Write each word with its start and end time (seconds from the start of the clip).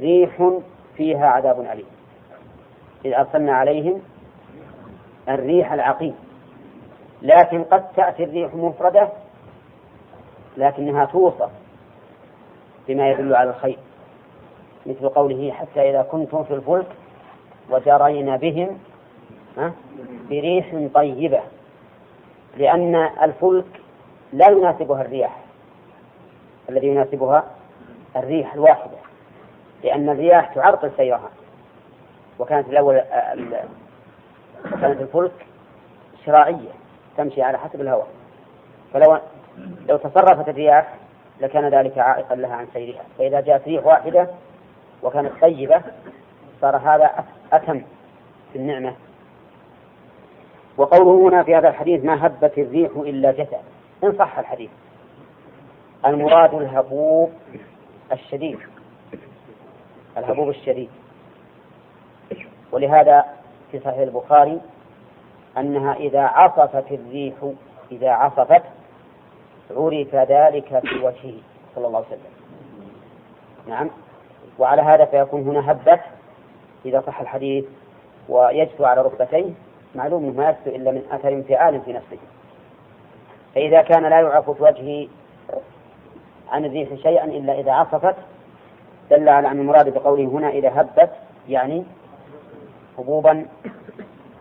ريح 0.00 0.50
فيها 0.96 1.26
عذاب 1.26 1.60
أليم. 1.60 1.86
إذ 3.04 3.12
أرسلنا 3.14 3.52
عليهم 3.52 4.02
الريح 5.28 5.72
العقيم. 5.72 6.14
لكن 7.22 7.64
قد 7.64 7.92
تأتي 7.92 8.24
الريح 8.24 8.54
مفردة 8.54 9.08
لكنها 10.56 11.04
توصف 11.04 11.50
بما 12.88 13.10
يدل 13.10 13.34
على 13.34 13.50
الخير. 13.50 13.78
مثل 14.86 15.08
قوله 15.08 15.52
حتى 15.52 15.90
إذا 15.90 16.02
كنتم 16.02 16.44
في 16.44 16.54
الفلك 16.54 16.86
وجرينا 17.70 18.36
بهم 18.36 18.78
بريح 20.30 20.88
طيبة. 20.94 21.40
لأن 22.56 22.94
الفلك 23.22 23.80
لا 24.32 24.48
يناسبها 24.48 25.02
الرياح 25.02 25.36
الذي 26.68 26.86
يناسبها 26.86 27.44
الريح 28.16 28.54
الواحدة. 28.54 28.99
لأن 29.84 30.08
الرياح 30.08 30.54
تعرقل 30.54 30.90
سيرها. 30.96 31.30
وكانت 32.38 32.68
الأول 32.68 33.00
كانت 34.70 35.00
الفلك 35.00 35.46
شراعية 36.26 36.70
تمشي 37.16 37.42
على 37.42 37.58
حسب 37.58 37.80
الهواء. 37.80 38.08
فلو 38.94 39.18
لو 39.88 39.96
تصرفت 39.96 40.48
الرياح 40.48 40.94
لكان 41.40 41.68
ذلك 41.68 41.98
عائقا 41.98 42.34
لها 42.34 42.54
عن 42.54 42.66
سيرها. 42.72 43.04
فإذا 43.18 43.40
جاءت 43.40 43.68
ريح 43.68 43.86
واحدة 43.86 44.30
وكانت 45.02 45.32
طيبة 45.40 45.82
صار 46.60 46.76
هذا 46.76 47.24
أتم 47.52 47.82
في 48.52 48.58
النعمة. 48.58 48.94
وقوله 50.76 51.28
هنا 51.28 51.42
في 51.42 51.56
هذا 51.56 51.68
الحديث 51.68 52.04
ما 52.04 52.26
هبت 52.26 52.58
الريح 52.58 52.90
إلا 52.96 53.32
جثى 53.32 53.58
إن 54.04 54.12
صح 54.18 54.38
الحديث. 54.38 54.70
المراد 56.06 56.54
الهبوب 56.54 57.32
الشديد. 58.12 58.58
الهبوب 60.18 60.48
الشديد. 60.48 60.88
ولهذا 62.72 63.24
في 63.72 63.80
صحيح 63.80 63.98
البخاري 63.98 64.60
أنها 65.58 65.94
إذا 65.94 66.20
عصفت 66.20 66.92
الريح 66.92 67.34
إذا 67.92 68.10
عصفت 68.10 68.62
عرف 69.70 70.14
ذلك 70.14 70.78
في 70.78 70.98
وجهه 70.98 71.34
صلى 71.74 71.86
الله 71.86 71.98
عليه 71.98 72.08
وسلم. 72.08 72.32
نعم. 73.68 73.90
وعلى 74.58 74.82
هذا 74.82 75.04
فيكون 75.04 75.42
هنا 75.42 75.72
هبت 75.72 76.00
إذا 76.84 77.02
صح 77.06 77.20
الحديث 77.20 77.64
ويجثو 78.28 78.84
على 78.84 79.02
ركبتيه. 79.02 79.52
معلوم 79.94 80.36
ما 80.36 80.48
يجثو 80.48 80.76
إلا 80.76 80.90
من 80.90 81.02
أثر 81.10 81.28
انفعال 81.28 81.80
في 81.80 81.92
نفسه. 81.92 82.18
فإذا 83.54 83.82
كان 83.82 84.02
لا 84.02 84.20
يعرف 84.20 84.50
في 84.50 84.62
وجهه 84.62 85.08
عن 86.50 86.64
الريح 86.64 86.94
شيئا 86.94 87.24
إلا 87.24 87.60
إذا 87.60 87.72
عصفت 87.72 88.16
دل 89.10 89.28
على 89.28 89.48
أن 89.50 89.60
المراد 89.60 89.94
بقوله 89.94 90.24
هنا 90.24 90.48
إذا 90.48 90.80
هبت 90.80 91.10
يعني 91.48 91.84
هبوبا 92.98 93.46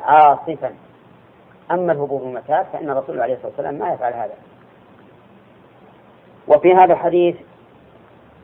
عاصفا. 0.04 0.74
أما 1.72 1.92
الهبوب 1.92 2.24
المكان 2.24 2.66
فإن 2.74 2.90
الرسول 2.90 3.22
عليه 3.22 3.34
الصلاة 3.34 3.48
والسلام 3.48 3.74
ما 3.74 3.94
يفعل 3.94 4.14
هذا. 4.14 4.34
وفي 6.48 6.74
هذا 6.74 6.94
الحديث 6.94 7.36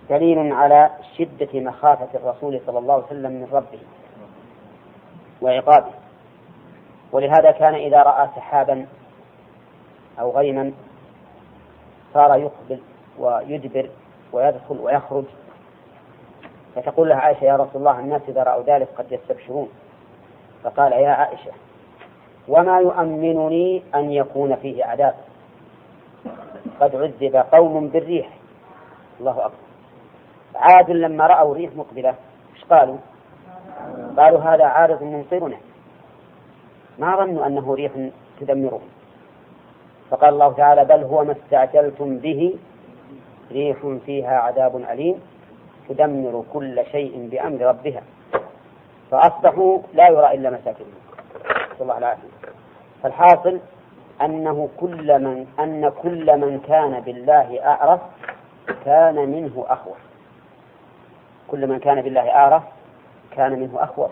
دليل 0.10 0.54
على 0.54 0.90
شدة 1.18 1.60
مخافة 1.60 2.08
الرسول 2.14 2.62
صلى 2.66 2.80
الله 2.80 2.94
عليه 2.94 3.06
وسلم 3.06 3.32
من 3.32 3.48
ربه 3.52 3.80
وعقابه. 5.42 5.92
ولهذا 7.12 7.52
كان 7.52 7.74
إذا 7.74 8.04
رأى 8.04 8.30
سحابا 8.36 8.86
أو 10.20 10.38
غيما 10.38 10.72
صار 12.14 12.36
يقبل 12.36 12.80
ويدبر 13.20 13.90
ويدخل 14.34 14.78
ويخرج 14.80 15.24
فتقول 16.76 17.10
له 17.10 17.16
عائشة 17.16 17.44
يا 17.46 17.56
رسول 17.56 17.76
الله 17.76 18.00
الناس 18.00 18.22
إذا 18.28 18.44
رأوا 18.44 18.64
ذلك 18.64 18.88
قد 18.98 19.12
يستبشرون. 19.12 19.70
فقال 20.64 20.92
يا 20.92 21.10
عائشة 21.10 21.52
وما 22.48 22.80
يؤمنني 22.80 23.84
أن 23.96 24.12
يكون 24.12 24.56
فيه 24.56 24.86
عذاب؟ 24.86 25.16
قد 26.80 26.96
عذب 26.96 27.36
قوم 27.36 27.88
بالريح. 27.88 28.30
الله 29.20 29.46
أكبر. 29.46 29.66
عاد 30.56 30.92
لما 30.92 31.28
رأوا 31.28 31.56
ريح 31.56 31.72
مقبلة 31.76 32.16
إيش 32.56 32.66
قالوا؟ 32.70 32.98
قالوا 34.18 34.40
هذا 34.40 34.66
عارض 34.66 35.04
ممطرنا 35.04 35.58
ما 37.00 37.16
ظنوا 37.18 37.48
أنه 37.48 37.74
ريح 37.74 37.92
تدمرهم 38.40 38.90
فقال 40.10 40.34
الله 40.34 40.54
تعالى 40.54 40.86
بل 40.86 41.04
هو 41.04 41.24
ما 41.24 41.32
استعجلتم 41.32 42.18
به 42.18 42.54
ريح 43.52 43.78
فيها 44.06 44.38
عذاب 44.40 44.76
أليم. 44.76 45.20
تدمر 45.90 46.44
كل 46.54 46.86
شيء 46.92 47.30
بأمر 47.32 47.62
ربها. 47.62 48.02
فأصبحوا 49.12 49.80
لا 49.94 50.10
يرى 50.10 50.34
إلا 50.34 50.50
مساكنهم. 50.50 51.00
نسأل 51.74 51.82
الله 51.82 51.98
العافية. 51.98 52.28
فالحاصل 53.04 53.60
أنه 54.22 54.70
كل 54.78 55.20
من 55.20 55.48
أن 55.60 55.90
كل 55.90 56.38
من 56.40 56.60
كان 56.60 57.00
بالله 57.00 57.66
أعرف 57.66 58.02
كان 58.86 59.16
منه 59.16 59.66
أخوف 59.68 59.98
كل 61.48 61.68
من 61.68 61.80
كان 61.80 62.02
بالله 62.02 62.30
أعرف 62.30 62.64
كان 63.32 63.60
منه 63.60 63.84
أخوف 63.84 64.12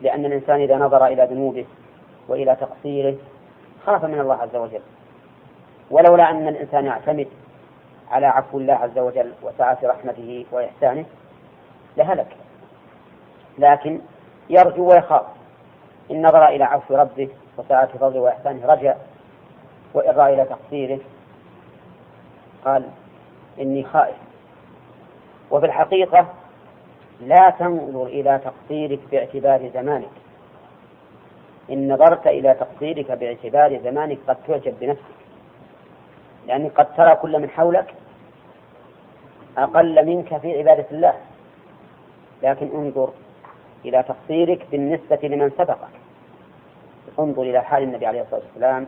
لأن 0.00 0.24
الإنسان 0.24 0.60
إذا 0.60 0.76
نظر 0.76 1.06
إلى 1.06 1.24
ذنوبه 1.30 1.66
وإلى 2.28 2.56
تقصيره 2.56 3.14
خاف 3.86 4.04
من 4.04 4.20
الله 4.20 4.34
عز 4.34 4.56
وجل. 4.56 4.80
ولولا 5.90 6.30
أن 6.30 6.48
الإنسان 6.48 6.86
يعتمد 6.86 7.28
على 8.10 8.26
عفو 8.26 8.58
الله 8.58 8.74
عز 8.74 8.98
وجل 8.98 9.32
وسعة 9.42 9.78
رحمته 9.84 10.46
وإحسانه 10.52 11.04
لهلك. 11.96 12.36
لكن 13.58 14.00
يرجو 14.50 14.88
ويخاف. 14.88 15.26
إن 16.10 16.26
نظر 16.26 16.48
إلى 16.48 16.64
عفو 16.64 16.96
ربه 16.96 17.28
وسعة 17.58 17.86
فضله 17.86 18.20
وإحسانه 18.20 18.66
رجع 18.66 18.94
وإن 19.94 20.14
رأى 20.16 20.34
إلى 20.34 20.44
تقصيره 20.44 20.98
قال 22.64 22.84
إني 23.60 23.84
خائف. 23.84 24.16
وفي 25.50 25.66
الحقيقة 25.66 26.26
لا 27.20 27.50
تنظر 27.58 28.06
إلى 28.06 28.40
تقصيرك 28.44 29.00
باعتبار 29.10 29.70
زمانك. 29.74 30.10
إن 31.70 31.92
نظرت 31.92 32.26
إلى 32.26 32.54
تقصيرك 32.54 33.12
باعتبار 33.12 33.80
زمانك 33.84 34.18
قد 34.28 34.36
تعجب 34.46 34.74
بنفسك. 34.80 35.23
لأنك 36.46 36.72
قد 36.72 36.96
ترى 36.96 37.16
كل 37.16 37.38
من 37.38 37.50
حولك 37.50 37.94
أقل 39.58 40.06
منك 40.06 40.36
في 40.38 40.58
عبادة 40.58 40.86
الله. 40.90 41.14
لكن 42.42 42.70
انظر 42.74 43.10
إلى 43.84 44.02
تقصيرك 44.02 44.66
بالنسبة 44.70 45.18
لمن 45.22 45.50
سبقك. 45.50 45.88
انظر 47.18 47.42
إلى 47.42 47.62
حال 47.62 47.82
النبي 47.82 48.06
عليه 48.06 48.22
الصلاة 48.22 48.40
والسلام 48.40 48.86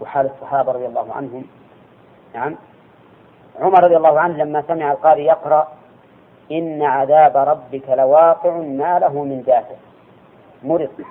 وحال 0.00 0.26
الصحابة 0.26 0.72
رضي 0.72 0.86
الله 0.86 1.12
عنهم. 1.12 1.44
نعم. 2.34 2.56
عمر 3.60 3.84
رضي 3.84 3.96
الله 3.96 4.20
عنه 4.20 4.36
لما 4.36 4.62
سمع 4.68 4.92
القارئ 4.92 5.22
يقرأ 5.22 5.68
إن 6.52 6.82
عذاب 6.82 7.36
ربك 7.36 7.88
لواقع 7.88 8.56
ما 8.56 8.98
له 8.98 9.24
من 9.24 9.42
دافع. 9.42 9.74
مرض. 10.62 11.04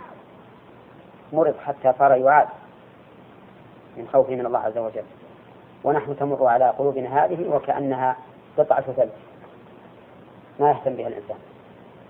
مرض 1.33 1.56
حتى 1.66 1.94
صار 2.00 2.11
يعاد 2.11 2.47
من 3.97 4.07
خوفه 4.13 4.35
من 4.35 4.45
الله 4.45 4.59
عز 4.59 4.77
وجل. 4.77 5.16
ونحن 5.83 6.17
تمر 6.17 6.45
على 6.45 6.69
قلوبنا 6.69 7.25
هذه 7.25 7.49
وكأنها 7.49 8.15
قطعة 8.57 8.81
ثلج. 8.81 9.09
ما 10.59 10.69
يهتم 10.69 10.93
بها 10.93 11.07
الإنسان. 11.07 11.38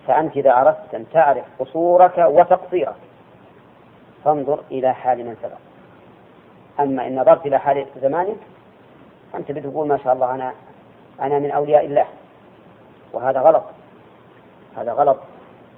فأنت 0.08 0.38
إذا 0.38 0.62
أردت 0.62 0.96
أن 0.96 1.06
تعرف 1.14 1.46
قصورك 1.60 2.18
وتقصيرك 2.18 2.96
فانظر 4.24 4.60
إلى 4.72 4.94
حال 4.94 5.26
من 5.26 5.36
سبق. 5.44 5.58
أما 6.80 7.08
إن 7.08 7.20
نظرت 7.20 7.46
إلى 7.46 7.60
حال 7.60 7.86
زمانك 8.02 8.38
أنت 9.36 9.52
بتقول 9.52 9.88
ما 9.88 9.98
شاء 9.98 10.14
الله 10.14 10.36
أنا 10.36 10.54
أنا 11.22 11.40
من 11.40 11.52
أولياء 11.52 11.86
الله. 11.86 12.06
وهذا 13.14 13.40
غلط. 13.40 13.64
هذا 14.78 14.94
غلط. 14.94 15.18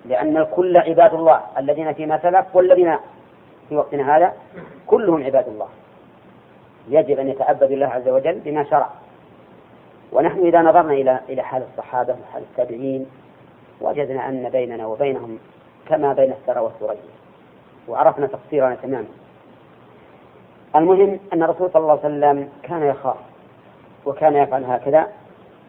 لأن 0.05 0.37
الكل 0.37 0.77
عباد 0.77 1.13
الله. 1.13 1.41
الذين 1.57 1.93
فيما 1.93 2.19
سلف 2.21 2.55
والذين 2.55 2.97
في 3.69 3.75
وقتنا 3.75 4.17
هذا 4.17 4.33
كلهم 4.87 5.23
عباد 5.23 5.47
الله. 5.47 5.67
يجب 6.89 7.19
أن 7.19 7.27
يتعبد 7.27 7.71
الله 7.71 7.87
عز 7.87 8.07
وجل 8.07 8.39
بما 8.39 8.63
شرع. 8.63 8.89
ونحن 10.11 10.39
إذا 10.39 10.61
نظرنا 10.61 10.93
إلى 10.93 11.19
إلى 11.29 11.41
حال 11.41 11.63
الصحابة 11.71 12.15
وحال 12.21 12.41
التابعين 12.41 13.05
وجدنا 13.81 14.29
أن 14.29 14.49
بيننا 14.49 14.87
وبينهم 14.87 15.39
كما 15.87 16.13
بين 16.13 16.31
الثرى 16.31 16.59
والثريا 16.59 16.97
وعرفنا 17.87 18.27
تقصيرنا 18.27 18.75
تماما. 18.75 19.07
المهم 20.75 21.19
أن 21.33 21.43
الرسول 21.43 21.71
صلى 21.71 21.81
الله 21.81 21.99
عليه 22.03 22.15
وسلم 22.15 22.49
كان 22.63 22.83
يخاف 22.83 23.17
وكان 24.05 24.35
يفعل 24.35 24.63
هكذا 24.63 25.07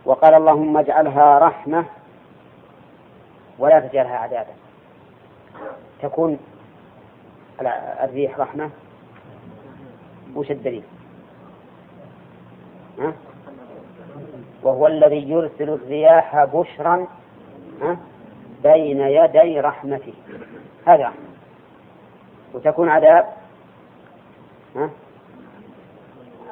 وقال 0.05 0.35
اللهم 0.35 0.77
اجعلها 0.77 1.39
رحمة 1.39 1.85
ولا 3.59 3.81
تجعلها 3.81 4.17
عذابا. 4.17 4.55
تكون 6.03 6.39
الريح 8.05 8.39
رحمة 8.39 8.71
وش 10.35 10.51
الدليل؟ 10.51 10.83
وهو 14.63 14.87
الذي 14.87 15.31
يرسل 15.31 15.71
الرياح 15.71 16.45
بشرا 16.45 17.07
بين 18.63 19.01
يدي 19.01 19.61
رحمته. 19.61 20.15
هذا. 20.87 21.05
رحمة 21.05 21.31
وتكون 22.55 22.89
عذاب. 22.89 23.27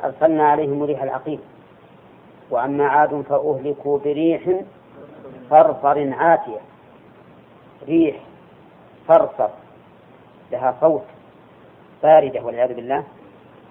أرسلنا 0.05 0.49
عليهم 0.49 0.83
ريح 0.83 1.03
العقيم. 1.03 1.41
وأما 2.51 2.87
عاد 2.87 3.21
فأهلكوا 3.21 3.99
بريح 3.99 4.61
صرصر 5.51 6.15
عاتية. 6.15 6.61
ريح 7.87 8.17
صرصر 9.09 9.49
لها 10.53 10.77
صوت 10.81 11.05
باردة 12.03 12.43
والعياذ 12.43 12.75
بالله. 12.75 13.05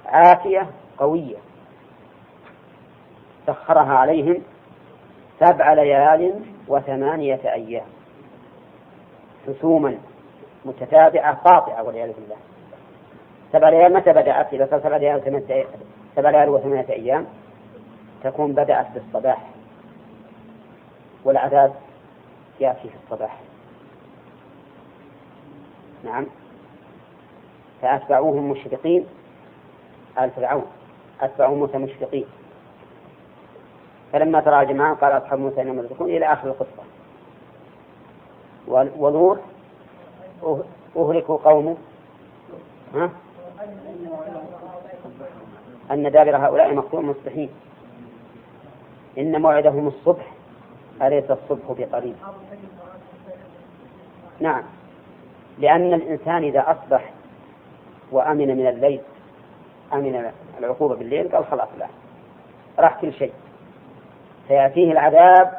عاتية 0.06 0.69
قوية. 0.97 1.46
سخرها 3.47 3.94
عليهم 3.94 4.44
سبع 5.39 5.73
ليال 5.73 6.41
وثمانية 6.67 7.53
أيام. 7.53 7.85
حسوما 9.47 9.97
متتابعة 10.65 11.33
قاطعة 11.33 11.83
والعياذ 11.83 12.13
بالله. 12.13 12.35
سبع 13.51 13.69
ليال 13.69 13.94
متى 13.94 14.13
بدأت؟ 14.13 14.53
إذا 14.53 14.67
صار 14.71 14.79
سبع 14.79 14.97
ليال 14.97 15.17
وثمانية 15.17 15.65
سبع 16.15 16.29
ليال 16.29 16.49
وثمانية 16.49 16.89
أيام 16.89 17.25
تكون 18.23 18.53
بدأت 18.53 18.88
بالصباح 18.94 19.49
والعذاب 21.23 21.73
يأتي 22.59 22.89
في 22.89 22.95
الصباح. 23.03 23.39
نعم. 26.03 26.25
فأتبعوهم 27.81 28.49
مشفقين 28.49 29.05
آل 30.19 30.31
فرعون. 30.31 30.65
أتبعوا 31.21 31.57
موسى 31.57 31.77
مشفقين. 31.77 32.25
فلما 34.13 34.42
ترى 34.42 34.62
الجماعة 34.62 34.95
قال 34.95 35.18
أصحاب 35.18 35.39
موسى 35.39 35.62
إنهم 35.62 35.77
مدركون 35.77 36.09
إلى 36.09 36.33
آخر 36.33 36.48
القصة. 36.48 36.83
ونور 38.98 39.39
أهلكوا 40.98 41.38
قومه. 41.38 41.77
ها؟ 42.95 43.09
أن 45.92 46.12
دابر 46.12 46.38
هؤلاء 46.38 46.74
مقطوع 46.74 47.01
مستحيل. 47.01 47.50
إن 49.18 49.42
موعدهم 49.42 49.88
الصبح 49.88 50.33
أليس 51.01 51.31
الصبح 51.31 51.71
بقريب؟ 51.77 52.15
نعم. 54.39 54.63
لأن 55.57 55.94
الإنسان 55.94 56.44
إذا 56.44 56.59
أصبح 56.71 57.13
وأمن 58.12 58.57
من 58.57 58.68
الليل 58.68 59.01
أمن 59.94 60.31
العقوبة 60.59 60.95
بالليل 60.95 61.36
قال 61.36 61.45
خلاص 61.45 61.69
لا. 61.80 61.88
راح 62.80 63.01
كل 63.01 63.13
شيء. 63.13 63.33
فيأتيه 64.47 64.91
العذاب 64.91 65.51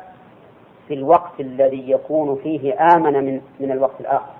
في 0.88 0.94
الوقت 0.94 1.40
الذي 1.40 1.90
يكون 1.90 2.36
فيه 2.42 2.74
آمن 2.94 3.24
من 3.24 3.40
من 3.60 3.72
الوقت 3.72 4.00
الآخر. 4.00 4.32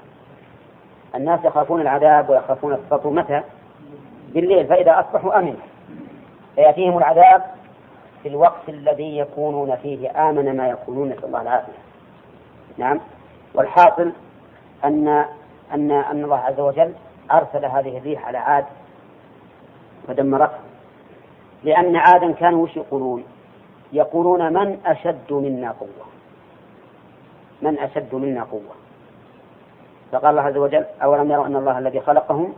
الناس 1.15 1.45
يخافون 1.45 1.81
العذاب 1.81 2.31
ويخافون 2.31 2.73
السطو 2.73 3.11
متى؟ 3.11 3.43
بالليل. 4.29 4.67
فإذا 4.67 5.01
أصبحوا 5.01 5.39
أمنوا 5.39 5.61
فيأتيهم 6.55 6.99
العذاب 6.99 7.43
في 8.23 8.29
الوقت 8.29 8.69
الذي 8.69 9.19
يكونون 9.19 9.77
فيه 9.77 10.29
آمن 10.29 10.57
ما 10.57 10.69
يكونون 10.69 11.09
نسأل 11.09 11.25
الله 11.25 11.43
العافية. 11.43 11.73
نعم. 12.79 13.01
والحاصل 13.55 14.13
أن 14.85 15.09
أن 15.75 15.91
أن 15.91 16.25
الله 16.25 16.39
عز 16.39 16.61
وجل 16.61 16.93
أرسل 17.33 17.65
هذه 17.65 17.99
الريح 17.99 18.27
على 18.27 18.39
عاد 18.39 18.65
فدمرته 20.09 20.59
لأن 21.65 21.97
عادا 21.97 22.33
كانوا 22.33 22.63
وش 22.63 22.77
يقولون؟ 22.77 23.25
يقولون 23.93 24.53
من 24.53 24.79
أشد 24.87 25.33
منا 25.33 25.71
قوة. 25.71 26.07
من 27.63 27.79
أشد 27.79 28.15
منا 28.15 28.43
قوة. 28.45 28.75
فقال 30.13 30.31
الله 30.31 30.43
عز 30.43 30.57
وجل 30.57 30.85
أولم 31.03 31.31
يروا 31.31 31.47
أن 31.47 31.57
الله 31.57 31.79
الذي 31.79 32.01
خلقهم 32.01 32.53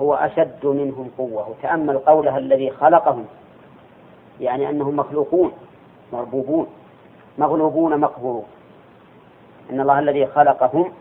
هو 0.00 0.14
أشد 0.14 0.66
منهم 0.66 1.10
قوة. 1.18 1.48
وتأمل 1.50 1.98
قولها 1.98 2.38
الذي 2.38 2.70
خلقهم 2.70 3.26
يعني 4.40 4.70
أنهم 4.70 4.96
مخلوقون 4.96 5.52
مربوبون 6.12 6.66
مغلوبون 7.38 8.00
مقهورون. 8.00 8.46
أن 9.70 9.80
الله 9.80 9.98
الذي 9.98 10.26
خلقهم 10.26 10.92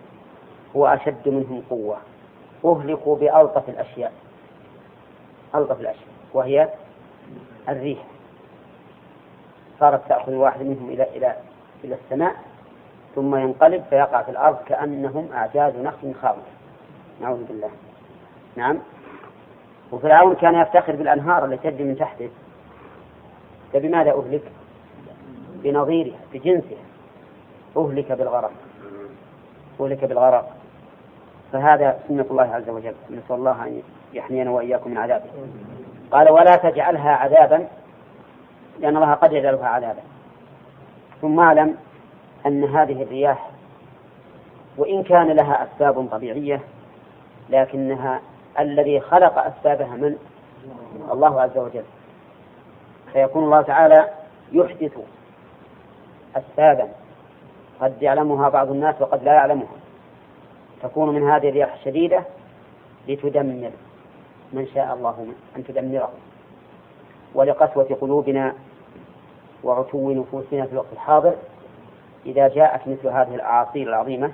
هو 0.76 0.88
أشد 0.88 1.30
منهم 1.30 1.64
قوة. 1.70 1.98
أهلكوا 2.66 3.16
بألطف 3.16 3.70
الأشياء. 3.70 4.14
ألطف 5.56 5.82
الأشياء 5.82 6.08
وهي 6.34 6.70
الريح. 7.70 8.17
صارت 9.80 10.02
تأخذ 10.10 10.34
واحد 10.34 10.62
منهم 10.62 10.90
إلى 10.90 11.04
إلى 11.04 11.36
إلى 11.84 11.96
السماء 11.96 12.36
ثم 13.16 13.36
ينقلب 13.36 13.84
فيقع 13.90 14.22
في 14.22 14.32
الأرض 14.32 14.58
كأنهم 14.66 15.30
أعجاز 15.34 15.74
نخل 15.76 16.14
خاوية 16.22 16.58
نعوذ 17.22 17.44
بالله. 17.44 17.70
نعم. 18.56 18.80
وفرعون 19.92 20.36
كان 20.36 20.56
يفتخر 20.56 20.96
بالأنهار 20.96 21.46
التي 21.46 21.72
تجري 21.72 21.84
من 21.84 21.98
تحته. 21.98 22.30
فبماذا 23.74 24.12
أهلك؟ 24.12 24.42
بنظيرها 25.64 26.20
بجنسها. 26.34 26.84
أهلك 27.78 28.12
بالغرق. 28.12 28.52
أهلك 29.82 30.06
بالغرق. 30.06 30.56
فهذا 31.54 32.00
سنة 32.08 32.26
الله 32.32 32.56
عز 32.56 32.70
وجل. 32.70 32.94
نسأل 33.10 33.36
الله 33.36 33.66
أن 33.66 33.82
يحمينا 34.14 34.52
وإياكم 34.52 34.92
من 34.92 34.98
عذابه. 34.98 35.30
قال 36.12 36.32
ولا 36.32 36.56
تجعلها 36.56 37.12
عذابا 37.12 37.68
لأن 38.80 38.98
الله 38.98 39.14
قد 39.14 39.34
يجعلها 39.34 39.68
عذابا 39.68 40.02
ثم 41.22 41.40
أعلم 41.40 41.78
أن 42.46 42.64
هذه 42.64 43.04
الرياح 43.04 43.50
وإن 44.78 45.04
كان 45.04 45.28
لها 45.28 45.64
أسباب 45.64 46.08
طبيعية 46.12 46.62
لكنها 47.50 48.22
الذي 48.60 49.00
خلق 49.00 49.38
أسبابها 49.38 49.96
من؟ 49.96 50.16
الله 51.12 51.42
عز 51.42 51.58
وجل. 51.58 51.84
فيكون 53.14 53.44
الله 53.44 53.62
تعالى 53.62 54.10
يحدث 54.52 54.98
أسبابا 56.36 56.88
قد 57.80 58.02
يعلمها 58.02 58.50
بعض 58.50 58.72
الناس 58.72 59.02
وقد 59.02 59.24
لا 59.24 59.34
يعلمها. 59.34 59.78
تكون 60.84 61.16
من 61.16 61.30
هذه 61.30 61.50
الرياح 61.50 61.74
الشديدة 61.74 62.24
لتدمر 63.08 63.72
من 64.54 64.68
شاء 64.68 64.94
الله 64.94 65.28
أن 65.56 65.64
تدمره. 65.64 66.12
ولقسوة 67.36 67.98
قلوبنا 68.02 68.54
وعتو 69.64 70.12
نفوسنا 70.12 70.66
في 70.66 70.72
الوقت 70.72 70.94
الحاضر. 70.94 71.36
إذا 72.26 72.48
جاءت 72.48 72.88
مثل 72.88 73.08
هذه 73.08 73.36
الأعاصير 73.36 73.88
العظيمة 73.88 74.32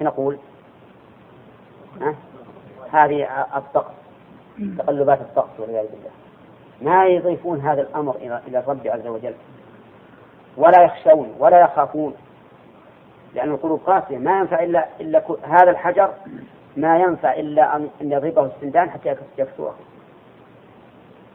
نقول 0.00 0.38
أه؟ 2.02 2.14
هذه 2.92 3.46
الطقس 3.56 3.94
تقلبات 4.78 5.20
الطقس 5.20 5.60
والعياذ 5.60 5.86
بالله. 5.86 6.10
ما 6.82 7.06
يضيفون 7.06 7.60
هذا 7.60 7.82
الأمر 7.82 8.16
إلى 8.16 8.58
الرب 8.58 8.86
عز 8.86 9.06
وجل. 9.06 9.34
ولا 10.56 10.82
يخشون 10.82 11.34
ولا 11.38 11.60
يخافون. 11.60 12.14
لأن 13.34 13.50
القلوب 13.50 13.80
قاسية 13.86 14.18
ما 14.18 14.38
ينفع 14.38 14.62
إلا 14.62 14.88
إلا 15.00 15.22
هذا 15.42 15.70
الحجر 15.70 16.10
ما 16.76 16.98
ينفع 16.98 17.32
إلا 17.32 17.76
أن 17.76 17.90
يضربه 18.00 18.46
السندان 18.46 18.90
حتى 18.90 19.16
يكسوه 19.38 19.74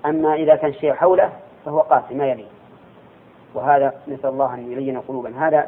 أما 0.05 0.33
إذا 0.33 0.55
كان 0.55 0.73
شيء 0.73 0.93
حوله 0.93 1.29
فهو 1.65 1.79
قاسي 1.79 2.13
ما 2.13 2.27
يليه. 2.27 2.47
وهذا 3.53 3.93
نسأل 4.07 4.29
الله 4.29 4.53
أن 4.53 4.71
يلين 4.71 4.99
قلوبا 5.01 5.33
هذا 5.37 5.67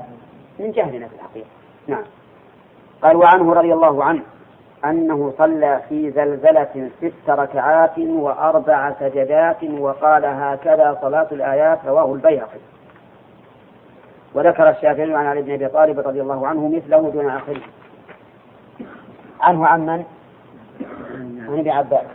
من 0.60 0.72
جهلنا 0.72 1.08
في 1.08 1.16
الحقيقة. 1.16 1.48
نعم. 1.88 2.04
قال 3.02 3.16
وعنه 3.16 3.54
رضي 3.54 3.74
الله 3.74 4.04
عنه 4.04 4.22
أنه 4.86 5.34
صلى 5.38 5.82
في 5.90 6.12
زلزلة 6.12 6.90
ست 7.02 7.30
ركعات 7.30 8.00
وأربع 8.00 8.94
سجدات 9.00 9.64
وقال 9.64 10.26
هكذا 10.26 10.98
صلاة 11.02 11.28
الآيات 11.32 11.80
رواه 11.86 12.14
البيهقي. 12.14 12.60
وذكر 14.34 14.70
الشافعي 14.70 15.14
عن 15.14 15.26
علي 15.26 15.42
بن 15.42 15.54
أبي 15.54 15.68
طالب 15.68 16.00
رضي 16.00 16.22
الله 16.22 16.48
عنه 16.48 16.68
مثله 16.68 17.10
دون 17.10 17.30
آخره. 17.30 17.62
عنه 19.42 19.68
عن 19.68 19.86
من؟ 19.86 20.04
عن 21.48 21.60
ابن 21.60 21.70
عباس. 21.70 22.06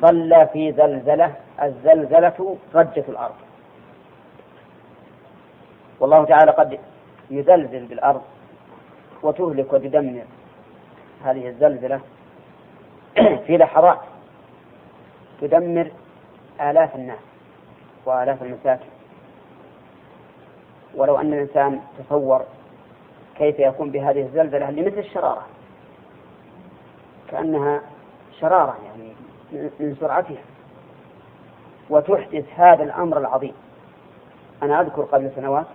صلى 0.00 0.48
في 0.52 0.72
زلزلة 0.72 1.32
الزلزلة 1.62 2.56
رجة 2.74 3.04
الأرض. 3.08 3.34
والله 6.02 6.24
تعالى 6.24 6.50
قد 6.50 6.78
يزلزل 7.30 7.86
بالأرض 7.86 8.22
وتهلك 9.22 9.72
وتدمر. 9.72 10.24
هذه 11.24 11.48
الزلزلة 11.48 12.00
في 13.46 13.56
لحظات 13.56 13.98
تدمر 15.40 15.90
آلاف 16.60 16.96
الناس 16.96 17.18
وآلاف 18.06 18.42
المساكن 18.42 18.86
ولو 20.94 21.16
أن 21.16 21.32
الإنسان 21.32 21.80
تصور 21.98 22.42
كيف 23.38 23.58
يكون 23.58 23.90
بهذه 23.90 24.22
الزلزلة 24.22 24.70
لمثل 24.70 24.98
الشرارة. 24.98 25.46
كأنها 27.30 27.80
شرارة 28.40 28.76
يعني 28.84 29.12
من 29.52 29.96
سرعتها. 30.00 30.42
وتحدث 31.90 32.44
هذا 32.56 32.82
الأمر 32.82 33.18
العظيم. 33.18 33.54
أنا 34.62 34.80
أذكر 34.80 35.02
قبل 35.02 35.30
سنوات 35.36 35.66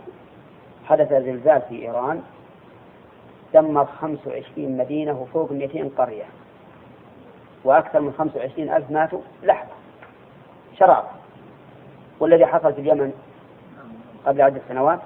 حدث 0.89 1.09
زلزال 1.09 1.61
في 1.69 1.81
إيران 1.81 2.21
دمر 3.53 3.85
25 3.85 4.77
مدينة 4.77 5.21
وفوق 5.21 5.51
200 5.51 5.89
قرية. 5.97 6.25
وأكثر 7.63 7.99
من 7.99 8.13
25 8.17 8.69
ألف 8.69 8.91
ماتوا 8.91 9.21
لحظة 9.43 9.73
شراب. 10.79 11.03
والذي 12.19 12.45
حصل 12.45 12.73
في 12.73 12.81
اليمن 12.81 13.13
قبل 14.25 14.41
عدة 14.41 14.61
سنوات 14.69 14.99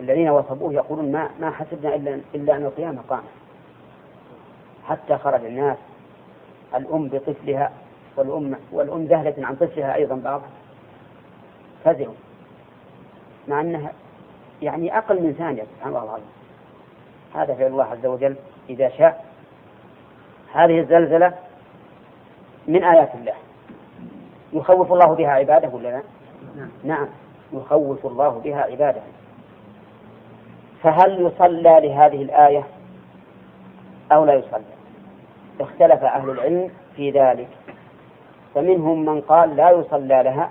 الذين 0.00 0.28
وصفوه 0.28 0.72
يقولون 0.72 1.12
ما 1.12 1.30
ما 1.40 1.50
حسبنا 1.50 1.94
إلا 1.94 2.20
إلا 2.34 2.56
أن 2.56 2.64
القيامة 2.64 3.02
قامت. 3.08 3.24
حتى 4.88 5.18
خرج 5.18 5.44
الناس 5.44 5.76
الأم 6.74 7.08
بطفلها 7.08 7.72
والأم 8.16 8.56
والأم 8.72 9.04
ذهلة 9.04 9.46
عن 9.46 9.56
طفلها 9.56 9.94
أيضا 9.94 10.14
بعض 10.14 10.42
فزعوا 11.84 12.14
مع 13.48 13.60
أنها 13.60 13.92
يعني 14.62 14.98
أقل 14.98 15.22
من 15.22 15.32
ثانية 15.32 15.62
سبحان 15.62 15.88
الله 15.88 16.04
العظيم. 16.04 16.30
هذا 17.34 17.54
فعل 17.54 17.66
الله 17.66 17.84
عز 17.84 18.06
وجل 18.06 18.36
إذا 18.70 18.88
شاء. 18.88 19.24
هذه 20.52 20.80
الزلزلة 20.80 21.32
من 22.68 22.84
آيات 22.84 23.14
الله. 23.14 23.34
يخوف 24.52 24.92
الله 24.92 25.14
بها 25.14 25.30
عباده 25.30 25.68
ولا 25.68 25.88
لا؟ 25.88 26.02
نعم. 26.84 27.08
يخوف 27.52 28.06
الله 28.06 28.28
بها 28.28 28.60
عباده. 28.62 29.00
فهل 30.82 31.20
يصلى 31.26 31.80
لهذه 31.80 32.22
الآية 32.22 32.64
أو 34.12 34.24
لا 34.24 34.34
يصلى؟ 34.34 34.62
اختلف 35.60 36.04
أهل 36.04 36.30
العلم 36.30 36.70
في 36.96 37.10
ذلك. 37.10 37.48
فمنهم 38.54 39.04
من 39.04 39.20
قال 39.20 39.56
لا 39.56 39.70
يصلى 39.70 40.22
لها 40.22 40.50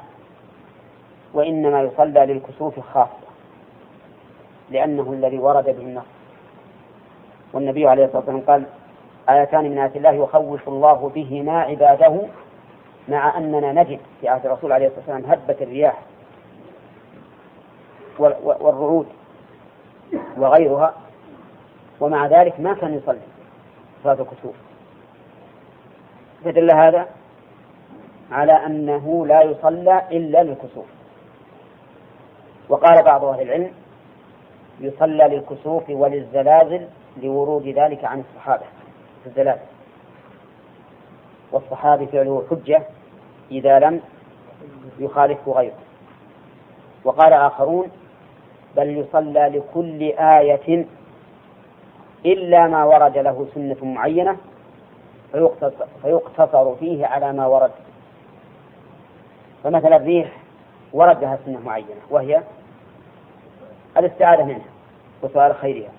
وإنما 1.34 1.82
يصلى 1.82 2.26
للكسوف 2.26 2.80
خاصة 2.80 3.29
لأنه 4.72 5.14
الذي 5.14 5.38
ورد 5.40 5.66
به 5.66 5.72
النص. 5.72 6.04
والنبي 7.54 7.88
عليه 7.88 8.06
الصلاة 8.06 8.18
والسلام 8.20 8.42
قال 8.42 8.64
آيتان 9.30 9.64
من 9.72 9.78
آيات 9.78 9.96
الله 9.96 10.12
يخوف 10.12 10.68
الله 10.70 11.12
بهما 11.16 11.62
عباده 11.62 12.22
مع 13.08 13.38
أننا 13.38 13.72
نجد 13.72 14.00
في 14.22 14.28
عهد 14.30 14.46
الرسول 14.46 14.72
عليه 14.72 14.88
الصلاة 14.88 15.16
والسلام 15.16 15.32
هبة 15.32 15.56
الرياح 15.62 16.00
والرعود 18.20 19.08
وغيرها 20.38 20.94
ومع 22.00 22.28
ذلك 22.28 22.60
ما 22.60 22.74
كان 22.74 22.94
يصلي 22.94 23.20
صلاة 24.04 24.14
الكسوف. 24.22 24.56
فدل 26.46 26.72
هذا 26.72 27.08
على 28.32 28.52
أنه 28.66 29.26
لا 29.26 29.42
يصلى 29.42 30.02
إلا 30.12 30.44
للكسوف. 30.44 30.86
وقال 32.70 33.04
بعض 33.04 33.26
أهل 33.26 33.42
العلم 33.42 33.72
يصلى 34.82 35.24
للكسوف 35.28 35.84
وللزلازل 35.90 36.88
لورود 37.24 37.68
ذلك 37.68 38.06
عن 38.06 38.20
الصحابة 38.20 38.66
في 39.24 39.28
الزلازل. 39.30 39.62
والصحابي 41.52 42.06
فعله 42.06 42.44
حجة 42.50 42.84
إذا 43.52 43.80
لم 43.80 44.02
يخالفه 45.00 45.52
غيره. 45.52 45.78
وقال 47.04 47.34
آخرون 47.34 47.88
بل 48.76 48.98
يصلى 48.98 49.48
لكل 49.48 50.02
آية 50.20 50.86
إلا 52.26 52.68
ما 52.68 52.84
ورد 52.84 53.18
له 53.18 53.48
سنة 53.56 53.78
معينة 53.82 54.38
فيقتصر 56.02 56.76
فيه 56.76 57.06
على 57.06 57.34
ما 57.34 57.46
ورد. 57.48 57.72
فمثلا 59.64 59.96
الريح 59.96 60.32
ورد 60.94 61.22
لها 61.22 61.40
سنة 61.46 61.60
معينة 61.66 62.02
وهي 62.10 62.44
الاستعاذة 64.00 64.44
منها 64.44 64.70
وسؤال 65.22 65.56
خيرها 65.56 65.92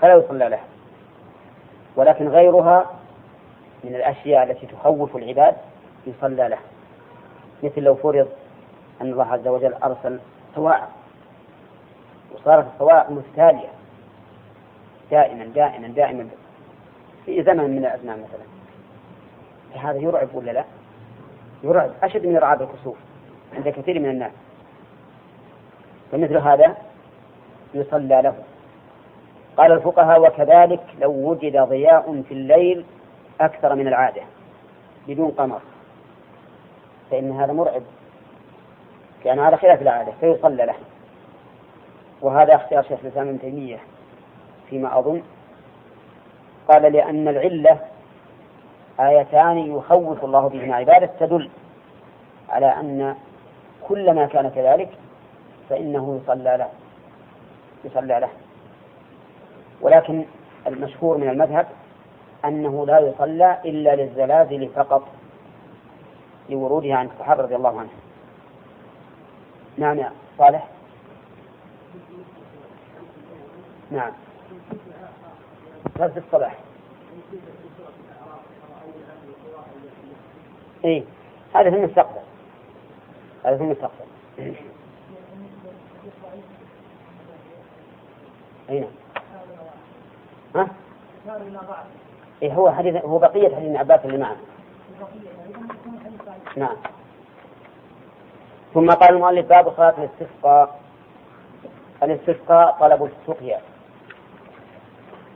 فلا 0.00 0.14
يصلى 0.14 0.48
لها. 0.48 0.64
ولكن 1.96 2.28
غيرها 2.28 2.90
من 3.84 3.94
الأشياء 3.94 4.50
التي 4.50 4.66
تخوف 4.66 5.16
العباد 5.16 5.56
يصلى 6.06 6.48
له 6.48 6.58
مثل 7.62 7.82
لو 7.82 7.94
فرض 7.94 8.28
أن 9.00 9.12
الله 9.12 9.32
عز 9.32 9.48
وجل 9.48 9.74
أرسل 9.74 10.20
سواء 10.54 10.90
وصارت 12.34 12.66
الصواعق 12.74 13.10
متتالية 13.10 13.68
دائما 15.10 15.44
دائما 15.44 15.88
دائما 15.88 16.28
في 17.26 17.42
زمن 17.42 17.70
من 17.70 17.78
الأزمان 17.78 18.18
مثلا. 18.22 18.44
هذا 19.90 19.98
يرعب 19.98 20.28
ولا 20.34 20.50
لا؟ 20.50 20.64
يرعب 21.62 21.90
أشد 22.02 22.26
من 22.26 22.36
إرعاب 22.36 22.62
الكسوف 22.62 22.96
عند 23.56 23.68
كثير 23.68 24.00
من 24.00 24.10
الناس. 24.10 24.32
فمثل 26.12 26.36
هذا 26.36 26.76
يصلى 27.74 28.22
له. 28.22 28.34
قال 29.56 29.72
الفقهاء 29.72 30.20
وكذلك 30.20 30.80
لو 31.00 31.10
وجد 31.10 31.56
ضياء 31.56 32.22
في 32.28 32.34
الليل 32.34 32.84
أكثر 33.40 33.74
من 33.74 33.88
العادة 33.88 34.22
بدون 35.08 35.30
قمر. 35.30 35.60
فإن 37.10 37.32
هذا 37.32 37.52
مرعب. 37.52 37.82
كان 39.24 39.38
على 39.38 39.56
خلاف 39.56 39.82
العادة 39.82 40.12
فيصلى 40.20 40.66
له. 40.66 40.74
وهذا 42.22 42.54
اختيار 42.54 42.82
شيخ 42.82 42.98
الإسلام 43.04 43.28
ابن 43.28 43.40
تيمية 43.40 43.78
فيما 44.70 44.98
أظن. 44.98 45.22
قال 46.68 46.92
لأن 46.92 47.28
العلة 47.28 47.78
آيتان 49.00 49.58
يخوف 49.58 50.24
الله 50.24 50.48
بهما. 50.48 50.74
عبادة 50.76 51.10
تدل 51.20 51.50
على 52.48 52.66
أن 52.66 53.16
كل 53.88 54.14
ما 54.14 54.26
كان 54.26 54.48
كذلك 54.48 54.88
فإنه 55.70 56.20
يصلى 56.22 56.56
له. 56.56 56.68
يصلى 57.84 58.20
له. 58.20 58.28
ولكن 59.80 60.24
المشهور 60.66 61.18
من 61.18 61.28
المذهب 61.28 61.66
أنه 62.44 62.86
لا 62.86 62.98
يصلى 62.98 63.58
إلا 63.64 63.96
للزلازل 63.96 64.68
فقط 64.68 65.08
لورودها 66.48 66.96
عن 66.96 67.06
الصحابة 67.06 67.42
رضي 67.42 67.56
الله 67.56 67.80
عنهم. 67.80 67.98
نعم 69.78 69.98
يا 69.98 70.12
صالح. 70.38 70.68
نعم. 73.90 74.12
في 75.96 76.18
الصلاح 76.26 76.58
إيه 80.84 81.02
هذا 81.54 81.70
في 81.70 81.76
المستقبل. 81.76 82.20
هذا 83.44 83.56
في 83.56 83.62
المستقبل. 83.62 84.54
أي 88.70 88.84
ها؟ 90.56 90.68
إيه 92.42 92.52
هو 92.52 92.70
حديث 92.70 93.04
هو 93.04 93.18
بقية 93.18 93.56
حديث 93.56 93.68
ابن 93.68 93.76
عباس 93.76 94.00
اللي 94.04 94.18
معه. 94.18 94.36
نعم. 96.56 96.76
ثم 98.74 98.90
قال 98.90 99.14
المؤلف 99.14 99.46
باب 99.46 99.72
صلاة 99.76 99.94
الاستسقاء. 99.98 100.80
الاستسقاء 102.02 102.76
طلب 102.80 103.04
السقيا. 103.04 103.60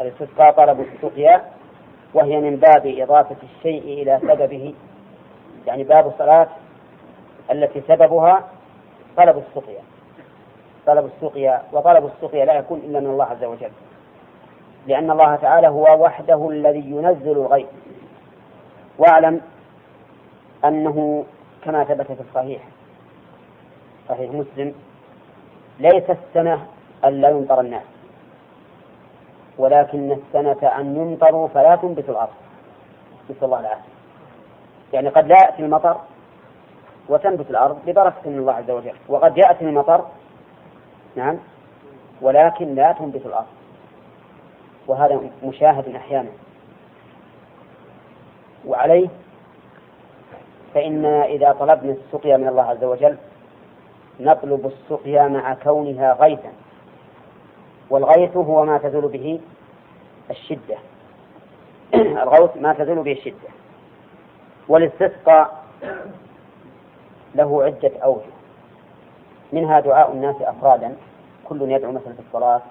الاستسقاء 0.00 0.52
طلب 0.52 0.80
السقيا 0.80 1.44
وهي 2.14 2.40
من 2.40 2.56
باب 2.56 2.87
إضافة 2.87 3.37
الشيء 3.42 4.02
إلى 4.02 4.20
سببه. 4.23 4.75
يعني 5.66 5.85
باب 5.85 6.06
الصلاة 6.06 6.49
التي 7.50 7.82
سببها 7.88 8.49
طلب 9.16 9.44
السقيا. 9.49 9.82
طلب 10.88 11.11
السقيا 11.16 11.62
وطلب 11.73 12.07
السقيا 12.07 12.45
لا 12.45 12.54
يكون 12.54 12.78
إلا 12.78 13.00
من 13.00 13.07
الله 13.07 13.25
عز 13.25 13.45
وجل. 13.45 13.71
لأن 14.87 15.11
الله 15.11 15.37
تعالى 15.37 15.68
هو 15.68 16.04
وحده 16.04 16.49
الذي 16.50 16.90
ينزل 16.90 17.33
الغيث 17.33 17.66
واعلم 18.99 19.40
أنه 20.64 21.25
كما 21.64 21.85
ثبت 21.85 22.12
في 22.12 22.21
الصحيح 22.21 22.62
صحيح 24.09 24.30
مسلم 24.30 24.75
ليس 25.78 26.11
السنة 26.11 26.66
أن 27.04 27.21
لا 27.21 27.28
يمطر 27.28 27.61
الناس 27.61 27.83
ولكن 29.59 30.12
السنة 30.12 30.68
أن 30.78 30.97
يمطروا 30.97 31.49
فلا 31.49 31.76
تنبت 31.76 32.09
الأرض. 32.09 32.35
نسأل 33.30 33.45
الله 33.45 33.61
العافية. 33.61 33.92
يعني 34.92 35.09
قد 35.09 35.26
لا 35.26 35.37
يأتي 35.37 35.62
المطر 35.62 35.97
وتنبت 37.09 37.50
الأرض 37.50 37.78
ببركة 37.87 38.30
من 38.30 38.38
الله 38.38 38.52
عز 38.52 38.71
وجل 38.71 38.95
وقد 39.09 39.38
يأتي 39.38 39.64
المطر 39.64 40.04
نعم. 41.19 41.39
ولكن 42.21 42.75
لا 42.75 42.93
تنبت 42.93 43.27
الأرض. 43.27 43.47
وهذا 44.87 45.21
مشاهد 45.45 45.95
أحيانا. 45.95 46.31
وعليه 48.67 49.09
فإننا 50.75 51.25
إذا 51.25 51.53
طلبنا 51.53 51.93
السقيا 51.93 52.37
من 52.37 52.49
الله 52.49 52.63
عز 52.63 52.85
وجل 52.85 53.17
نطلب 54.21 54.67
السقيا 54.67 55.29
مع 55.29 55.55
كونها 55.55 56.13
غيثا. 56.13 56.53
والغيث 57.91 58.37
هو 58.37 58.65
ما 58.65 58.79
تزول 58.79 59.09
به 59.09 59.41
الشدة. 60.31 60.79
الغوث 62.23 62.57
ما 62.57 62.73
تزول 62.73 63.03
به 63.03 63.13
الشدة. 63.13 63.49
والاستسقاء 64.69 65.65
له 67.35 67.65
عدة 67.65 67.93
أوجه. 68.05 68.33
منها 69.53 69.81
دعاء 69.81 70.13
الناس 70.13 70.37
أفرادا. 70.43 70.97
كل 71.49 71.71
يدعو 71.71 71.93
مثلا 71.93 72.12
في 72.12 72.21
الصلاة 72.28 72.62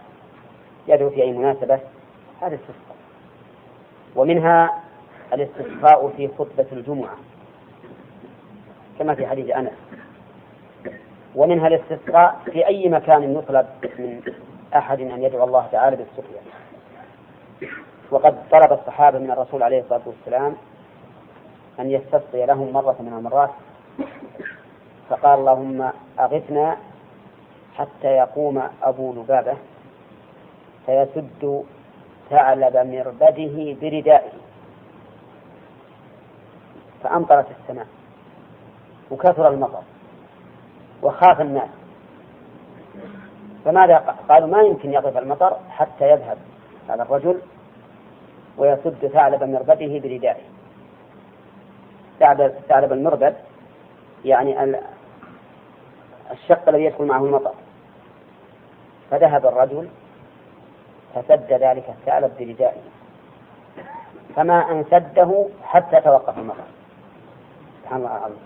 يدعو 0.88 1.10
في 1.10 1.22
أي 1.22 1.31
مناسبة 1.31 1.79
هذا 2.41 2.55
استسقاء. 2.55 2.98
ومنها 4.15 4.84
الاستسقاء 5.34 6.13
في 6.17 6.27
خطبة 6.27 6.65
الجمعة 6.72 7.15
كما 9.00 9.15
في 9.15 9.27
حديث 9.27 9.50
أنس. 9.50 9.72
ومنها 11.36 11.67
الاستسقاء 11.67 12.39
في 12.46 12.67
أي 12.67 12.89
مكان 12.89 13.36
يطلب 13.38 13.65
من 14.00 14.22
أحد 14.75 15.01
أن 15.01 15.24
يدعو 15.24 15.43
الله 15.43 15.67
تعالى 15.72 15.96
بالسقيا. 15.96 16.41
وقد 18.12 18.50
طلب 18.51 18.74
الصحابة 18.74 19.19
من 19.19 19.31
الرسول 19.31 19.63
عليه 19.63 19.81
الصلاة 19.81 20.01
والسلام 20.05 20.55
أن 21.79 21.91
يستسقي 21.91 22.46
لهم 22.46 22.74
مرة 22.74 22.96
من 23.00 23.13
المرات 23.13 23.50
فقال 25.10 25.39
اللهم 25.39 25.91
أغثنا 26.19 26.77
حتى 27.77 28.07
يقوم 28.07 28.63
أبو 28.84 29.13
لبابة 29.13 29.57
فيسد 30.86 31.63
ثعلب 32.29 32.77
مربده 32.77 33.75
بردائه 33.81 34.31
فأمطرت 37.03 37.46
السماء 37.60 37.88
وكثر 39.12 39.48
المطر 39.48 39.81
وخاف 41.03 41.41
الناس. 41.41 41.69
فماذا 43.65 43.98
قالوا 44.29 44.48
ما 44.48 44.62
يمكن 44.62 44.93
يقف 44.93 45.17
المطر 45.17 45.57
حتى 45.69 46.12
يذهب 46.12 46.38
هذا 46.89 47.03
الرجل 47.03 47.41
ويسد 48.57 49.07
ثعلب 49.07 49.43
مربده 49.43 50.00
بردائه. 50.00 50.43
ثعلب 52.69 52.93
المربد 52.93 53.36
يعني 54.25 54.81
الشق 56.31 56.69
الذي 56.69 56.84
يدخل 56.84 57.05
معه 57.05 57.25
المطر. 57.25 57.53
فذهب 59.11 59.45
الرجل 59.45 59.87
فسد 61.15 61.53
ذلك 61.53 61.89
الثعلب 61.89 62.31
بردائه 62.39 62.81
فما 64.35 64.71
أن 64.71 64.85
سده 64.91 65.45
حتى 65.63 66.01
توقف 66.01 66.37
المطر 66.37 66.63
سبحان 67.83 67.99
الله 67.99 68.17
العظيم. 68.17 68.37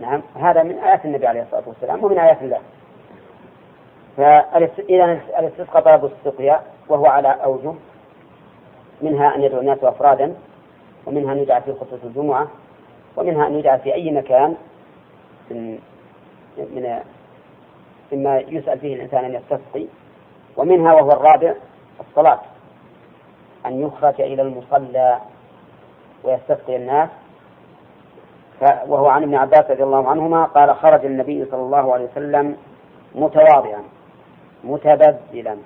نعم 0.00 0.22
هذا 0.34 0.62
من 0.62 0.78
آيات 0.78 1.04
النبي 1.04 1.26
عليه 1.26 1.42
الصلاة 1.42 1.62
والسلام 1.66 2.04
ومن 2.04 2.18
آيات 2.18 2.42
الله. 2.42 2.60
فإذا 4.16 5.20
الاستسقاء 5.38 5.82
طلب 5.82 6.04
السقيا 6.04 6.60
وهو 6.88 7.06
على 7.06 7.28
أوجه 7.28 7.74
منها 9.02 9.34
أن 9.34 9.42
يدعو 9.42 9.60
الناس 9.60 9.84
أفرادا 9.84 10.34
ومنها 11.06 11.32
أن 11.32 11.38
يدعى 11.38 11.60
في 11.60 11.72
خطبة 11.72 11.98
الجمعة 12.04 12.48
ومنها 13.16 13.46
أن 13.46 13.54
يدعى 13.54 13.78
في 13.78 13.94
أي 13.94 14.10
مكان 14.10 14.56
من 15.50 15.78
من 16.58 17.00
مما 18.12 18.38
يسأل 18.38 18.78
فيه 18.78 18.94
الإنسان 18.94 19.24
أن 19.24 19.34
يستسقي 19.34 19.86
ومنها 20.56 20.92
وهو 20.92 21.10
الرابع 21.10 21.54
الصلاة 22.00 22.40
أن 23.66 23.80
يخرج 23.80 24.20
إلى 24.20 24.42
المصلى 24.42 25.18
ويستسقي 26.24 26.76
الناس. 26.76 27.08
وهو 28.62 29.06
عن 29.06 29.22
ابن 29.22 29.34
عباس 29.34 29.70
رضي 29.70 29.82
الله 29.82 30.08
عنهما 30.08 30.44
قال 30.44 30.74
خرج 30.76 31.04
النبي 31.04 31.44
صلى 31.44 31.60
الله 31.60 31.94
عليه 31.94 32.04
وسلم 32.04 32.56
متواضعا 33.14 33.82
متبذلا 34.64 35.56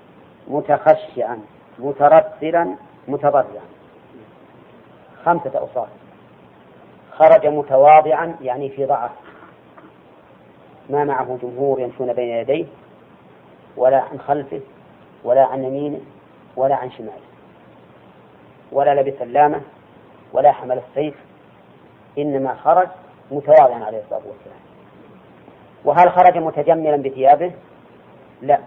متخشعا 0.48 1.38
مترسلا 1.78 2.76
متضرعا. 3.08 3.68
خمسة 5.24 5.58
أوصاف. 5.58 5.88
خرج 7.12 7.46
متواضعا 7.46 8.36
يعني 8.40 8.68
في 8.68 8.86
ضعف. 8.86 9.10
ما 10.88 11.04
معه 11.04 11.38
جمهور 11.42 11.80
يمشون 11.80 12.12
بين 12.12 12.28
يديه 12.28 12.66
ولا 13.76 14.00
عن 14.00 14.18
خلفه 14.20 14.60
ولا 15.24 15.44
عن 15.44 15.64
يمينه 15.64 16.00
ولا 16.56 16.74
عن 16.74 16.90
شماله. 16.90 17.28
ولا 18.72 19.00
لبس 19.00 19.22
اللامة 19.22 19.60
ولا 20.32 20.52
حمل 20.52 20.78
السيف 20.88 21.14
إنما 22.18 22.54
خرج 22.54 22.88
متواضعا 23.30 23.84
عليه 23.84 23.98
الصلاة 23.98 24.22
والسلام. 24.26 24.60
وهل 25.84 26.10
خرج 26.10 26.38
متجملا 26.38 26.96
بثيابه؟ 26.96 27.52
لا. 28.42 28.58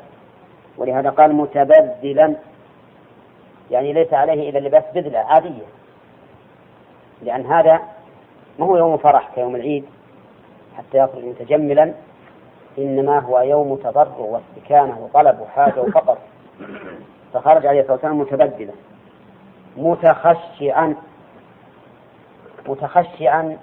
ولهذا 0.78 1.10
قال 1.10 1.36
متبذلا 1.36 2.36
يعني 3.72 3.94
ليس 3.94 4.14
عليه 4.14 4.50
إلا 4.50 4.60
لباس 4.60 4.84
بذلة 4.96 5.20
عادية. 5.20 5.66
لأن 7.22 7.46
هذا 7.46 7.82
ما 8.60 8.66
هو 8.66 8.78
يوم 8.78 8.98
فرح 8.98 9.30
كيوم 9.36 9.56
العيد 9.56 9.86
حتى 10.78 10.98
يخرج 10.98 11.24
متجملا 11.24 11.94
إنما 12.78 13.20
هو 13.20 13.40
يوم 13.40 13.76
تضرع 13.76 14.18
واستكانة 14.18 15.00
وطلب 15.00 15.40
وحاجة 15.40 15.82
وفقر 15.82 16.18
فخرج 17.34 17.66
عليه 17.66 17.80
الصلاة 17.80 17.94
والسلام 17.94 18.20
متبدلا 18.20 18.74
متخشعا 19.78 20.96
متخشعا 22.68 23.58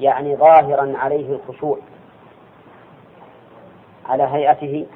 يعني 0.00 0.36
ظاهرا 0.36 0.98
عليه 0.98 1.34
الخشوع 1.34 1.78
على 4.08 4.22
هيئته 4.22 4.86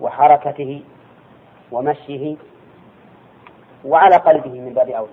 وحركته 0.00 0.82
ومشيه 1.72 2.36
وعلى 3.84 4.16
قلبه 4.16 4.60
من 4.60 4.72
باب 4.74 4.88
أولى. 4.88 5.12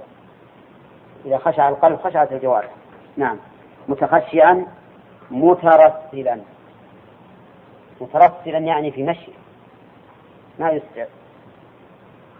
إذا 1.25 1.37
خشع 1.37 1.69
القلب 1.69 1.99
خشعت 1.99 2.31
الجوارح. 2.31 2.69
نعم. 3.17 3.37
متخشعا 3.87 4.65
مترسلا. 5.31 6.39
مترسلا 8.01 8.57
يعني 8.57 8.91
في 8.91 9.03
مشي. 9.03 9.31
ما 10.59 10.69
يسرع 10.69 11.07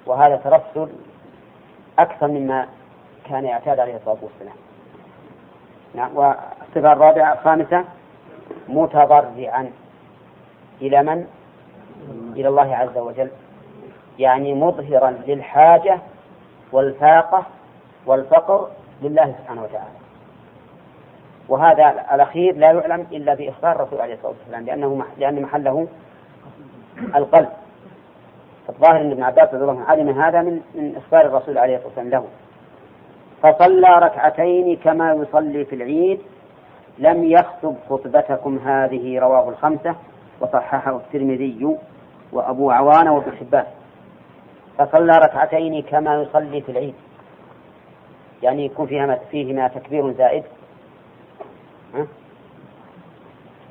وهذا 0.06 0.36
ترسل 0.36 0.90
أكثر 2.00 2.28
مما 2.28 2.68
كان 3.30 3.46
يعتاد 3.46 3.80
عليه 3.80 3.96
الصلاة 3.96 4.18
والسلام. 4.22 4.56
نعم 5.96 6.18
والصفة 6.18 6.94
الرابعة 6.94 7.34
الخامسة 7.34 7.86
متضرعا. 8.68 9.72
إلى 10.82 11.04
من؟ 11.04 11.28
إلى 12.36 12.48
الله 12.48 12.76
عز 12.76 12.98
وجل. 12.98 13.30
يعني 14.20 14.54
مظهرا 14.54 15.12
للحاجة 15.28 16.00
والفاقة 16.72 17.46
والفقر 18.06 18.70
لله 19.02 19.36
سبحانه 19.40 19.64
وتعالى. 19.64 20.09
وهذا 21.50 22.06
الأخير 22.14 22.56
لا 22.56 22.72
يعلم 22.72 23.08
إلا 23.12 23.34
بإخبار 23.34 23.76
الرسول 23.76 24.02
عليه 24.02 24.14
الصلاة 24.14 24.32
والسلام 24.32 24.66
لأنه 24.66 25.04
لأن 25.18 25.42
محله 25.42 25.88
القلب. 27.16 27.50
الظاهر 28.70 29.02
أن 29.02 29.12
ابن 29.12 29.24
عباس 29.24 29.54
رضي 29.54 29.64
الله 29.64 29.80
عنه 29.80 29.86
علم 29.86 30.22
هذا 30.22 30.42
من 30.42 30.62
من 30.76 30.96
إخبار 30.96 31.26
الرسول 31.26 31.58
عليه 31.58 31.76
الصلاة 31.76 31.88
والسلام 31.88 32.10
له. 32.10 32.26
فصلى 33.44 33.88
ركعتين 33.88 34.76
كما 34.76 35.14
يصلي 35.14 35.66
في 35.66 35.76
العيد. 35.76 36.20
لم 37.00 37.24
يخطب 37.24 37.76
خطبتكم 37.90 38.58
هذه 38.58 39.20
رواه 39.20 39.50
الخمسة 39.50 39.96
وصححه 40.42 40.96
الترمذي 40.96 41.78
وأبو 42.32 42.72
عوان 42.72 43.08
وابن 43.08 43.32
حبان. 43.32 43.66
فصلى 44.78 45.18
ركعتين 45.18 45.82
كما 45.82 46.22
يصلي 46.22 46.62
في 46.62 46.72
العيد. 46.72 46.96
يعني 48.44 48.66
يكون 48.66 48.88
فيها 48.88 49.20
فيهما 49.32 49.68
تكبير 49.68 50.12
زائد؟ 50.12 50.44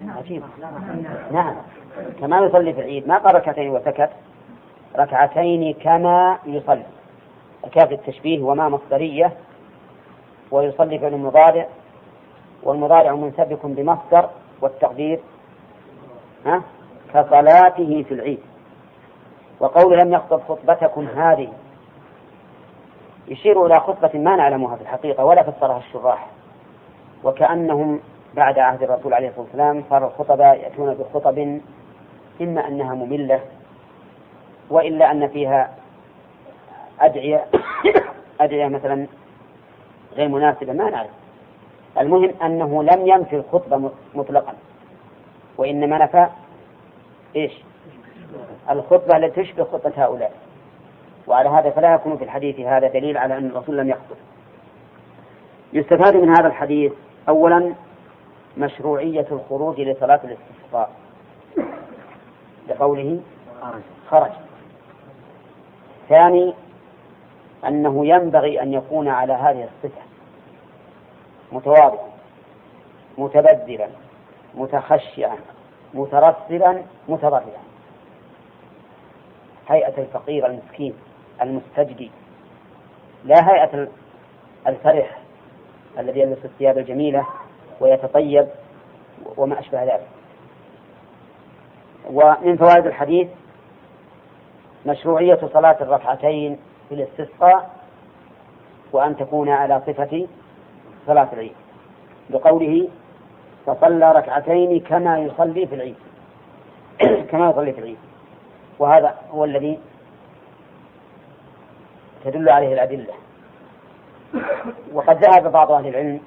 عجيب 0.06 0.42
نعم. 1.32 1.54
كما 2.20 2.38
يصلي 2.38 2.72
في 2.72 2.80
العيد. 2.80 3.08
ما 3.08 3.18
قال 3.18 3.34
ركعتين 3.34 3.70
وسكت؟ 3.70 4.10
ركعتين 4.96 5.74
كما 5.74 6.38
يصلي. 6.46 6.86
كاف 7.72 7.92
التشبيه 7.92 8.42
وما 8.42 8.68
مصدرية 8.68 9.32
ويصلي 10.50 10.98
فعل 10.98 11.14
المضارع 11.14 11.66
والمضارع 12.62 13.14
منسبك 13.14 13.66
بمصدر 13.66 14.30
والتقدير 14.60 15.20
ها؟ 16.46 16.62
كصلاته 17.14 18.04
في 18.08 18.14
العيد. 18.14 18.40
وقول 19.60 19.98
لم 19.98 20.12
يخطب 20.12 20.40
خطبتكم 20.48 21.06
هذه. 21.06 21.52
يشير 23.28 23.66
إلى 23.66 23.80
خطبة 23.80 24.18
ما 24.18 24.36
نعلمها 24.36 24.76
في 24.76 24.82
الحقيقة 24.82 25.24
ولا 25.24 25.42
فسرها 25.42 25.78
الشراح. 25.78 26.26
وكأنهم 27.24 28.00
بعد 28.34 28.58
عهد 28.58 28.82
الرسول 28.82 29.14
عليه 29.14 29.28
الصلاة 29.28 29.44
والسلام 29.44 29.84
صار 29.90 30.06
الخطباء 30.06 30.60
يأتون 30.60 30.94
بخطب 30.94 31.60
إما 32.40 32.68
أنها 32.68 32.94
مملة 32.94 33.40
وإلا 34.70 35.10
أن 35.10 35.28
فيها 35.28 35.74
أدعية 37.00 37.44
أدعية 38.40 38.68
مثلا 38.68 39.06
غير 40.16 40.28
مناسبة 40.28 40.72
ما 40.72 40.90
نعرف. 40.90 41.10
المهم 41.98 42.34
أنه 42.42 42.82
لم 42.82 43.06
ينفي 43.06 43.36
الخطبة 43.36 43.90
مطلقا 44.14 44.54
وإنما 45.56 45.98
نفى 45.98 46.26
إيش؟ 47.36 47.52
الخطبة 48.70 49.16
التي 49.16 49.42
تشبه 49.42 49.64
خطبة 49.64 49.92
هؤلاء. 49.96 50.32
وعلى 51.26 51.48
هذا 51.48 51.70
فلا 51.70 51.94
يكون 51.94 52.16
في 52.16 52.24
الحديث 52.24 52.60
هذا 52.60 52.88
دليل 52.88 53.18
على 53.18 53.38
أن 53.38 53.46
الرسول 53.46 53.78
لم 53.78 53.88
يخطب. 53.88 54.16
يستفاد 55.72 56.16
من 56.16 56.28
هذا 56.28 56.46
الحديث 56.46 56.92
أولا 57.28 57.74
مشروعية 58.58 59.26
الخروج 59.32 59.80
لصلاة 59.80 60.20
الاستسقاء. 60.24 60.90
لقوله 62.68 63.20
خرج. 64.10 64.30
ثاني 66.08 66.54
أنه 67.66 68.06
ينبغي 68.06 68.62
أن 68.62 68.72
يكون 68.72 69.08
على 69.08 69.32
هذه 69.32 69.64
الصفة 69.64 70.00
متواضعا 71.52 72.08
متبذلا 73.18 73.88
متخشعا 74.54 75.36
مترسلا 75.94 76.82
متضرعا. 77.08 77.62
هيئة 79.68 79.98
الفقير 79.98 80.46
المسكين 80.46 80.94
المستجدي. 81.42 82.10
لا 83.24 83.50
هيئة 83.52 83.88
الفرح 84.66 85.18
الذي 85.98 86.20
يلبس 86.20 86.44
الثياب 86.44 86.78
الجميلة 86.78 87.26
ويتطيب 87.80 88.48
وما 89.36 89.58
أشبه 89.58 89.82
ذلك. 89.82 90.08
ومن 92.10 92.56
فوائد 92.56 92.86
الحديث 92.86 93.28
مشروعية 94.86 95.38
صلاة 95.52 95.76
الركعتين 95.80 96.58
في 96.88 96.94
الاستسقاء 96.94 97.70
وأن 98.92 99.16
تكون 99.16 99.48
على 99.48 99.82
صفة 99.86 100.26
صلاة 101.06 101.28
العيد. 101.32 101.54
بقوله 102.30 102.88
فصلى 103.66 104.12
ركعتين 104.12 104.80
كما 104.80 105.18
يصلي 105.18 105.66
في 105.66 105.74
العيد. 105.74 105.96
كما 107.30 107.50
يصلي 107.50 107.72
في 107.72 107.78
العيد. 107.78 107.98
وهذا 108.78 109.14
هو 109.30 109.44
الذي 109.44 109.78
تدل 112.24 112.48
عليه 112.48 112.72
الأدلة. 112.74 113.14
وقد 114.92 115.24
ذهب 115.24 115.52
بعض 115.52 115.72
أهل 115.72 115.86
العلم 115.86 116.20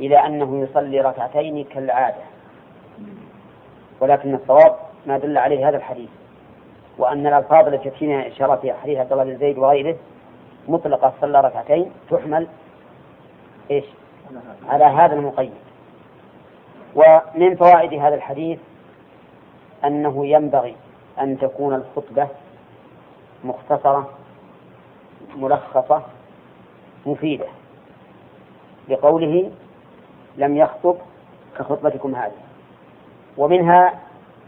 إلى 0.00 0.26
أنه 0.26 0.60
يصلي 0.62 1.00
ركعتين 1.00 1.64
كالعادة 1.64 2.22
ولكن 4.00 4.34
الصواب 4.34 4.76
ما 5.06 5.18
دل 5.18 5.38
عليه 5.38 5.68
هذا 5.68 5.76
الحديث 5.76 6.10
وأن 6.98 7.26
الألفاظ 7.26 7.66
التي 7.68 7.90
فينا 7.90 8.26
إشارة 8.26 8.56
في 8.56 8.72
حديث 8.72 8.98
عبد 8.98 9.12
الله 9.12 9.24
بن 9.24 9.38
زيد 9.38 9.58
وغيره 9.58 9.96
مطلقة 10.68 11.12
صلى 11.20 11.40
ركعتين 11.40 11.92
تحمل 12.10 12.46
إيش؟ 13.70 13.84
على 14.68 14.84
هذا 14.84 15.14
المقيد 15.14 15.52
ومن 16.94 17.56
فوائد 17.56 17.94
هذا 17.94 18.14
الحديث 18.14 18.58
أنه 19.84 20.26
ينبغي 20.26 20.76
أن 21.20 21.38
تكون 21.38 21.74
الخطبة 21.74 22.28
مختصرة 23.44 24.10
ملخصة 25.36 26.02
مفيدة. 27.06 27.46
لقوله 28.88 29.50
لم 30.36 30.56
يخطب 30.56 30.96
كخطبتكم 31.58 32.14
هذه. 32.14 32.32
ومنها 33.36 33.94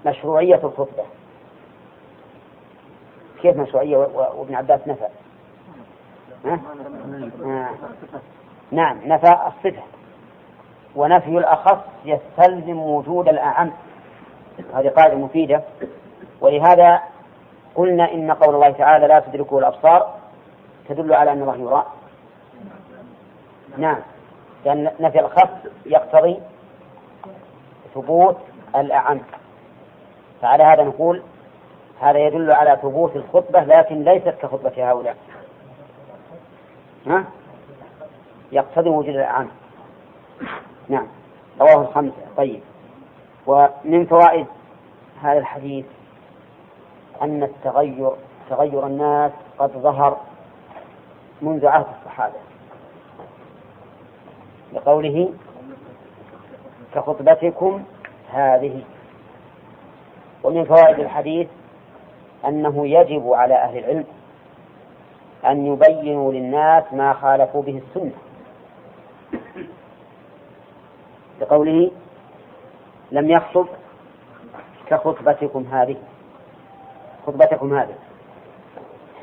مشروعية 0.07 0.61
الخطبة. 0.65 1.05
كيف 3.43 3.57
مشروعية؟ 3.57 3.97
وابن 3.97 4.55
عباس 4.55 4.89
نفى. 4.89 5.07
ها؟ 6.45 6.61
آه. 7.45 7.71
نعم 8.71 8.99
نفى 9.05 9.37
الصفة. 9.47 9.83
ونفي 10.97 11.39
الأخص 11.39 11.79
يستلزم 12.05 12.79
وجود 12.79 13.29
الأعم. 13.29 13.71
هذه 14.75 14.89
قاعدة 14.89 15.15
مفيدة. 15.15 15.63
ولهذا 16.41 17.01
قلنا 17.75 18.13
إن 18.13 18.31
قول 18.33 18.55
الله 18.55 18.71
تعالى 18.71 19.07
لا 19.07 19.21
تدركه 19.21 19.59
الأبصار 19.59 20.15
تدل 20.89 21.15
على 21.15 21.33
أن 21.33 21.43
الله 21.43 21.57
يرى 21.57 21.87
نعم. 23.79 23.99
لأن 24.65 24.91
نفي 25.01 25.21
الخص 25.21 25.51
يقتضي 25.87 26.41
ثبوت 27.95 28.37
الأعم. 28.77 29.21
فعلى 30.43 30.65
هذا 30.65 30.83
نقول 30.85 31.23
هذا 32.01 32.19
يدل 32.19 32.53
على 32.53 32.79
ثبوت 32.83 33.17
الخطبة 33.17 33.61
لكن 33.61 34.05
ليست 34.05 34.29
كخطبة 34.29 34.91
هؤلاء. 34.91 35.17
ها؟ 37.07 37.25
يقتضي 38.53 38.89
وجود 38.89 39.15
الأعم. 39.15 39.49
نعم. 40.89 41.07
رواه 41.61 41.83
الخمسة. 41.83 42.23
طيب. 42.37 42.61
ومن 43.47 44.07
فوائد 44.07 44.47
هذا 45.23 45.39
الحديث 45.39 45.87
أن 47.23 47.43
التغير 47.43 48.13
تغير 48.51 48.87
الناس 48.87 49.33
قد 49.59 49.71
ظهر 49.71 50.17
منذ 51.43 51.67
عهد 51.67 51.87
الصحابة. 52.01 52.35
لقوله 54.75 55.33
كخطبتكم 56.95 57.83
هذه. 58.33 58.83
ومن 60.45 60.65
فوائد 60.65 61.01
الحديث 61.01 61.49
أنه 62.47 62.87
يجب 62.87 63.33
على 63.33 63.55
أهل 63.55 63.79
العلم 63.79 64.05
أن 65.47 65.67
يبينوا 65.67 66.33
للناس 66.33 66.85
ما 66.93 67.13
خالفوا 67.13 67.63
به 67.63 67.83
السنة. 67.89 68.13
لقوله 71.41 71.91
لم 73.13 73.31
يخطب 73.31 73.67
كخطبتكم 74.87 75.67
هذه. 75.73 75.97
خطبتكم 77.27 77.79
هذه. 77.79 77.95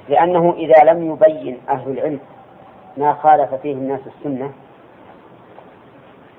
لأنه 0.10 0.54
إذا 0.54 0.92
لم 0.92 1.12
يبين 1.12 1.58
أهل 1.70 1.92
العلم 1.92 2.20
ما 2.98 3.14
خالف 3.14 3.54
فيه 3.54 3.74
الناس 3.74 4.00
السنة 4.08 4.52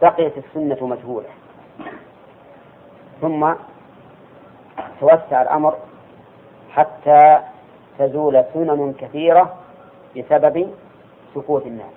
بقيت 0.03 0.39
السنة 0.39 0.87
مجهولة. 0.87 1.29
ثم 3.21 3.53
توسع 5.01 5.43
الأمر 5.43 5.77
حتى 6.71 7.39
تزول 7.99 8.45
سنن 8.55 8.95
كثيرة 8.99 9.55
بسبب 10.17 10.71
سكوت 11.35 11.67
الناس. 11.67 11.93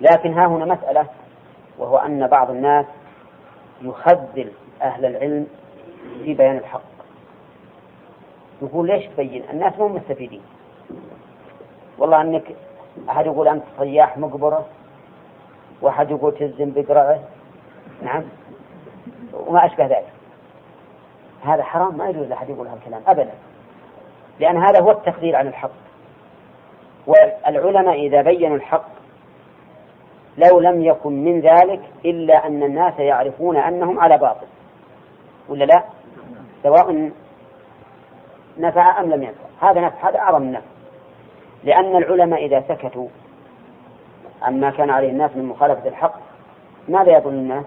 لكن 0.00 0.32
ها 0.32 0.46
هنا 0.46 0.64
مسألة 0.64 1.06
وهو 1.78 1.96
أن 1.96 2.26
بعض 2.26 2.50
الناس 2.50 2.86
يخذل 3.82 4.52
أهل 4.82 5.04
العلم 5.04 5.46
في 6.24 6.34
بيان 6.34 6.56
الحق. 6.56 6.82
يقول 8.62 8.86
ليش 8.86 9.06
تبين؟ 9.06 9.44
الناس 9.50 9.78
مو 9.78 9.88
مستفيدين. 9.88 10.42
والله 11.98 12.20
أنك 12.20 12.56
أحد 13.10 13.26
يقول 13.26 13.48
أنت 13.48 13.64
صياح 13.78 14.18
مقبرة 14.18 14.66
وأحد 15.82 16.10
يقول 16.10 16.34
تزن 16.34 16.72
بقرعه 16.76 17.20
نعم. 18.02 18.24
وما 19.32 19.66
أشبه 19.66 19.86
ذلك. 19.86 20.12
هذا 21.42 21.62
حرام 21.62 21.98
ما 21.98 22.08
يجوز 22.08 22.26
لأحد 22.26 22.50
يقول 22.50 22.66
هذا 22.66 22.76
الكلام 22.76 23.02
أبدا. 23.06 23.34
لأن 24.40 24.56
هذا 24.56 24.80
هو 24.80 24.90
التخذير 24.90 25.36
عن 25.36 25.46
الحق. 25.46 25.70
والعلماء 27.06 28.06
إذا 28.06 28.22
بينوا 28.22 28.56
الحق 28.56 28.88
لو 30.38 30.60
لم 30.60 30.84
يكن 30.84 31.24
من 31.24 31.40
ذلك 31.40 31.80
إلا 32.04 32.46
أن 32.46 32.62
الناس 32.62 32.98
يعرفون 32.98 33.56
أنهم 33.56 34.00
على 34.00 34.18
باطل. 34.18 34.46
ولا 35.48 35.64
لا؟ 35.64 35.82
سواء 36.62 37.10
نفع 38.58 39.00
أم 39.00 39.10
لم 39.10 39.22
ينفع. 39.22 39.70
هذا 39.70 39.80
نفع 39.80 40.08
هذا 40.08 40.18
أعظم 40.18 40.42
النفع 40.42 40.66
لأن 41.64 41.96
العلماء 41.96 42.46
إذا 42.46 42.64
سكتوا 42.68 43.08
عما 44.42 44.70
كان 44.70 44.90
عليه 44.90 45.10
الناس 45.10 45.30
من 45.36 45.44
مخالفة 45.44 45.88
الحق 45.88 46.14
ماذا 46.88 47.12
يظن 47.12 47.30
الناس؟ 47.30 47.64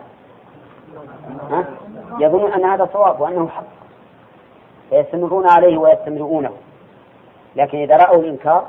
يظنون 2.19 2.51
أن 2.51 2.65
هذا 2.65 2.89
صواب 2.93 3.21
وأنه 3.21 3.47
حق. 3.47 3.63
فيستمرون 4.89 5.47
عليه 5.47 5.77
ويستمرونه 5.77 6.51
لكن 7.55 7.77
إذا 7.77 7.97
رأوا 7.97 8.21
الإنكار 8.21 8.65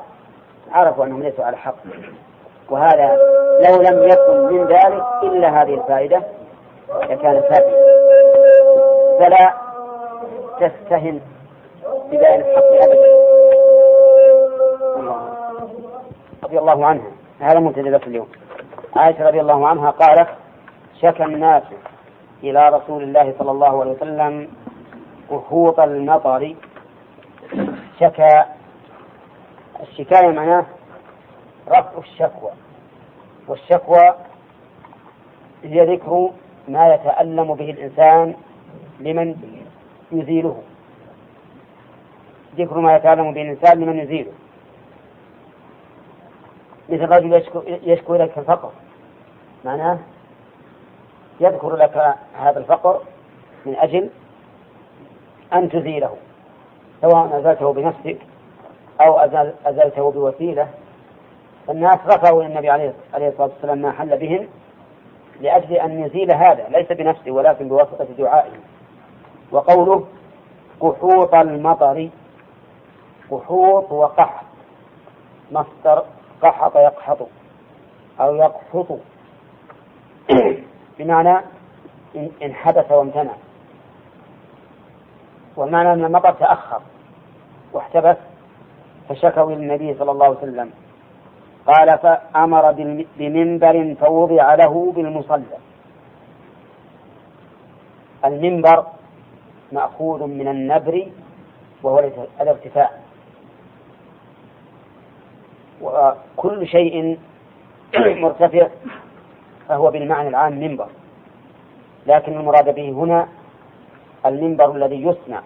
عرفوا 0.72 1.04
أنهم 1.04 1.22
ليسوا 1.22 1.44
على 1.44 1.56
حق. 1.56 1.76
وهذا 2.70 3.18
لو 3.68 3.82
لم 3.82 4.02
يكن 4.08 4.54
من 4.54 4.66
ذلك 4.66 5.04
إلا 5.22 5.62
هذه 5.62 5.74
الفائدة 5.74 6.22
لكان 7.02 7.40
كافيا 7.40 7.84
فلا 9.18 9.54
تستهن 10.60 11.20
ببيان 12.10 12.40
الحق 12.40 12.82
أبدا. 12.82 13.14
رضي 16.44 16.58
الله 16.58 16.86
عنها 16.86 17.10
هذا 17.44 17.60
منتدى 17.60 17.96
اليوم. 17.96 18.28
عائشة 18.96 19.28
رضي 19.28 19.40
الله 19.40 19.68
عنها 19.68 19.90
قالت 19.90 20.28
شكى 21.02 21.24
الناس 21.24 21.62
إلى 22.42 22.68
رسول 22.68 23.02
الله 23.02 23.34
صلى 23.38 23.50
الله 23.50 23.80
عليه 23.80 23.90
وسلم 23.90 24.48
قحوط 25.30 25.80
المطر. 25.80 26.54
شكى. 28.00 28.44
الشكاية 29.80 30.28
معناه 30.28 30.66
رفع 31.68 31.98
الشكوى. 31.98 32.50
والشكوى 33.48 34.14
هي 35.64 35.94
ذكر 35.94 36.30
ما 36.68 36.94
يتألم 36.94 37.54
به 37.54 37.70
الإنسان 37.70 38.34
لمن 39.00 39.36
يزيله. 40.12 40.62
ذكر 42.56 42.80
ما 42.80 42.96
يتألم 42.96 43.32
به 43.32 43.42
الإنسان 43.42 43.80
لمن 43.80 43.98
يزيله. 43.98 44.32
مثل 46.88 47.08
رجل 47.08 47.32
يشكو, 47.32 47.62
يشكو 47.66 48.14
لك 48.14 48.38
الفقر. 48.38 48.70
معناه 49.64 49.98
يذكر 51.40 51.76
لك 51.76 52.16
هذا 52.34 52.58
الفقر 52.58 53.00
من 53.66 53.76
أجل 53.76 54.10
أن 55.52 55.68
تزيله 55.68 56.16
سواء 57.00 57.38
أزلته 57.38 57.72
بنفسك 57.72 58.18
أو 59.00 59.18
أزل 59.18 59.52
أزلته 59.66 60.10
بوسيلة. 60.10 60.68
فالناس 61.66 61.98
رفعوا 62.06 62.42
إلى 62.42 62.52
النبي 62.52 62.70
عليه 62.70 62.92
الصلاة 63.14 63.50
والسلام 63.50 63.78
ما 63.78 63.92
حل 63.92 64.18
بهم 64.18 64.48
لأجل 65.40 65.72
أن 65.72 66.04
يزيل 66.04 66.32
هذا 66.32 66.68
ليس 66.68 66.92
بنفسه 66.92 67.30
ولكن 67.30 67.68
بواسطة 67.68 68.06
دعائه. 68.18 68.52
وقوله 69.52 70.06
قحوط 70.80 71.34
المطر 71.34 72.08
قحوط 73.30 73.92
وقحط 73.92 74.44
مصدر 75.52 76.04
قحط 76.44 76.76
يقحط 76.76 77.28
أو 78.20 78.34
يقحط. 78.36 78.98
بمعنى 80.98 81.40
إن 82.42 82.54
حدث 82.54 82.92
وامتنع. 82.92 83.32
والمعنى 85.56 85.92
أن 85.92 86.04
المطر 86.04 86.32
تأخر 86.32 86.82
واحتبس 87.72 88.16
فشكوا 89.08 89.52
إلى 89.52 89.54
النبي 89.54 89.94
صلى 89.94 90.10
الله 90.10 90.26
عليه 90.26 90.38
وسلم. 90.38 90.70
قال 91.66 91.98
فأمر 91.98 92.72
بمنبر 93.18 93.94
فوضع 94.00 94.54
له 94.54 94.92
بالمصلى. 94.92 95.58
المنبر 98.24 98.86
مأخوذ 99.72 100.26
من 100.26 100.48
النبر 100.48 101.08
وهو 101.82 101.98
الارتفاع. 102.40 103.03
وكل 105.80 106.66
شيء 106.66 107.18
مرتفع 108.22 108.68
فهو 109.68 109.90
بالمعنى 109.90 110.28
العام 110.28 110.60
منبر. 110.60 110.88
لكن 112.06 112.32
المراد 112.32 112.74
به 112.74 112.90
هنا 112.90 113.28
المنبر 114.26 114.76
الذي 114.76 115.02
يصنع 115.02 115.42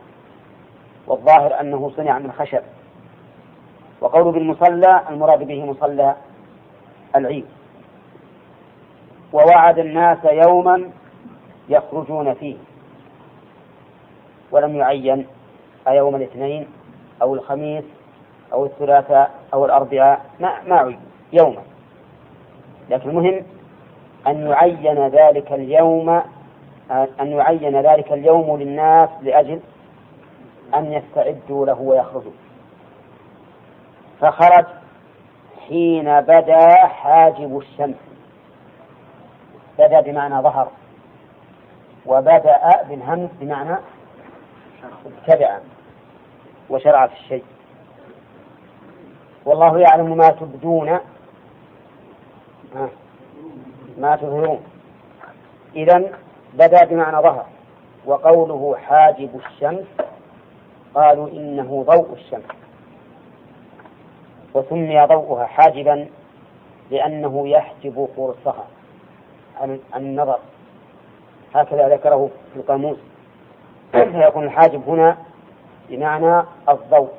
والظاهر 1.06 1.60
أنه 1.60 1.92
صنع 1.96 2.18
من 2.18 2.32
خشب. 2.32 2.62
وقول 4.00 4.32
بالمصلى 4.32 5.02
المراد 5.10 5.42
به 5.42 5.64
مصلى 5.64 6.14
العيد. 7.16 7.46
ووعد 9.32 9.78
الناس 9.78 10.18
يوما 10.24 10.90
يخرجون 11.68 12.34
فيه. 12.34 12.56
ولم 14.50 14.76
يعين 14.76 15.26
أيوم 15.88 16.16
الاثنين 16.16 16.66
أو 17.22 17.34
الخميس 17.34 17.84
أو 18.52 18.66
الثلاثاء 18.66 19.30
أو 19.54 19.64
الأربعاء 19.64 20.20
ما 20.40 20.62
ما 20.62 20.98
يوما. 21.32 21.62
لكن 22.90 23.08
المهم 23.10 23.44
أن 24.26 24.46
يعين 24.46 25.08
ذلك 25.08 25.52
اليوم 25.52 26.22
أن 27.20 27.26
يعين 27.32 27.80
ذلك 27.80 28.12
اليوم 28.12 28.56
للناس 28.56 29.08
لأجل 29.22 29.60
أن 30.74 30.92
يستعدوا 30.92 31.66
له 31.66 31.80
ويخرجوا. 31.80 32.32
فخرج 34.20 34.66
حين 35.68 36.20
بدا 36.20 36.86
حاجب 36.86 37.58
الشمس. 37.58 37.96
بدا 39.78 40.00
بمعنى 40.00 40.42
ظهر. 40.42 40.68
وبدأ 42.06 42.82
بالهمس 42.88 43.30
بمعنى 43.40 43.76
ابتدأ 45.06 45.60
وشرع 46.70 47.06
في 47.06 47.14
الشيء. 47.14 47.44
والله 49.48 49.78
يعلم 49.78 50.16
ما 50.16 50.28
تبدون. 50.28 50.98
ما 53.98 54.16
تظهرون. 54.16 54.60
إذا 55.76 56.12
بدا 56.54 56.84
بمعنى 56.84 57.16
ظهر 57.16 57.46
وقوله 58.06 58.76
حاجب 58.76 59.40
الشمس 59.46 59.86
قالوا 60.94 61.28
إنه 61.28 61.84
ضوء 61.86 62.12
الشمس. 62.12 62.56
وسمي 64.54 65.06
ضوءها 65.06 65.44
حاجبا 65.44 66.08
لأنه 66.90 67.48
يحجب 67.48 68.08
قرصها. 68.16 68.64
عن 69.60 69.80
النظر. 69.96 70.38
هكذا 71.54 71.88
ذكره 71.88 72.30
في 72.52 72.60
القاموس. 72.60 72.98
فيكون 73.92 74.44
الحاجب 74.44 74.88
هنا 74.88 75.16
بمعنى 75.88 76.42
الضوء. 76.68 77.10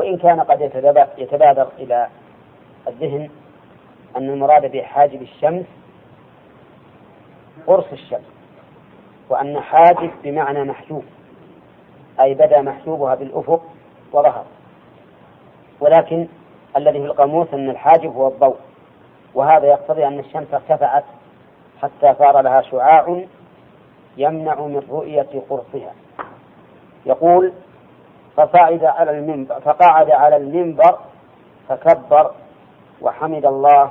وإن 0.00 0.16
كان 0.16 0.40
قد 0.40 0.60
يتبادر 1.18 1.68
إلى 1.78 2.08
الذهن 2.88 3.30
أن 4.16 4.30
المراد 4.30 4.72
بحاجب 4.72 5.22
الشمس 5.22 5.64
قرص 7.66 7.84
الشمس 7.92 8.30
وأن 9.28 9.60
حاجب 9.60 10.10
بمعنى 10.24 10.64
محجوب 10.64 11.04
أي 12.20 12.34
بدا 12.34 12.62
محجوبها 12.62 13.14
بالأفق 13.14 13.62
وظهر. 14.12 14.44
ولكن 15.80 16.26
الذي 16.76 16.98
في 17.00 17.06
القاموس 17.06 17.54
أن 17.54 17.70
الحاجب 17.70 18.16
هو 18.16 18.28
الضوء 18.28 18.56
وهذا 19.34 19.66
يقتضي 19.66 20.06
أن 20.06 20.18
الشمس 20.18 20.54
ارتفعت 20.54 21.04
حتى 21.82 22.14
صار 22.18 22.40
لها 22.40 22.62
شعاع 22.62 23.24
يمنع 24.16 24.54
من 24.60 24.82
رؤية 24.90 25.42
قرصها. 25.50 25.92
يقول 27.06 27.52
فصعد 28.40 28.84
على 28.84 29.10
المنبر 29.10 29.60
فقعد 29.60 30.10
على 30.10 30.36
المنبر 30.36 30.98
فكبر 31.68 32.30
وحمد 33.00 33.46
الله 33.46 33.90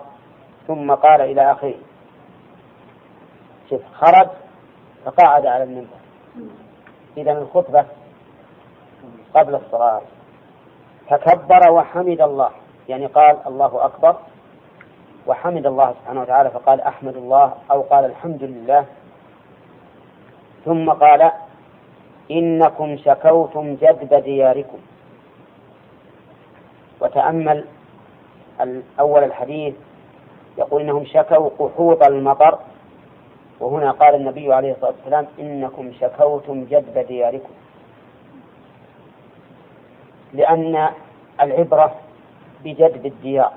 ثم 0.67 0.91
قال 0.91 1.21
إلى 1.21 1.51
آخره 1.51 1.75
شوف 3.69 3.81
خرج 3.93 4.27
فقعد 5.05 5.45
على 5.45 5.63
المنبر. 5.63 5.97
إذا 7.17 7.31
الخطبة 7.31 7.85
قبل 9.33 9.55
الصلاة. 9.55 10.01
فكبر 11.09 11.71
وحمد 11.71 12.21
الله 12.21 12.49
يعني 12.89 13.05
قال 13.05 13.37
الله 13.47 13.85
أكبر 13.85 14.15
وحمد 15.27 15.65
الله 15.65 15.93
سبحانه 15.93 16.21
وتعالى 16.21 16.49
فقال 16.49 16.81
أحمد 16.81 17.15
الله 17.15 17.53
أو 17.71 17.81
قال 17.81 18.05
الحمد 18.05 18.43
لله 18.43 18.85
ثم 20.65 20.89
قال 20.89 21.31
إنكم 22.31 22.97
شكوتم 22.97 23.75
جدب 23.75 24.13
دياركم. 24.13 24.77
وتأمل 27.01 27.65
أول 28.99 29.23
الحديث 29.23 29.75
يقول 30.57 30.81
إنهم 30.81 31.05
شكوا 31.05 31.49
قحوط 31.59 32.03
المطر 32.03 32.59
وهنا 33.59 33.91
قال 33.91 34.15
النبي 34.15 34.53
عليه 34.53 34.71
الصلاة 34.71 34.91
والسلام 34.91 35.27
إنكم 35.39 35.91
شكوتم 36.01 36.63
جدب 36.63 36.97
دياركم. 37.07 37.53
لأن 40.33 40.89
العبرة 41.41 41.95
بجدب 42.63 43.05
الديار 43.05 43.53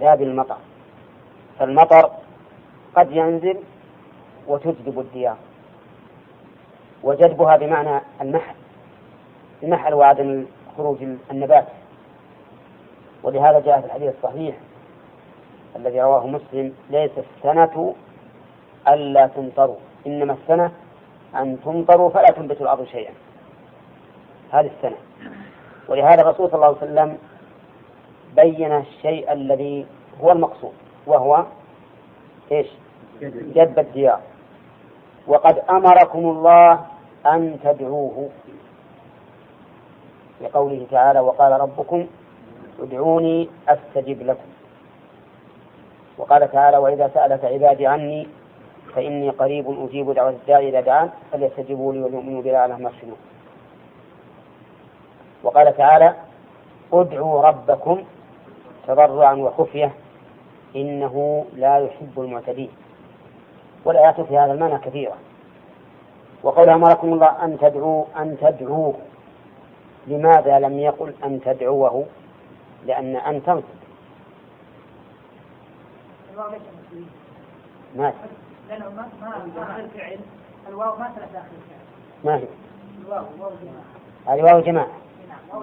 لا 0.00 0.14
بالمطر 0.14 0.56
فالمطر 1.58 2.10
قد 2.96 3.12
ينزل 3.12 3.56
وتجدب 4.48 5.00
الديار. 5.00 5.36
وجدبها 7.02 7.56
بمعنى 7.56 8.00
المحل 8.20 8.54
المحل 9.62 9.94
وعدم 9.94 10.46
خروج 10.76 10.98
النبات. 11.30 11.66
ولهذا 13.22 13.60
جاء 13.60 13.80
في 13.80 13.86
الحديث 13.86 14.14
الصحيح 14.16 14.56
الذي 15.76 16.00
رواه 16.00 16.26
مسلم 16.26 16.74
ليس 16.90 17.10
السنة 17.18 17.94
ألا 18.88 19.26
تمطروا 19.26 19.76
إنما 20.06 20.32
السنة 20.32 20.72
أن 21.36 21.58
تمطروا 21.64 22.10
فلا 22.10 22.26
تنبت 22.26 22.60
الأرض 22.60 22.84
شيئا. 22.84 23.12
هذه 24.52 24.70
السنة. 24.78 24.96
ولهذا 25.88 26.22
الرسول 26.22 26.50
صلى 26.50 26.54
الله 26.54 26.66
عليه 26.66 26.76
وسلم 26.76 27.18
بين 28.36 28.72
الشيء 28.72 29.32
الذي 29.32 29.86
هو 30.20 30.32
المقصود 30.32 30.72
وهو 31.06 31.44
إيش؟ 32.52 32.66
جدب 33.22 33.78
الديار. 33.78 34.20
وقد 35.26 35.58
أمركم 35.70 36.18
الله 36.18 36.80
أن 37.26 37.58
تدعوه 37.64 38.28
لقوله 40.40 40.86
تعالى 40.90 41.20
وقال 41.20 41.52
ربكم 41.60 42.06
ادعوني 42.80 43.48
أستجب 43.68 44.22
لكم. 44.22 44.48
وقال 46.18 46.52
تعالى 46.52 46.76
وإذا 46.76 47.10
سألك 47.14 47.44
عبادي 47.44 47.86
عني 47.86 48.28
فإني 48.94 49.30
قريب 49.30 49.86
أجيب 49.88 50.10
دعوة 50.12 50.30
الداعي 50.30 50.68
إذا 50.68 50.80
دعان 50.80 51.10
فليستجيبوا 51.32 51.92
لي 51.92 52.02
وليؤمنوا 52.02 52.42
بي 52.42 52.50
لعلهم 52.50 52.82
يرشدون. 52.82 53.16
وقال 55.42 55.76
تعالى 55.76 56.14
ادعوا 56.92 57.42
ربكم 57.42 58.04
تضرعا 58.86 59.34
وخفية 59.34 59.92
إنه 60.76 61.44
لا 61.56 61.78
يحب 61.78 62.20
المعتدين. 62.20 62.70
والآيات 63.84 64.20
في 64.20 64.38
هذا 64.38 64.52
المعنى 64.52 64.78
كثيرة. 64.78 65.16
وقول 66.42 66.68
أمركم 66.68 67.12
الله 67.12 67.44
أن 67.44 67.58
تدعوا 67.58 68.04
أن 68.16 68.36
تدعوه. 68.40 68.94
لماذا 70.06 70.58
لم 70.58 70.78
يقل 70.78 71.14
أن 71.24 71.40
تدعوه؟ 71.44 72.06
لأن 72.86 73.16
أن 73.16 73.42
تنصب 73.42 73.80
ما 77.96 78.12
الواو 80.68 80.96
ما 80.96 81.10
ما 82.24 82.36
هي؟ 82.36 82.44
هذه 84.26 84.42
واو 84.42 84.60
جماعة 84.60 84.88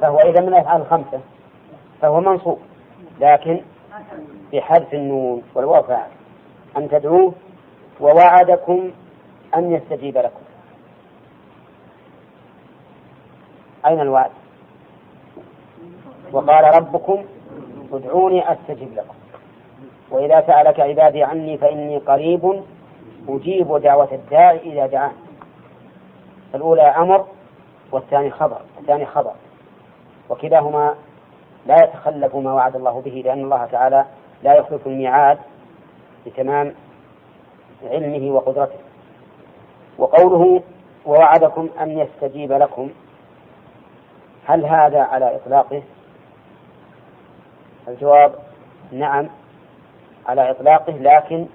فهو 0.01 0.19
إذا 0.19 0.41
من 0.41 0.47
الأفعال 0.47 0.81
الخمسة 0.81 1.19
فهو 2.01 2.21
منصوب. 2.21 2.59
لكن 3.19 3.61
بحذف 4.53 4.93
النون 4.93 5.43
والواو 5.55 5.83
فاعل. 5.83 6.09
أن 6.77 6.89
تدعوه 6.89 7.33
ووعدكم 7.99 8.91
أن 9.55 9.71
يستجيب 9.71 10.17
لكم. 10.17 10.41
أين 13.85 13.99
الوعد؟ 13.99 14.31
وقال 16.31 16.75
ربكم 16.75 17.25
ادعوني 17.93 18.51
أستجب 18.51 18.93
لكم. 18.93 19.15
وإذا 20.11 20.41
سألك 20.47 20.79
عبادي 20.79 21.23
عني 21.23 21.57
فإني 21.57 21.97
قريب 21.97 22.63
أجيب 23.29 23.77
دعوة 23.77 24.09
الداعي 24.11 24.57
إذا 24.57 24.85
دعان. 24.85 25.13
الأولى 26.55 26.81
أمر 26.81 27.25
والثاني 27.91 28.31
خبر 28.31 28.61
الثاني 28.79 29.05
خبر. 29.05 29.33
وكلاهما 30.29 30.95
لا 31.65 31.75
يتخلف 31.83 32.35
ما 32.35 32.53
وعد 32.53 32.75
الله 32.75 33.01
به 33.01 33.21
لأن 33.25 33.43
الله 33.43 33.65
تعالى 33.65 34.05
لا 34.43 34.53
يخلف 34.53 34.87
الميعاد 34.87 35.37
لتمام 36.25 36.73
علمه 37.83 38.31
وقدرته. 38.31 38.79
وقوله 39.97 40.61
ووعدكم 41.05 41.69
أن 41.81 41.99
يستجيب 41.99 42.51
لكم. 42.51 42.89
هل 44.45 44.65
هذا 44.65 45.01
على 45.01 45.35
إطلاقه؟ 45.35 45.83
الجواب 47.87 48.35
نعم 48.91 49.29
على 50.25 50.51
إطلاقه 50.51 50.93
لكن 50.93 51.45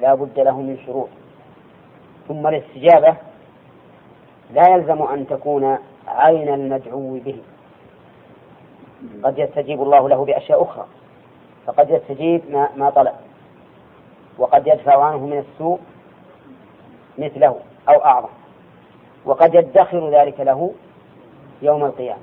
لا 0.00 0.14
بد 0.14 0.40
له 0.40 0.60
من 0.60 0.78
شروط. 0.86 1.08
ثم 2.28 2.46
الاستجابة 2.46 3.16
لا 4.52 4.68
يلزم 4.68 5.02
أن 5.02 5.26
تكون 5.26 5.78
عين 6.08 6.54
المدعو 6.54 7.18
به. 7.18 7.42
قد 9.24 9.38
يستجيب 9.38 9.82
الله 9.82 10.08
له 10.08 10.24
بأشياء 10.24 10.62
أخرى. 10.62 10.86
فقد 11.66 11.90
يستجيب 11.90 12.50
ما, 12.50 12.68
ما 12.76 12.90
طلب. 12.90 13.14
وقد 14.38 14.66
يدفع 14.66 15.04
عنه 15.04 15.26
من 15.26 15.38
السوء 15.38 15.78
مثله 17.18 17.56
أو 17.88 18.04
أعظم. 18.04 18.28
وقد 19.24 19.54
يدخر 19.54 20.10
ذلك 20.10 20.40
له 20.40 20.72
يوم 21.62 21.84
القيامة. 21.84 22.22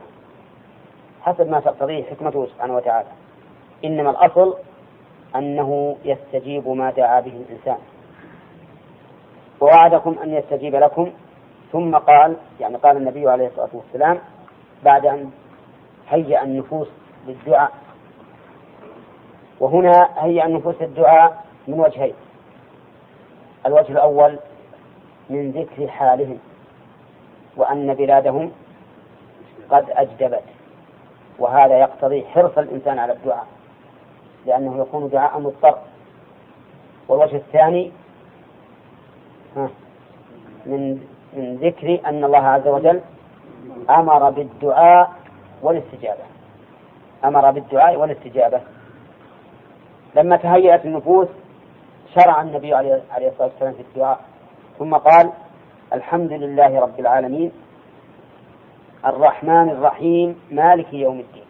حسب 1.21 1.49
ما 1.49 1.59
تقتضيه 1.59 2.03
حكمته 2.03 2.45
سبحانه 2.45 2.75
وتعالى. 2.75 3.07
إنما 3.85 4.09
الأصل 4.09 4.57
أنه 5.35 5.97
يستجيب 6.05 6.67
ما 6.67 6.91
دعا 6.91 7.19
به 7.19 7.31
الإنسان. 7.31 7.77
ووعدكم 9.61 10.15
أن 10.23 10.33
يستجيب 10.33 10.75
لكم. 10.75 11.11
ثم 11.71 11.95
قال 11.95 12.35
يعني 12.59 12.75
قال 12.77 12.97
النبي 12.97 13.29
عليه 13.29 13.47
الصلاة 13.47 13.69
والسلام 13.73 14.19
بعد 14.83 15.05
أن 15.05 15.31
هيأ 16.09 16.43
النفوس 16.43 16.87
للدعاء. 17.27 17.71
وهنا 19.59 20.09
هيأ 20.17 20.45
النفوس 20.45 20.81
للدعاء 20.81 21.42
من 21.67 21.79
وجهين. 21.79 22.13
الوجه 23.65 23.91
الأول 23.91 24.39
من 25.29 25.51
ذكر 25.51 25.87
حالهم 25.87 26.39
وأن 27.57 27.93
بلادهم 27.93 28.51
قد 29.69 29.85
أجدبت 29.89 30.43
وهذا 31.39 31.79
يقتضي 31.79 32.25
حرص 32.25 32.57
الإنسان 32.57 32.99
على 32.99 33.13
الدعاء 33.13 33.47
لأنه 34.45 34.81
يكون 34.81 35.09
دعاء 35.09 35.39
مضطر. 35.39 35.77
والوجه 37.07 37.35
الثاني 37.35 37.91
من 40.65 41.07
من 41.33 41.55
ذكر 41.55 41.99
أن 42.05 42.23
الله 42.23 42.47
عز 42.47 42.67
وجل 42.67 43.01
أمر 43.89 44.29
بالدعاء 44.29 45.11
والاستجابة. 45.61 46.23
أمر 47.25 47.51
بالدعاء 47.51 47.95
والاستجابة. 47.95 48.61
لما 50.15 50.37
تهيأت 50.37 50.85
النفوس 50.85 51.27
شرع 52.15 52.41
النبي 52.41 52.73
عليه 52.73 53.01
الصلاة 53.11 53.47
والسلام 53.47 53.73
في 53.73 53.81
الدعاء. 53.81 54.19
ثم 54.79 54.95
قال 54.95 55.31
الحمد 55.93 56.31
لله 56.33 56.79
رب 56.79 56.99
العالمين. 56.99 57.51
الرحمن 59.05 59.69
الرحيم. 59.69 60.41
مالك 60.51 60.93
يوم 60.93 61.19
الدين. 61.19 61.45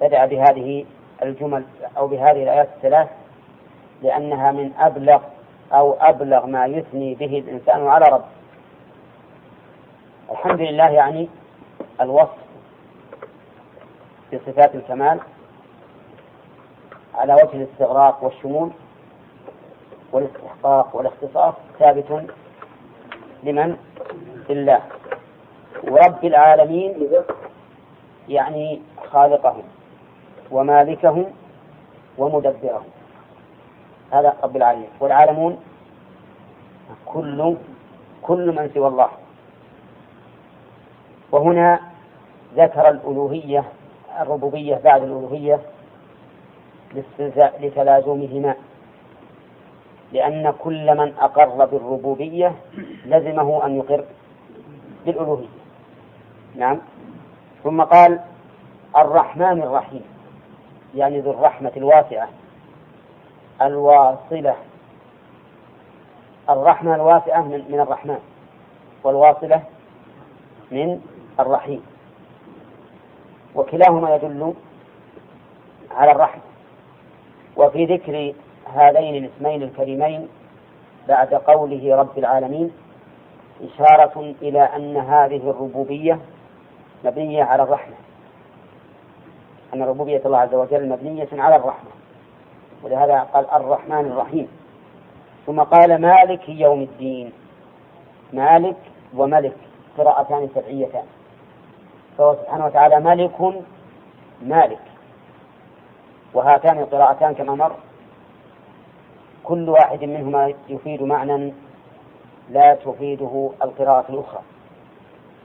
بدأ 0.00 0.26
بهذه 0.26 0.84
الجمل 1.22 1.64
أو 1.96 2.06
بهذه 2.06 2.42
الآيات 2.42 2.68
الثلاث 2.76 3.08
لأنها 4.02 4.52
من 4.52 4.72
أبلغ 4.78 5.20
أو 5.72 5.92
أبلغ 6.00 6.46
ما 6.46 6.66
يثني 6.66 7.14
به 7.14 7.38
الإنسان 7.38 7.86
على 7.86 8.06
ربه. 8.06 8.34
الحمد 10.30 10.60
لله 10.60 10.88
يعني 10.88 11.28
الوصف 12.00 12.38
بصفات 14.32 14.74
الكمال. 14.74 15.20
على 17.14 17.34
وجه 17.34 17.56
الاستغراق 17.56 18.24
والشمول 18.24 18.70
والاستحقاق 20.12 20.96
والاختصاص 20.96 21.54
ثابت 21.78 22.26
لمن؟ 23.42 23.76
لله. 24.50 24.80
ورب 25.84 26.24
العالمين 26.24 27.08
يعني 28.28 28.82
خالقهم 29.10 29.62
ومالكهم 30.50 31.26
ومدبرهم. 32.18 32.84
هذا 34.12 34.36
رب 34.42 34.56
العالمين. 34.56 34.88
والعالمون 35.00 35.60
كل 37.06 37.56
كل 38.22 38.52
من 38.56 38.70
سوى 38.74 38.88
الله. 38.88 39.08
وهنا 41.32 41.80
ذكر 42.56 42.88
الألوهية 42.88 43.64
الربوبية 44.20 44.80
بعد 44.84 45.02
الألوهية 45.02 45.60
لتلازمهما. 47.60 48.54
لأن 50.12 50.54
كل 50.58 50.96
من 50.96 51.14
أقر 51.20 51.64
بالربوبية 51.64 52.52
لزمه 53.06 53.66
أن 53.66 53.76
يقر 53.76 54.04
بالألوهية. 55.06 55.48
نعم. 56.56 56.80
ثم 57.64 57.82
قال 57.82 58.20
الرحمن 58.96 59.62
الرحيم 59.62 60.04
يعني 60.94 61.20
ذو 61.20 61.30
الرحمة 61.30 61.72
الواسعة. 61.76 62.28
الواصلة. 63.62 64.54
الرحمة 66.50 66.94
الواسعة 66.94 67.42
من, 67.42 67.64
من 67.68 67.80
الرحمن 67.80 68.18
والواصلة 69.04 69.62
من 70.70 71.00
الرحيم. 71.40 71.82
وكلاهما 73.54 74.14
يدل 74.14 74.54
على 75.90 76.12
الرحمة. 76.12 76.53
وفي 77.56 77.84
ذكر 77.84 78.32
هذين 78.74 79.24
الاسمين 79.24 79.62
الكريمين 79.62 80.28
بعد 81.08 81.34
قوله 81.34 81.96
رب 81.96 82.18
العالمين 82.18 82.72
إشارة 83.62 84.34
إلى 84.42 84.60
أن 84.60 84.96
هذه 84.96 85.36
الربوبية 85.36 86.18
مبنية 87.04 87.44
على 87.44 87.62
الرحمة. 87.62 87.94
أن 89.74 89.82
ربوبية 89.82 90.22
الله 90.26 90.38
عز 90.38 90.54
وجل 90.54 90.88
مبنية 90.88 91.28
على 91.32 91.56
الرحمة. 91.56 91.90
ولهذا 92.82 93.20
قال 93.20 93.50
الرحمن 93.50 94.06
الرحيم. 94.06 94.48
ثم 95.46 95.60
قال 95.60 96.00
مالك 96.00 96.48
يوم 96.48 96.80
الدين. 96.80 97.32
مالك 98.32 98.76
وملك 99.16 99.56
قراءتان 99.98 100.48
سبعيتان. 100.54 101.04
فهو 102.18 102.34
سبحانه 102.34 102.66
وتعالى 102.66 103.00
ملك 103.00 103.64
مالك. 104.42 104.93
وهاتان 106.34 106.78
القراءتان 106.78 107.34
كما 107.34 107.54
مر. 107.54 107.76
كل 109.44 109.68
واحد 109.68 110.04
منهما 110.04 110.54
يفيد 110.68 111.02
معنى 111.02 111.52
لا 112.50 112.74
تفيده 112.74 113.50
القراءة 113.62 114.04
الأخرى. 114.12 114.42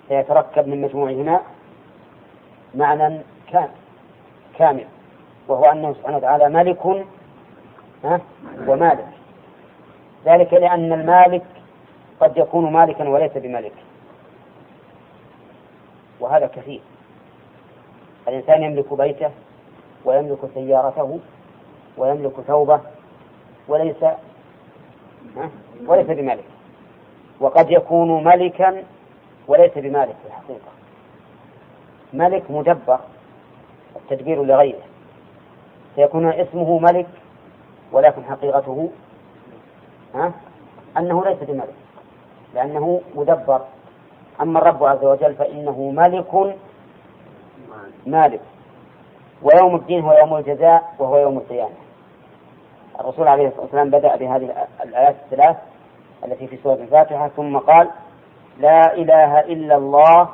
فيتركب 0.07 0.67
من 0.67 0.81
مجموعهما 0.81 1.41
معنى 2.75 3.21
كامل 4.57 4.85
وهو 5.47 5.63
أنه 5.63 5.93
سبحانه 5.93 6.17
وتعالى 6.17 6.49
ملك 6.49 7.05
ومالك. 8.67 9.07
ذلك 10.25 10.53
لأن 10.53 10.93
المالك 10.93 11.45
قد 12.19 12.37
يكون 12.37 12.71
مالكا 12.73 13.09
وليس 13.09 13.31
بملك 13.37 13.73
وهذا 16.19 16.47
كثير. 16.47 16.81
الإنسان 18.27 18.63
يملك 18.63 18.93
بيته 18.93 19.31
ويملك 20.05 20.39
سيارته 20.53 21.19
ويملك 21.97 22.41
ثوبه 22.47 22.79
وليس 23.67 24.03
وليس 25.87 26.07
بملك 26.07 26.45
وقد 27.39 27.71
يكون 27.71 28.23
ملكا 28.23 28.83
وليس 29.47 29.71
بمالك 29.77 30.15
في 30.21 30.27
الحقيقة. 30.27 30.71
ملك 32.13 32.51
مدبر 32.51 32.99
التدبير 33.95 34.43
لغيره. 34.43 34.79
فيكون 35.95 36.25
اسمه 36.29 36.79
ملك 36.79 37.07
ولكن 37.91 38.23
حقيقته 38.23 38.89
ها؟ 40.15 40.33
أنه 40.97 41.25
ليس 41.25 41.37
بملك 41.41 41.75
لأنه 42.55 43.01
مدبر. 43.15 43.61
أما 44.41 44.59
الرب 44.59 44.83
عز 44.83 45.03
وجل 45.03 45.35
فإنه 45.35 45.91
ملك 45.91 46.55
مالك. 48.05 48.41
ويوم 49.43 49.75
الدين 49.75 50.03
هو 50.05 50.13
يوم 50.13 50.35
الجزاء 50.35 50.93
وهو 50.99 51.17
يوم 51.17 51.37
القيامة 51.37 51.75
الرسول 52.99 53.27
عليه 53.27 53.47
الصلاة 53.47 53.61
والسلام 53.61 53.89
بدأ 53.89 54.15
بهذه 54.15 54.67
الآيات 54.83 55.15
الثلاث 55.25 55.57
التي 56.25 56.47
في 56.47 56.57
سورة 56.57 56.73
الفاتحة 56.75 57.27
ثم 57.27 57.57
قال 57.57 57.89
لا 58.59 58.93
إله 58.93 59.39
إلا 59.39 59.75
الله 59.75 60.29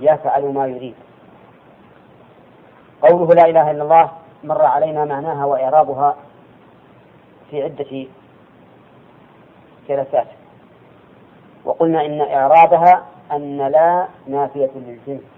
يفعل 0.00 0.52
ما 0.54 0.66
يريد. 0.66 0.94
قوله 3.02 3.34
لا 3.34 3.42
إله 3.50 3.70
إلا 3.70 3.82
الله 3.82 4.10
مر 4.44 4.64
علينا 4.64 5.04
معناها 5.04 5.44
وإعرابها 5.44 6.16
في 7.50 7.62
عدة 7.62 8.06
جلسات 9.88 10.26
وقلنا 11.64 12.06
إن 12.06 12.20
إعرابها 12.20 13.06
أن 13.32 13.56
لا 13.58 14.06
نافية 14.26 14.70
للجنس 14.76 15.35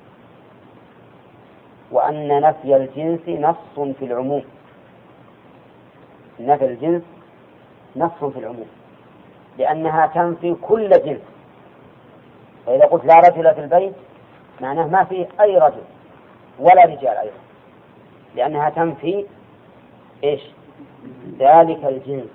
وأن 1.92 2.40
نفي 2.40 2.76
الجنس 2.76 3.28
نص 3.28 3.94
في 3.98 4.04
العموم. 4.04 4.44
نفي 6.40 6.64
الجنس 6.64 7.02
نص 7.96 8.24
في 8.24 8.38
العموم. 8.38 8.68
لأنها 9.58 10.06
تنفي 10.06 10.54
كل 10.54 10.90
جنس. 10.90 11.20
فإذا 12.66 12.84
قلت 12.84 13.04
لا 13.04 13.14
رجل 13.14 13.54
في 13.54 13.60
البيت 13.60 13.94
معناه 14.60 14.86
ما 14.86 15.04
فيه 15.04 15.26
أي 15.40 15.58
رجل 15.58 15.82
ولا 16.58 16.84
رجال 16.84 17.16
أيضا. 17.16 17.38
لأنها 18.34 18.70
تنفي 18.70 19.26
إيش؟ 20.24 20.40
ذلك 21.38 21.84
الجنس. 21.84 22.30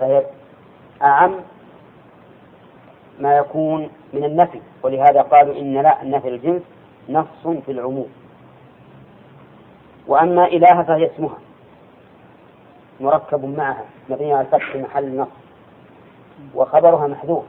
فهي 0.00 0.26
أعم 1.02 1.34
ما 3.18 3.36
يكون 3.36 3.90
من 4.12 4.24
النفي. 4.24 4.60
ولهذا 4.82 5.22
قالوا 5.22 5.54
إن 5.54 5.82
لا 5.82 6.02
النفي 6.02 6.28
الجنس 6.28 6.62
نص 7.08 7.46
في 7.66 7.72
العموم. 7.72 8.08
وأما 10.06 10.44
إله 10.44 10.82
فهي 10.82 11.06
اسمها. 11.06 11.38
مركب 13.00 13.44
معها. 13.44 13.84
مبني 14.08 14.32
على 14.32 14.40
الفتح 14.40 14.76
محل 14.76 15.16
نص. 15.16 15.28
وخبرها 16.54 17.06
محذوف. 17.06 17.44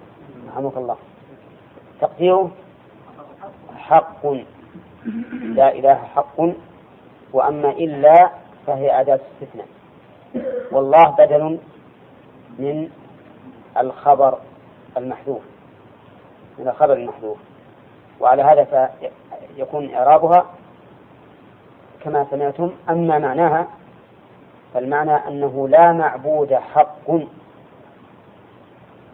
رحمك 0.47 0.78
الله. 0.78 0.97
تقديره 2.01 2.51
حق. 3.78 4.26
لا 5.41 5.72
إله 5.72 5.95
حق. 5.95 6.39
وأما 7.34 7.70
إلا 7.70 8.30
فهي 8.68 9.01
أداة 9.01 9.20
استثناء. 9.34 9.68
والله 10.72 11.04
بدل 11.04 11.60
من 12.60 12.89
الخبر 13.78 14.38
المحذوف. 14.97 15.41
من 16.60 16.68
الخبر 16.68 16.93
المحذوف. 16.93 17.38
وعلى 18.20 18.43
هذا 18.43 18.91
فيكون 19.56 19.93
إعرابها 19.93 20.45
كما 22.04 22.28
سمعتم 22.32 22.72
أما 22.89 23.20
معناها 23.20 23.68
فالمعنى 24.74 25.12
أنه 25.28 25.68
لا 25.68 25.91
معبود 25.93 26.54
حق 26.54 27.10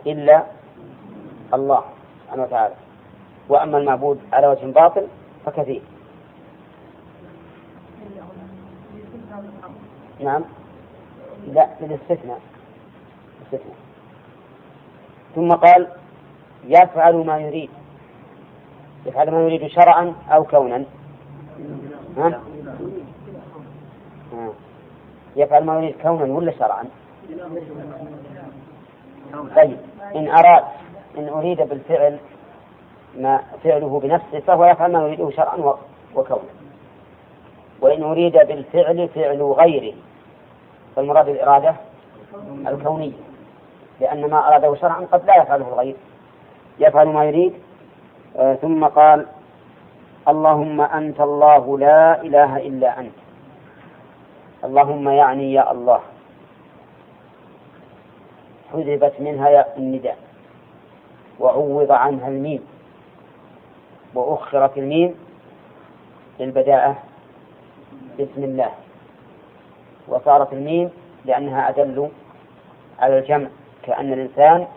إلا 0.07 0.43
الله 1.53 1.83
سبحانه 2.25 2.43
وتعالى. 2.43 2.75
وأما 3.49 3.77
المعبود 3.77 4.19
على 4.33 4.47
وجه 4.47 4.65
باطل 4.65 5.07
فكثير. 5.45 5.81
نعم. 10.19 10.43
لا 11.47 11.67
للاستثناء. 11.81 12.41
استثناء 13.45 13.75
ثم 15.35 15.51
قال 15.53 15.87
يفعل 16.67 17.15
ما 17.15 17.39
يريد. 17.39 17.69
يفعل 19.05 19.31
ما 19.31 19.41
يريد 19.41 19.67
شرعا 19.67 20.13
أو 20.31 20.43
كونا. 20.43 20.85
ها؟ 22.17 22.41
يفعل 25.35 25.63
ما 25.63 25.75
يريد 25.77 25.95
كونا 26.01 26.33
ولا 26.33 26.51
شرعا. 26.51 26.85
طيب 29.55 29.77
إن 30.15 30.27
أراد 30.27 30.63
إن 31.17 31.27
أريد 31.27 31.61
بالفعل 31.61 32.19
ما 33.17 33.41
فعله 33.63 33.99
بنفسه 33.99 34.39
فهو 34.39 34.65
يفعل 34.65 34.91
ما 34.91 34.99
يريده 34.99 35.29
شرعا 35.29 35.75
وكونا. 36.15 36.49
وإن 37.81 38.03
أريد 38.03 38.33
بالفعل 38.33 39.07
فعل 39.07 39.41
غيره 39.41 39.95
فالمراد 40.95 41.29
الإرادة 41.29 41.75
الكونية 42.67 43.11
لأن 44.01 44.29
ما 44.29 44.47
أراده 44.47 44.75
شرعا 44.75 45.07
قد 45.11 45.25
لا 45.25 45.41
يفعله 45.41 45.67
الغير. 45.67 45.95
يفعل 46.79 47.07
ما 47.07 47.25
يريد 47.25 47.53
ثم 48.35 48.85
قال 48.85 49.25
اللهم 50.27 50.81
أنت 50.81 51.21
الله 51.21 51.77
لا 51.79 52.21
إله 52.21 52.57
إلا 52.57 52.99
أنت. 52.99 53.17
اللهم 54.63 55.09
يعني 55.09 55.53
يا 55.53 55.71
الله. 55.71 55.99
حذفت 58.73 59.21
منها 59.21 59.77
النداء. 59.77 60.17
وعوض 61.39 61.91
عنها 61.91 62.27
الميم. 62.27 62.61
وأخرت 64.15 64.77
الميم 64.77 65.15
للبداءة 66.39 66.95
بسم 68.19 68.43
الله. 68.43 68.71
وصارت 70.07 70.53
الميم 70.53 70.89
لأنها 71.25 71.69
أدل 71.69 72.09
على 72.99 73.19
الجمع. 73.19 73.47
كأن 73.83 74.13
الإنسان 74.13 74.67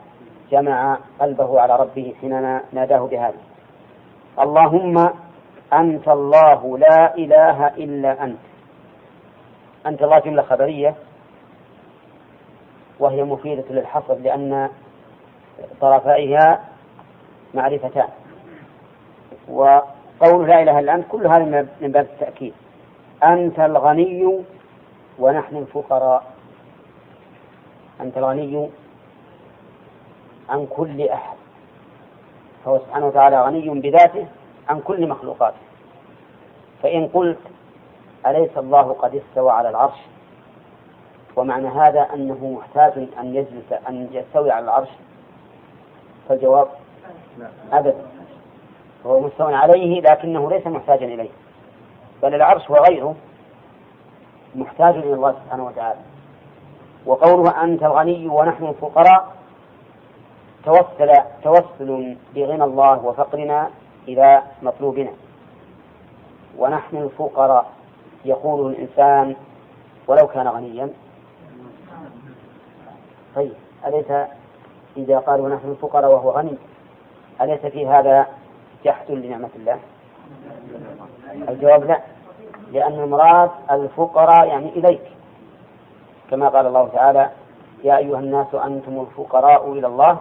جمع 0.53 0.98
قلبه 1.20 1.61
على 1.61 1.76
ربه 1.76 2.14
حينما 2.20 2.61
ناداه 2.72 3.07
بهذا. 3.07 3.40
اللهم 4.40 4.96
أنت 5.72 6.09
الله 6.09 6.78
لا 6.78 7.14
إله 7.14 7.66
إلا 7.66 8.24
أنت. 8.24 8.38
أنت 9.86 10.03
الله 10.03 10.18
جملة 10.18 10.42
خبرية 10.42 10.94
وهي 13.00 13.22
مفيدة 13.24 13.64
للحصر 13.70 14.14
لأن 14.14 14.68
طرفائها 15.80 16.61
معرفتان. 17.55 18.09
وقول 19.48 20.48
لا 20.48 20.62
إله 20.62 20.78
إلا 20.78 20.94
أنت 20.94 21.05
كل 21.09 21.26
هذا 21.26 21.68
من 21.80 21.92
باب 21.92 22.05
التأكيد. 22.05 22.55
أنت 23.24 23.61
الغني 23.61 24.44
ونحن 25.18 25.57
الفقراء. 25.57 26.24
أنت 28.00 28.18
الغني 28.18 28.70
عن 30.49 30.66
كل 30.66 31.09
أحد. 31.09 31.36
فهو 32.64 32.78
سبحانه 32.78 33.07
وتعالى 33.07 33.43
غني 33.43 33.80
بذاته 33.80 34.26
عن 34.68 34.80
كل 34.80 35.09
مخلوقاته. 35.09 35.57
فإن 36.82 37.09
قلت 37.09 37.38
أليس 38.26 38.59
الله 38.59 38.93
قد 38.93 39.14
استوى 39.14 39.51
على 39.51 39.68
العرش؟ 39.68 39.99
ومعنى 41.36 41.68
هذا 41.68 42.01
أنه 42.14 42.59
محتاج 42.61 43.09
أن 43.18 43.34
يجلس 43.34 43.72
أن 43.88 44.09
يستوي 44.12 44.51
على 44.51 44.64
العرش. 44.64 44.88
فالجواب 46.28 46.68
أبدا 47.72 48.07
هو 49.07 49.20
مستوى 49.20 49.55
عليه 49.55 50.01
لكنه 50.01 50.51
ليس 50.51 50.66
محتاجا 50.66 51.07
إليه. 51.07 51.30
بل 52.22 52.34
العرش 52.34 52.70
وغيره 52.70 53.14
محتاج 54.55 54.95
إلى 54.95 55.14
الله 55.14 55.32
سبحانه 55.32 55.66
وتعالى. 55.66 56.01
وقوله 57.07 57.64
أنت 57.64 57.82
الغني 57.82 58.28
ونحن 58.28 58.64
الفقراء 58.64 59.41
توسل 60.64 61.12
توسل 61.42 62.16
بغنى 62.34 62.64
الله 62.64 63.04
وفقرنا 63.04 63.70
إلى 64.08 64.42
مطلوبنا. 64.62 65.10
ونحن 66.58 66.96
الفقراء 66.96 67.66
يقول 68.24 68.72
الإنسان 68.72 69.36
ولو 70.06 70.26
كان 70.26 70.48
غنيا. 70.48 70.90
طيب 73.34 73.52
أليس 73.86 74.10
إذا 74.96 75.18
قال 75.18 75.40
ونحن 75.40 75.70
الفقراء 75.70 76.12
وهو 76.12 76.30
غني 76.30 76.58
أليس 77.40 77.60
في 77.66 77.86
هذا 77.86 78.26
جحد 78.84 79.10
لنعمة 79.10 79.50
الله؟ 79.56 79.78
الجواب 81.48 81.84
لا 81.84 82.00
لأن 82.72 83.00
المراد 83.00 83.50
الفقراء 83.70 84.46
يعني 84.46 84.68
إليك. 84.68 85.02
كما 86.30 86.48
قال 86.48 86.66
الله 86.66 86.88
تعالى 86.88 87.30
يا 87.84 87.96
أيها 87.96 88.18
الناس 88.18 88.54
أنتم 88.54 89.00
الفقراء 89.00 89.72
إلى 89.72 89.86
الله. 89.86 90.20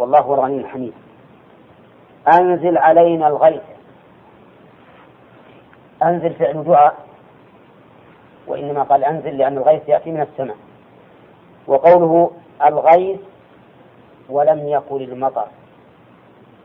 والله 0.00 0.20
هو 0.20 0.34
الغني 0.34 0.58
الحميد. 0.58 0.92
أنزل 2.34 2.78
علينا 2.78 3.28
الغيث. 3.28 3.62
أنزل 6.02 6.34
فعل 6.34 6.64
دعاء. 6.64 6.94
وإنما 8.46 8.82
قال 8.82 9.04
أنزل 9.04 9.38
لأن 9.38 9.58
الغيث 9.58 9.88
يأتي 9.88 10.10
من 10.10 10.20
السماء. 10.20 10.56
وقوله 11.66 12.30
الغيث 12.64 13.20
ولم 14.28 14.68
يقل 14.68 15.02
المطر. 15.02 15.46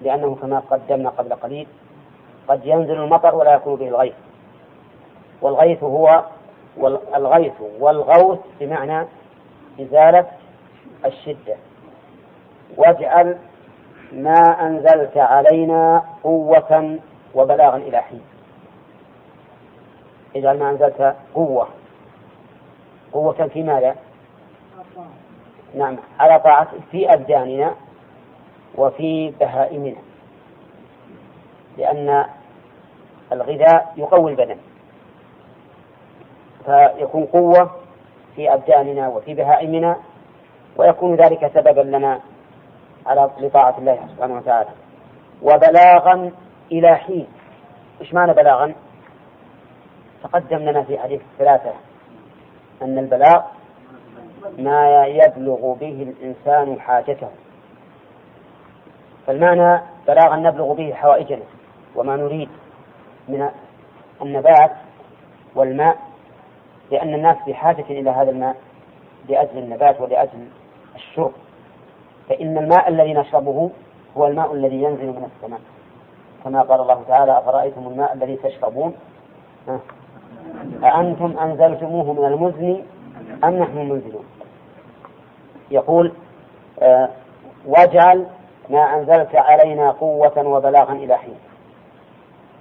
لأنه 0.02 0.36
كما 0.36 0.60
قدمنا 0.60 1.10
قبل 1.10 1.34
قليل 1.34 1.68
قد 2.48 2.66
ينزل 2.66 3.02
المطر 3.02 3.36
ولا 3.36 3.54
يكون 3.54 3.76
به 3.76 3.88
الغيث. 3.88 4.16
والغيث 5.42 5.84
هو 5.84 6.24
الغيث 7.16 7.62
والغوث 7.80 8.40
بمعنى 8.60 9.08
إزالة 9.80 10.26
الشدة. 11.06 11.56
واجعل 12.78 13.38
ما 14.12 14.42
أنزلت 14.62 15.18
علينا 15.18 16.04
قوة 16.24 17.00
وبلاغا 17.36 17.78
إلى 17.78 18.02
حين. 18.02 18.22
اجعل 20.36 20.60
ما 20.60 20.70
أنزلت 20.70 21.16
قوة. 21.36 21.68
قوة 23.14 23.48
في 23.48 23.64
ماذا؟ 23.64 23.96
نعم 25.76 25.98
على 26.20 26.40
طاعة 26.40 26.68
في 26.92 27.14
أبداننا 27.14 27.76
وفي 28.76 29.34
بهائمنا. 29.40 29.96
لأن 31.78 32.26
الغذاء 33.32 33.94
يقوي 33.98 34.32
البدن. 34.32 34.58
فيكون 36.66 37.26
قوة 37.26 37.72
في 38.36 38.54
أبداننا 38.54 39.08
وفي 39.08 39.34
بهائمنا 39.34 39.98
ويكون 40.78 41.16
ذلك 41.16 41.52
سببا 41.54 41.82
لنا 41.82 42.20
على 43.06 43.30
لطاعة 43.40 43.78
الله 43.78 44.00
سبحانه 44.16 44.38
وتعالى. 44.38 44.70
وبلاغا 45.42 46.32
إلى 46.72 46.96
حين. 46.96 47.28
إيش 48.02 48.14
معنى 48.14 48.34
بلاغا؟ 48.34 48.74
تقدم 50.24 50.58
لنا 50.58 50.84
في 50.84 51.00
حديث 51.00 51.22
الثلاثة. 51.22 51.74
أن 52.82 52.98
البلاغ 52.98 53.42
ما 54.58 55.06
يبلغ 55.06 55.74
به 55.74 56.14
الإنسان 56.20 56.80
حاجته. 56.80 57.30
فالمعنى 59.28 59.82
بلاغا 60.08 60.36
نبلغ 60.36 60.74
به 60.74 60.94
حوائجنا 60.94 61.44
وما 61.96 62.16
نريد 62.16 62.50
من 63.28 63.50
النبات 64.22 64.72
والماء 65.56 65.98
لأن 66.92 67.14
الناس 67.14 67.38
بحاجة 67.48 67.86
إلى 67.90 68.10
هذا 68.10 68.32
الماء 68.32 68.56
لأجل 69.30 69.58
النبات 69.58 70.02
ولأجل 70.02 70.48
الشرب. 70.96 71.32
فإن 72.30 72.58
الماء 72.58 72.90
الذي 72.90 73.14
نشربه 73.14 73.70
هو 74.18 74.28
الماء 74.28 74.54
الذي 74.54 74.84
ينزل 74.84 75.06
من 75.08 75.30
السماء. 75.36 75.60
كما 76.44 76.62
قال 76.62 76.82
الله 76.82 77.04
تعالى 77.08 77.38
أفرأيتم 77.38 77.88
الماء 77.88 78.14
الذي 78.14 78.36
تشربون؟ 78.36 78.96
أأنتم 80.84 81.38
أنزلتموه 81.40 82.14
من 82.14 82.26
المزن 82.26 82.84
أم 83.44 83.56
نحن 83.56 83.78
المنزلون؟ 83.78 84.26
يقول 85.72 86.12
آه 86.82 87.10
واجعل 87.66 88.26
ما 88.70 88.80
أنزلت 88.80 89.36
علينا 89.36 89.92
قوة 89.92 90.48
وبلاغا 90.48 90.94
إلى 90.94 91.18
حين. 91.18 91.36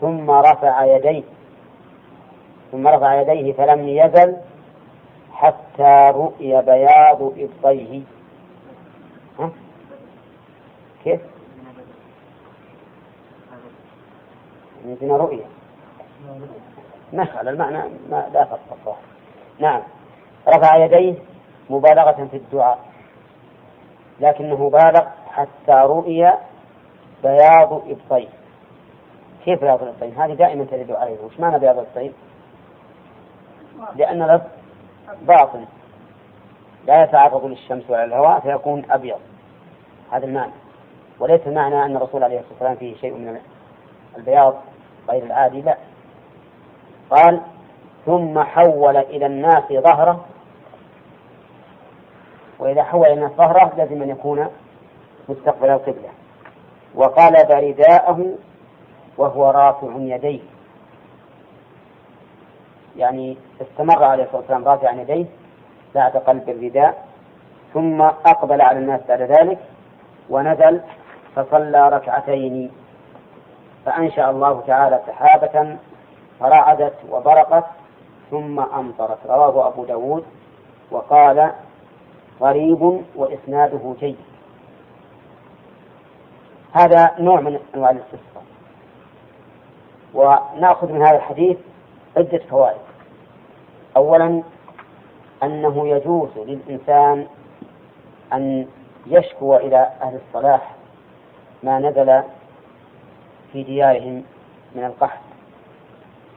ثم 0.01 0.31
رفع 0.31 0.85
يديه 0.85 1.23
ثم 2.73 2.87
رفع 2.89 3.21
يديه 3.21 3.53
فلم 3.53 3.89
يزل 3.89 4.37
حتى 5.33 6.12
رؤي 6.15 6.62
بياض 6.62 7.23
إبطيه؟ 7.23 8.01
كيف؟ 11.05 11.20
عندنا 14.84 15.16
رؤية. 15.16 15.44
نفعل 17.12 17.48
المعنى 17.48 17.90
ما 18.11 18.28
لا 18.32 18.44
فرق 18.44 18.98
نعم. 19.59 19.82
رفع 20.48 20.76
يديه 20.76 21.14
مبالغة 21.70 22.28
في 22.30 22.36
الدعاء. 22.36 22.78
لكنه 24.20 24.70
بالغ 24.70 25.07
حتى 25.26 25.72
رؤي 25.72 26.32
بياض 27.22 27.72
إبطيه 27.72 28.28
كيف 29.44 29.61
بياض 29.61 29.82
الإبطين؟ 29.82 30.20
هذه 30.20 30.34
دائما 30.34 30.64
ترد 30.64 30.90
عليه. 30.90 31.20
وش 31.20 31.40
معنى 31.40 31.59
بياض 31.59 31.78
الإبطين؟ 31.78 32.12
لأن 33.96 34.22
الأرض 34.22 34.42
باطن 35.22 35.64
لا 36.86 37.05
يتعرض 37.05 37.44
للشمس 37.44 37.90
ولا 37.90 38.05
الهواء 38.05 38.40
فيكون 38.40 38.90
أبيض. 38.90 39.20
هذا 40.12 40.24
المعنى. 40.24 40.64
وليس 41.21 41.41
المعنى 41.47 41.85
أن 41.85 41.97
الرسول 41.97 42.25
عليه 42.25 42.39
الصلاة 42.39 42.53
والسلام 42.53 42.77
فيه 42.77 42.97
شيء 42.97 43.12
من 43.12 43.41
البياض 44.17 44.55
غير 45.11 45.23
العادي 45.23 45.62
لا. 45.62 45.77
قال 47.11 47.41
ثم 48.07 48.43
حول 48.43 48.97
إلى 48.97 49.27
الناس 49.27 49.65
ظهره. 49.73 50.25
وإذا 52.59 52.83
حول 52.83 53.07
إلى 53.07 53.15
الناس 53.15 53.33
ظهره 53.33 53.73
لازم 53.77 54.03
أن 54.03 54.11
يكون 54.11 54.49
مستقبل 55.29 55.71
القبلة. 55.71 56.09
وقلب 56.95 57.51
رداءه 57.51 58.35
وهو 59.19 59.51
رافع 59.51 59.89
يديه. 59.97 60.41
يعني 62.97 63.37
استمر 63.61 64.05
عليه 64.05 64.25
الصلاة 64.25 64.41
والسلام 64.41 64.65
رافعا 64.65 64.93
يديه 64.93 65.27
بعد 65.95 66.17
قلب 66.17 66.49
الرداء 66.49 67.05
ثم 67.75 68.03
أقبل 68.03 68.61
على 68.61 68.79
الناس 68.79 69.01
بعد 69.09 69.23
ذلك 69.23 69.59
ونزل 70.31 70.81
فصلى 71.37 71.89
ركعتين. 71.89 72.70
فأنشأ 73.87 74.30
الله 74.30 74.62
تعالى 74.66 75.01
سحابة 75.07 75.76
فرعدت 76.41 76.95
وبرقت 77.11 77.64
ثم 78.30 78.61
أمطرت. 78.61 79.18
رواه 79.26 79.68
أبو 79.68 79.85
داود 79.85 80.24
وقال 80.91 81.53
غريب 82.41 83.03
وإسناده 83.16 83.95
جيد. 84.01 84.16
هذا 86.72 87.11
نوع 87.18 87.41
من 87.41 87.59
أنواع 87.74 87.91
الاستسقاء. 87.91 88.45
ونأخذ 90.14 90.93
من 90.93 91.03
هذا 91.03 91.16
الحديث 91.16 91.59
عدة 92.16 92.41
فوائد. 92.51 92.80
أولا 93.97 94.43
أنه 95.43 95.89
يجوز 95.89 96.28
للإنسان 96.37 97.26
أن 98.32 98.66
يشكو 99.07 99.57
إلى 99.57 99.91
أهل 100.03 100.20
الصلاح 100.28 100.74
ما 101.65 101.79
نزل 101.79 102.23
في 103.53 103.62
ديارهم 103.62 104.25
من 104.75 104.85
القحط 104.85 105.21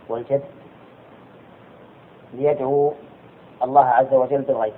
والجد 0.10 0.44
ليدعو 2.34 2.94
الله 3.64 3.86
عز 3.86 4.14
وجل 4.14 4.42
بالغيب 4.42 4.74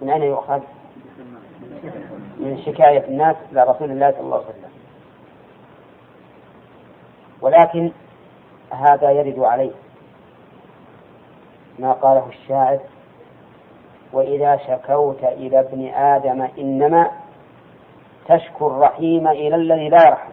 من 0.00 0.10
أين 0.10 0.22
يؤخذ؟ 0.22 0.60
من 2.38 2.62
شكاية 2.66 3.04
الناس 3.08 3.36
إلى 3.52 3.62
رسول 3.64 3.90
الله 3.90 4.10
صلى 4.10 4.20
الله 4.20 4.36
عليه 4.36 4.46
وسلم 4.46 4.70
ولكن 7.40 7.92
هذا 8.72 9.10
يرد 9.10 9.38
عليه 9.38 9.72
ما 11.78 11.92
قاله 11.92 12.28
الشاعر 12.28 12.78
وإذا 14.12 14.56
شكوت 14.56 15.24
إلى 15.24 15.60
ابن 15.60 15.86
آدم 15.88 16.48
إنما 16.58 17.10
تشكو 18.28 18.66
الرحيم 18.66 19.28
إلى 19.28 19.54
الذي 19.54 19.88
لا 19.88 20.06
يرحم. 20.06 20.30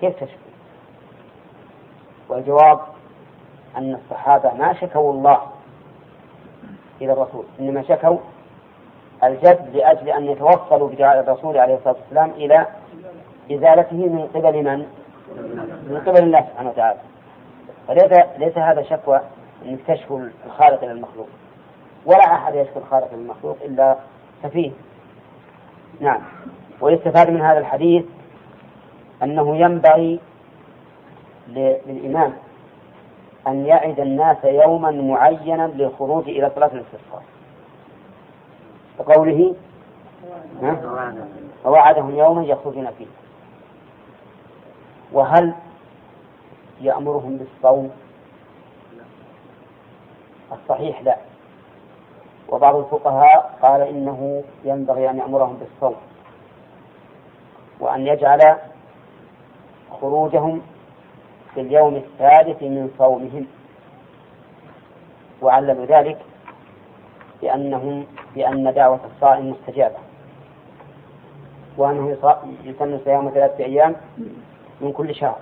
كيف 0.00 0.16
تشكو؟ 0.16 0.50
والجواب 2.28 2.80
أن 3.76 3.94
الصحابة 3.94 4.54
ما 4.54 4.72
شكوا 4.74 5.12
الله 5.12 5.40
إلى 7.00 7.12
الرسول 7.12 7.44
إنما 7.60 7.82
شكوا 7.82 8.18
الجد 9.24 9.76
لأجل 9.76 10.08
أن 10.08 10.24
يتوصلوا 10.24 10.88
بدعاء 10.88 11.20
الرسول 11.20 11.58
عليه 11.58 11.74
الصلاة 11.74 11.96
والسلام 12.02 12.30
إلى 12.30 12.66
إزالته 13.52 13.96
من 13.96 14.26
قبل 14.34 14.64
من؟ 14.64 14.86
من 15.90 16.02
قبل 16.06 16.22
الله 16.22 16.40
سبحانه 16.40 16.70
وتعالى. 16.70 16.98
وليس 17.88 18.26
ليس 18.38 18.58
هذا 18.58 18.82
شكوى 18.82 19.20
أنك 19.64 19.78
تشكو 19.88 20.20
الخالق 20.46 20.82
إلى 20.82 20.92
المخلوق. 20.92 21.28
ولا 22.06 22.34
أحد 22.34 22.54
يشكو 22.54 22.78
الخالق 22.78 23.06
إلى 23.12 23.22
المخلوق 23.22 23.56
إلا 23.64 23.96
سفيه. 24.42 24.70
نعم. 26.00 26.20
ويستفاد 26.80 27.30
من 27.30 27.40
هذا 27.40 27.58
الحديث 27.58 28.04
أنه 29.22 29.56
ينبغي 29.56 30.20
للإمام 31.48 32.32
أن 33.46 33.66
يعد 33.66 34.00
الناس 34.00 34.44
يوما 34.44 34.90
معينا 34.90 35.66
للخروج 35.66 36.28
إلى 36.28 36.50
صلاة 36.54 36.70
الاستسقاء. 36.74 37.22
وقوله 38.98 39.54
ووعدهم 41.64 42.16
يوما 42.16 42.42
يخرجون 42.44 42.90
فيه. 42.98 43.06
وهل 45.12 45.54
يأمرهم 46.80 47.36
بالصوم؟ 47.36 47.90
الصحيح 50.52 51.02
لا. 51.02 51.16
وبعض 52.50 52.76
الفقهاء 52.76 53.58
قال 53.62 53.80
إنه 53.80 54.42
ينبغي 54.64 55.10
أن 55.10 55.18
يأمرهم 55.18 55.56
بالصوم 55.56 55.96
وأن 57.80 58.06
يجعل 58.06 58.56
خروجهم 60.00 60.62
في 61.54 61.60
اليوم 61.60 61.96
الثالث 61.96 62.62
من 62.62 62.90
صومهم. 62.98 63.46
وعللوا 65.42 65.84
ذلك 65.86 66.18
بأنهم 67.42 68.06
بأن 68.34 68.74
دعوة 68.74 69.00
الصائم 69.14 69.50
مستجابة. 69.50 69.96
وأنه 71.76 72.16
يسن 72.64 73.00
صيام 73.04 73.30
ثلاثة 73.34 73.64
أيام 73.64 73.96
من 74.80 74.92
كل 74.92 75.14
شهر. 75.14 75.38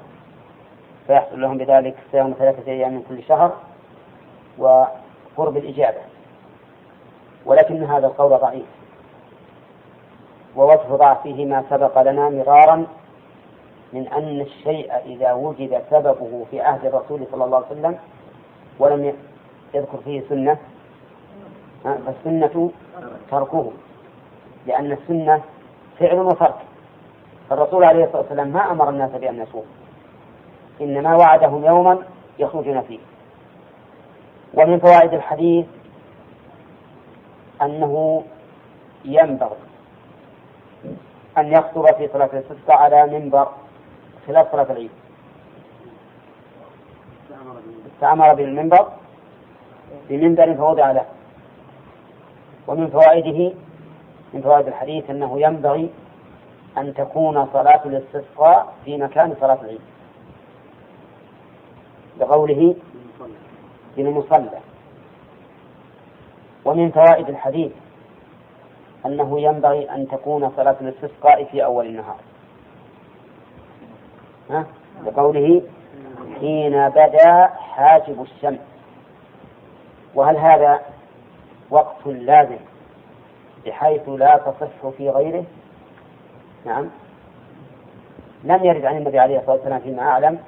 فيحصل 1.07 1.41
لهم 1.41 1.59
بذلك 1.59 1.97
صيام 2.13 2.35
ثلاثة 2.39 2.73
أيام 2.73 2.93
من 2.95 3.03
كل 3.09 3.23
شهر 3.23 3.57
وقرب 4.59 5.57
الإجابة. 5.57 6.08
ولكن 7.47 7.84
هذا 7.84 8.07
القول 8.07 8.39
ضعيف. 8.39 8.66
ووجه 10.57 10.97
ضعفه 10.97 11.45
ما 11.45 11.64
سبق 11.70 12.03
لنا 12.03 12.28
مرارا 12.28 12.86
من 13.93 14.09
أن 14.09 14.41
الشيء 14.41 14.93
إذا 15.07 15.32
وجد 15.32 15.82
سببه 15.91 16.47
في 16.51 16.61
عهد 16.61 16.84
الرسول 16.84 17.26
صلى 17.32 17.45
الله 17.45 17.57
عليه 17.57 17.66
وسلم 17.66 17.99
ولم 18.78 19.14
يذكر 19.74 19.99
فيه 20.05 20.22
سنة 20.28 20.59
فالسنة 21.84 22.70
تركه 23.30 23.72
لأن 24.66 24.93
السنة 24.93 25.43
فعل 25.99 26.18
وترك. 26.18 26.55
فالرسول 27.51 27.84
عليه 27.84 28.05
الصلاة 28.05 28.20
والسلام 28.22 28.49
ما 28.49 28.70
أمر 28.70 28.91
الناس 28.91 29.11
بأن 29.11 29.43
يصوموا 29.43 29.66
إنما 30.80 31.16
وعدهم 31.16 31.64
يوما 31.64 31.99
يخرجون 32.39 32.80
فيه. 32.80 32.99
ومن 34.55 34.78
فوائد 34.78 35.14
الحديث 35.14 35.66
أنه 37.63 38.25
ينبغي 39.05 39.57
أن 41.39 41.53
يخطب 41.53 41.87
في 41.97 42.09
صلاة 42.13 42.31
الاستسقاء 42.33 42.77
على 42.77 43.19
منبر 43.19 43.49
خلاف 44.27 44.53
صلاة 44.53 44.67
العيد. 44.73 44.91
استعمر 47.95 48.35
بالمنبر 48.35 48.89
بمنبر 50.09 50.55
فوضع 50.55 50.93
له 50.93 51.05
ومن 52.67 52.91
فوائده 52.91 53.53
من 54.35 54.43
فوائد 54.43 54.67
الحديث 54.67 55.11
أنه 55.11 55.41
ينبغي 55.41 55.91
أن 56.79 56.95
تكون 56.95 57.47
صلاة 57.53 57.81
الاستسقاء 57.85 58.75
في 58.85 58.97
مكان 58.97 59.35
صلاة 59.41 59.59
العيد. 59.63 59.81
بقوله 62.21 62.75
في 63.95 64.01
المصلى. 64.01 64.61
ومن 66.65 66.91
فوائد 66.91 67.29
الحديث 67.29 67.73
أنه 69.07 69.41
ينبغي 69.41 69.91
أن 69.91 70.09
تكون 70.09 70.51
صلاة 70.57 70.77
الاستسقاء 70.81 71.45
في 71.45 71.65
أول 71.65 71.87
النهار. 71.87 72.17
ها؟ 74.51 74.67
بقوله 75.05 75.63
حين 76.41 76.89
بدأ 76.89 77.47
حاجب 77.47 78.23
الشمس. 78.23 78.61
وهل 80.15 80.37
هذا 80.37 80.81
وقت 81.71 82.07
لازم 82.07 82.59
بحيث 83.67 84.09
لا 84.09 84.37
تصح 84.37 84.89
في 84.97 85.11
غيره؟ 85.11 85.45
نعم. 86.67 86.91
لم 88.45 88.65
يرد 88.65 88.85
عن 88.85 88.97
النبي 88.97 89.19
عليه 89.19 89.39
الصلاة 89.39 89.57
والسلام 89.57 89.81
فيما 89.81 90.03
أعلم 90.03 90.39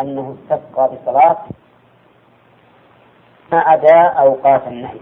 أنه 0.00 0.34
استسقى 0.34 0.90
بصلاة 0.94 1.38
ما 3.52 3.58
عدا 3.58 4.00
أوقات 4.02 4.66
النهي. 4.66 4.98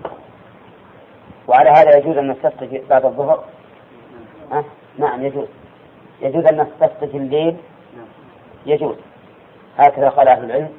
وعلى 1.49 1.71
هذا 1.71 1.97
يجوز 1.97 2.17
أن 2.17 2.31
نستسقي 2.31 2.83
بعد 2.91 3.05
الظهر؟ 3.05 3.45
أه؟ 4.53 4.65
نعم 4.99 5.25
يجوز. 5.25 5.49
يجوز 6.21 6.45
أن 6.47 6.61
نستسقي 6.61 7.07
في 7.07 7.17
الليل؟ 7.17 7.57
يجوز. 8.67 8.97
هكذا 9.79 10.09
قال 10.09 10.29
أهل 10.29 10.45
العلم. 10.45 10.73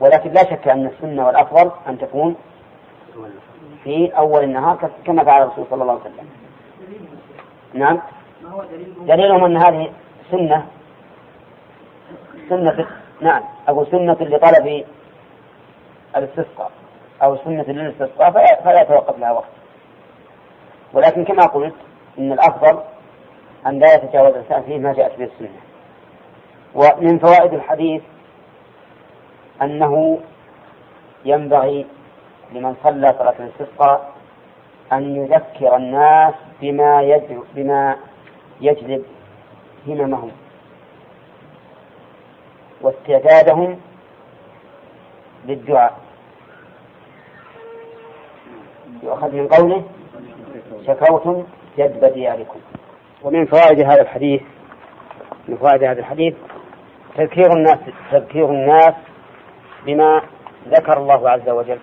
ولكن 0.00 0.30
لا 0.32 0.44
شك 0.44 0.68
أن 0.68 0.86
السنة 0.86 1.26
والأفضل 1.26 1.70
أن 1.88 1.98
تكون 1.98 2.36
في 3.84 4.16
أول 4.18 4.44
النهار 4.44 4.90
كما 5.04 5.24
فعل 5.24 5.42
الرسول 5.42 5.66
صلى 5.70 5.82
الله 5.82 5.92
عليه 5.92 6.02
وسلم. 6.02 6.28
نعم. 7.74 8.00
دليلهم 9.00 9.44
أن 9.44 9.56
هذه 9.56 9.92
سنة 10.30 10.66
سنة 12.48 12.86
نعم. 13.20 13.42
أقول 13.68 13.86
سنة 13.86 14.16
لطلب 14.20 14.84
الاستسقاء. 16.16 16.70
أو 17.22 17.36
سنة 17.36 17.62
للاستسقاء 17.68 18.30
فلا 18.64 18.82
يتوقف 18.82 19.18
لها 19.18 19.32
وقت. 19.32 19.57
ولكن 20.92 21.24
كما 21.24 21.46
قلت 21.46 21.74
إن 22.18 22.32
الأفضل 22.32 22.82
أن 23.66 23.78
لا 23.78 23.94
يتجاوز 23.94 24.34
الإنسان 24.34 24.62
فيه 24.62 24.78
ما 24.78 24.92
جاءت 24.92 25.18
به 25.18 25.24
السنة. 25.24 25.60
ومن 26.74 27.18
فوائد 27.18 27.54
الحديث 27.54 28.02
أنه 29.62 30.20
ينبغي 31.24 31.86
لمن 32.52 32.76
صلى 32.84 33.14
صلاة 33.18 33.34
الاستسقاء 33.38 34.12
أن 34.92 35.16
يذكر 35.16 35.76
الناس 35.76 36.34
بما 36.60 37.02
يجلب 37.02 37.44
بما 37.54 37.96
يجلب 38.60 39.04
هممهم 39.86 40.30
واستعدادهم 42.80 43.80
للدعاء. 45.46 45.98
يؤخذ 49.02 49.32
من 49.34 49.48
قوله 49.48 49.82
شكوتم 50.86 51.44
جدب 51.78 52.04
دياركم 52.04 52.60
ومن 53.22 53.46
فوائد 53.46 53.80
هذا 53.80 54.02
الحديث 54.02 54.42
من 55.48 55.56
فوائد 55.56 55.84
هذا 55.84 56.00
الحديث 56.00 56.34
تذكير 57.16 57.52
الناس 57.52 57.78
تذكير 58.10 58.50
الناس 58.50 58.94
بما 59.86 60.22
ذكر 60.68 60.98
الله 60.98 61.30
عز 61.30 61.48
وجل. 61.48 61.78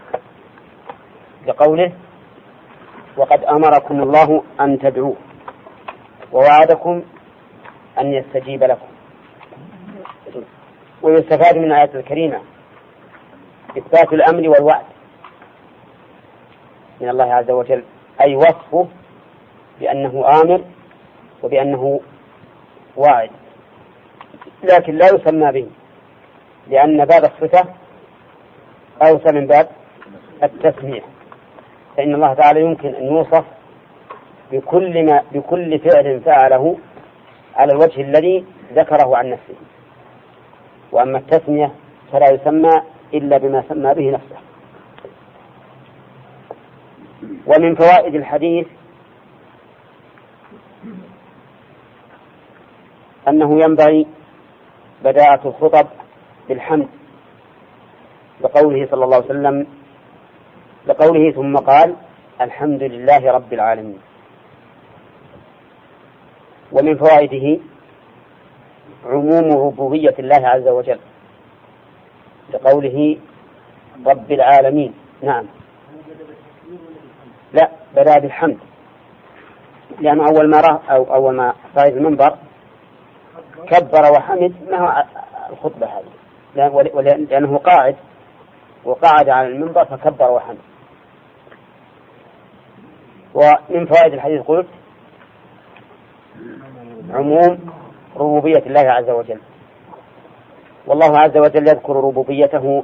بقوله 1.48 1.92
وقد 3.18 3.44
أمركم 3.44 4.04
الله 4.04 4.44
أن 4.62 4.80
تدعوه 4.80 5.16
ووعدكم 6.32 7.04
أن 8.00 8.14
يستجيب 8.14 8.64
لكم. 8.64 8.88
ويستفاد 11.02 11.58
من 11.58 11.66
الآية 11.66 11.96
الكريمة 11.96 12.42
إثبات 13.78 14.14
الأمر 14.14 14.50
والوعد 14.50 14.86
من 17.02 17.10
الله 17.10 17.34
عز 17.34 17.52
وجل. 17.52 17.84
أي 18.22 18.36
وصفه 18.36 18.88
بأنه 19.80 20.26
آمر 20.42 20.62
وبأنه 21.44 22.00
واعد. 22.96 23.30
لكن 24.64 24.96
لا 24.96 25.06
يسمى 25.06 25.52
به 25.52 25.68
لأن 26.68 27.06
باب 27.06 27.24
الصفة 27.24 27.66
أوسع 29.02 29.32
من 29.32 29.48
باب 29.48 29.68
التسمية. 30.44 31.02
فإن 31.98 32.16
الله 32.16 32.34
تعالى 32.34 32.62
يمكن 32.62 32.96
أن 32.96 33.06
يوصف 33.06 33.46
بكل 34.52 35.06
ما 35.06 35.22
بكل 35.32 35.80
فعل 35.80 36.22
فعله 36.26 36.78
على 37.56 37.72
الوجه 37.72 38.02
الذي 38.02 38.46
ذكره 38.74 39.18
عن 39.18 39.30
نفسه. 39.30 39.56
وأما 40.92 41.18
التسمية 41.18 41.72
فلا 42.12 42.32
يسمى 42.32 42.82
إلا 43.14 43.38
بما 43.38 43.64
سمى 43.70 43.94
به 43.94 44.12
نفسه. 44.12 44.38
ومن 47.48 47.76
فوائد 47.76 48.16
الحديث 48.16 48.68
أنه 53.28 53.60
ينبغي 53.64 54.08
بداءة 55.04 55.48
الخطب 55.48 55.88
بالحمد 56.50 56.88
لقوله 58.42 58.88
صلى 58.92 59.04
الله 59.06 59.16
عليه 59.16 59.26
وسلم 59.26 59.68
لقوله 60.88 61.32
ثم 61.32 61.56
قال 61.56 61.96
الحمد 62.42 62.84
لله 62.84 63.32
رب 63.32 63.54
العالمين. 63.54 64.00
ومن 66.72 66.98
فوائده 66.98 67.60
عموم 69.06 69.68
ربوبية 69.68 70.16
الله 70.20 70.48
عز 70.48 70.68
وجل 70.68 71.00
لقوله 72.54 73.18
رب 74.06 74.32
العالمين. 74.32 74.94
نعم. 75.22 75.46
لا 77.56 77.70
بدأ 77.96 78.20
بالحمد. 78.20 78.58
لأنه 80.00 80.24
أول 80.24 80.50
ما 80.50 80.60
رأى 80.60 80.80
أو 80.96 81.14
أول 81.14 81.36
ما 81.36 81.54
صعد 81.76 81.92
المنبر 81.92 82.38
كبر 83.68 84.12
وحمد 84.18 84.54
ما 84.72 84.78
هو 84.78 85.04
الخطبة 85.50 85.88
هذه. 85.88 86.12
لأنه 87.30 87.58
قاعد 87.58 87.96
وقعد 88.86 89.30
على 89.30 89.48
المنبر 89.48 89.86
فكبر 89.86 90.32
وحمد. 90.32 90.58
ومن 93.34 93.86
فوائد 93.86 94.14
الحديث 94.14 94.42
قلت 94.42 94.68
عموم 97.14 97.60
ربوبية 98.16 98.64
الله 98.66 98.92
عز 98.92 99.10
وجل. 99.10 99.40
والله 100.88 101.20
عز 101.20 101.38
وجل 101.38 101.68
يذكر 101.68 101.96
ربوبيته 101.96 102.84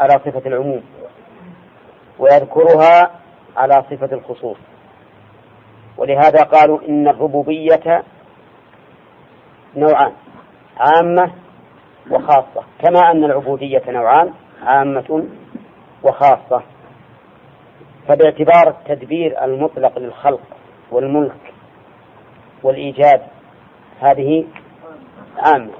على 0.00 0.20
صفة 0.24 0.42
العموم. 0.46 0.82
ويذكرها 2.20 3.10
على 3.56 3.84
صفة 3.90 4.16
الخصوص. 4.16 4.56
ولهذا 5.96 6.42
قالوا 6.42 6.78
إن 6.88 7.08
الربوبية 7.08 8.02
نوعان 9.76 10.12
عامة 10.76 11.32
وخاصة. 12.10 12.64
كما 12.82 13.10
أن 13.10 13.24
العبودية 13.24 13.82
نوعان 13.88 14.32
عامة 14.62 15.24
وخاصة. 16.02 16.62
فباعتبار 18.08 18.68
التدبير 18.68 19.44
المطلق 19.44 19.98
للخلق 19.98 20.40
والملك 20.90 21.54
والإيجاد 22.62 23.22
هذه 24.00 24.44
عامة. 25.38 25.72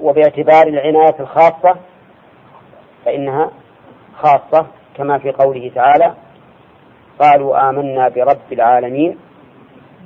وباعتبار 0.00 0.66
العناية 0.66 1.20
الخاصة 1.20 1.76
فإنها 3.04 3.50
خاصة 4.16 4.66
كما 4.96 5.18
في 5.18 5.30
قوله 5.32 5.70
تعالى 5.74 6.14
قالوا 7.20 7.70
آمنا 7.70 8.08
برب 8.08 8.52
العالمين 8.52 9.18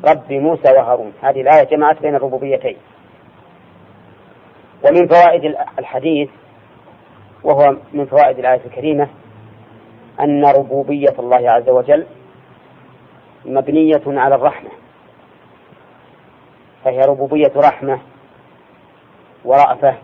رب 0.05 0.33
موسى 0.33 0.73
وهارون. 0.73 1.13
هذه 1.23 1.41
الآية 1.41 1.65
جمعت 1.65 2.03
بين 2.03 2.15
الربوبيتين. 2.15 2.77
ومن 4.85 5.09
فوائد 5.09 5.57
الحديث 5.79 6.31
وهو 7.45 7.77
من 7.93 8.07
فوائد 8.07 8.39
الآية 8.39 8.61
الكريمة 8.67 9.09
أن 10.21 10.45
ربوبية 10.45 11.15
الله 11.19 11.51
عز 11.51 11.69
وجل 11.69 12.07
مبنية 13.45 14.03
على 14.07 14.35
الرحمة. 14.35 14.71
فهي 16.85 17.01
ربوبية 17.01 17.53
رحمة 17.57 17.99
ورأفة 19.45 19.95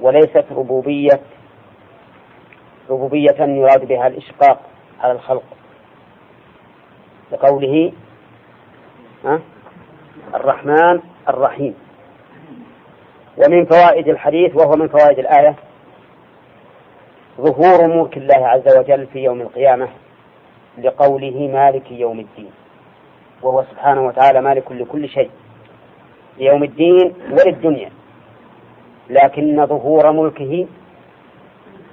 وليست 0.00 0.44
ربوبية 0.50 1.20
ربوبية 2.90 3.36
يراد 3.40 3.88
بها 3.88 4.06
الإشقاق 4.06 4.60
على 5.00 5.12
الخلق. 5.12 5.44
لقوله 7.32 7.92
الرحمن 10.34 11.00
الرحيم. 11.28 11.74
ومن 13.36 13.64
فوائد 13.64 14.08
الحديث 14.08 14.56
وهو 14.56 14.72
من 14.76 14.88
فوائد 14.88 15.18
الآية 15.18 15.54
ظهور 17.40 17.86
ملك 17.86 18.16
الله 18.16 18.46
عز 18.46 18.78
وجل 18.78 19.06
في 19.06 19.18
يوم 19.18 19.40
القيامة 19.40 19.88
لقوله 20.78 21.50
مالك 21.52 21.90
يوم 21.90 22.20
الدين. 22.20 22.50
وهو 23.42 23.64
سبحانه 23.70 24.06
وتعالى 24.06 24.40
مالك 24.40 24.72
لكل 24.72 25.08
شيء. 25.08 25.30
ليوم 26.38 26.62
الدين 26.62 27.14
وللدنيا. 27.30 27.90
لكن 29.10 29.66
ظهور 29.66 30.12
ملكه 30.12 30.66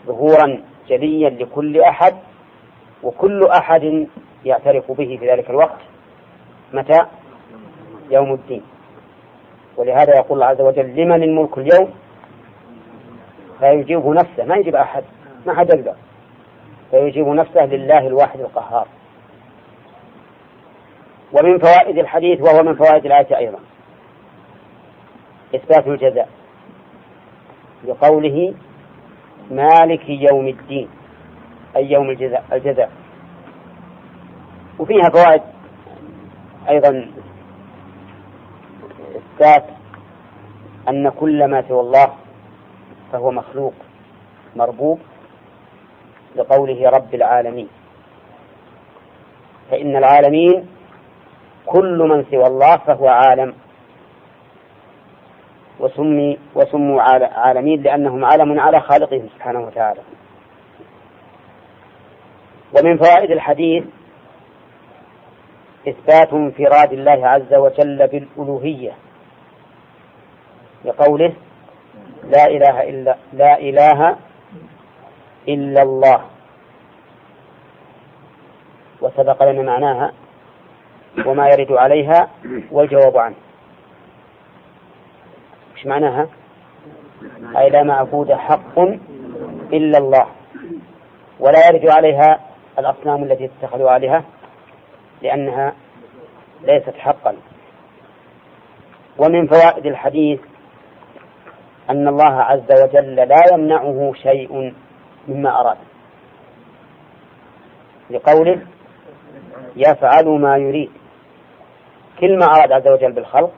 ظهورا 0.08 0.62
جليا 0.92 1.30
لكل 1.30 1.82
أحد 1.82 2.16
وكل 3.04 3.48
أحد 3.48 4.08
يعترف 4.46 4.92
به 4.92 5.18
في 5.20 5.32
ذلك 5.32 5.50
الوقت. 5.50 5.80
متى؟ 6.74 7.06
يوم 8.10 8.34
الدين. 8.34 8.64
ولهذا 9.78 10.16
يقول 10.16 10.32
الله 10.32 10.46
عز 10.46 10.62
وجل 10.62 10.96
لمن 10.96 11.24
الملك 11.24 11.58
اليوم؟ 11.58 11.94
فيجيبه 13.60 14.14
نفسه 14.14 14.46
ما 14.46 14.56
يجيب 14.56 14.76
أحد 14.76 15.04
ما 15.46 15.54
حد 15.54 15.70
يقدر. 15.70 15.96
فيجيب 16.92 17.28
نفسه 17.28 17.66
لله 17.66 18.08
الواحد 18.08 18.40
القهار. 18.40 18.88
ومن 21.34 21.60
فوائد 21.60 21.98
الحديث 21.98 22.42
وهو 22.42 22.64
من 22.64 22.76
فوائد 22.76 23.06
الآية 23.06 23.38
أيضا. 23.38 23.60
إثبات 25.56 25.88
الجزاء. 25.88 26.30
لقوله 27.84 28.54
مالك 29.52 30.10
يوم 30.10 30.48
الدين 30.48 30.90
أي 31.76 31.92
يوم 31.92 32.10
الجزاء 32.10 32.46
الجزاء. 32.54 32.92
وفيها 34.80 35.10
فوائد 35.10 35.42
أيضا. 36.70 37.12
إثبات 39.16 39.66
أن 40.90 41.10
كل 41.10 41.48
ما 41.48 41.64
سوى 41.68 41.82
الله 41.82 42.08
فهو 43.12 43.32
مخلوق 43.32 43.74
مربوب 44.56 45.00
لقوله 46.36 46.90
رب 46.90 47.16
العالمين. 47.16 47.68
فإن 49.72 49.96
العالمين 49.96 50.68
كل 51.66 51.98
من 51.98 52.26
سوى 52.32 52.48
الله 52.48 52.78
فهو 52.78 53.08
عالم. 53.08 53.54
وسمي 55.80 56.40
وسموا 56.56 57.02
عالمين 57.34 57.82
لأنهم 57.82 58.26
علم 58.26 58.60
على 58.60 58.80
خالقهم 58.80 59.30
سبحانه 59.36 59.60
وتعالى. 59.60 60.02
ومن 62.78 62.98
فوائد 62.98 63.32
الحديث 63.32 63.84
إثبات 65.88 66.34
انفراد 66.34 66.94
الله 66.94 67.28
عز 67.28 67.54
وجل 67.54 68.08
بالألوهية 68.08 68.92
لقوله 70.86 71.34
لا 72.24 72.46
إله 72.48 72.90
إلا 72.90 73.16
لا 73.34 73.60
إله 73.60 74.16
إلا 75.48 75.82
الله. 75.82 76.22
وسبق 79.02 79.44
لنا 79.44 79.62
معناها 79.62 80.14
وما 81.26 81.48
يرد 81.48 81.72
عليها 81.72 82.30
والجواب 82.72 83.18
عنه. 83.18 83.36
إيش 85.82 85.88
معناها؟ 85.88 86.28
أي 87.58 87.70
لا 87.70 87.84
معبود 87.84 88.32
حق 88.32 88.80
إلا 89.74 89.98
الله. 89.98 90.28
ولا 91.40 91.68
يرد 91.68 91.90
عليها 91.90 92.40
الأصنام 92.80 93.24
التي 93.24 93.46
اتخذوا 93.46 93.98
آلهة 93.98 94.24
لأنها 95.22 95.74
ليست 96.62 96.94
حقا. 96.98 97.36
ومن 99.18 99.48
فوائد 99.48 99.86
الحديث 99.86 100.40
أن 101.90 102.08
الله 102.08 102.42
عز 102.42 102.84
وجل 102.84 103.16
لا 103.16 103.44
يمنعه 103.54 104.12
شيء 104.14 104.74
مما 105.28 105.62
أراد. 105.62 105.78
لقوله 108.10 108.62
يفعل 109.76 110.26
ما 110.26 110.58
يريد. 110.58 110.92
كل 112.20 112.38
ما 112.40 112.46
أراد 112.46 112.72
عز 112.72 112.88
وجل 112.88 113.12
بالخلق 113.12 113.54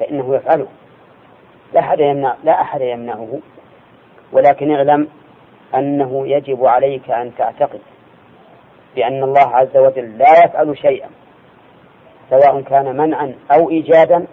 فإنه 0.00 0.34
يفعله. 0.34 0.66
لا 1.72 1.80
أحد 1.80 2.00
يمنع 2.00 2.36
لا 2.44 2.60
أحد 2.60 2.80
يمنعه. 2.80 3.38
ولكن 4.32 4.70
اعلم 4.70 5.08
أنه 5.74 6.28
يجب 6.28 6.66
عليك 6.66 7.10
أن 7.10 7.32
تعتقد 7.38 7.80
بأن 8.96 9.22
الله 9.22 9.56
عز 9.56 9.76
وجل 9.76 10.18
لا 10.18 10.44
يفعل 10.44 10.78
شيئا 10.78 11.08
سواء 12.30 12.60
كان 12.60 12.96
منعا 12.96 13.34
أو 13.52 13.70
إيجادا 13.70 14.26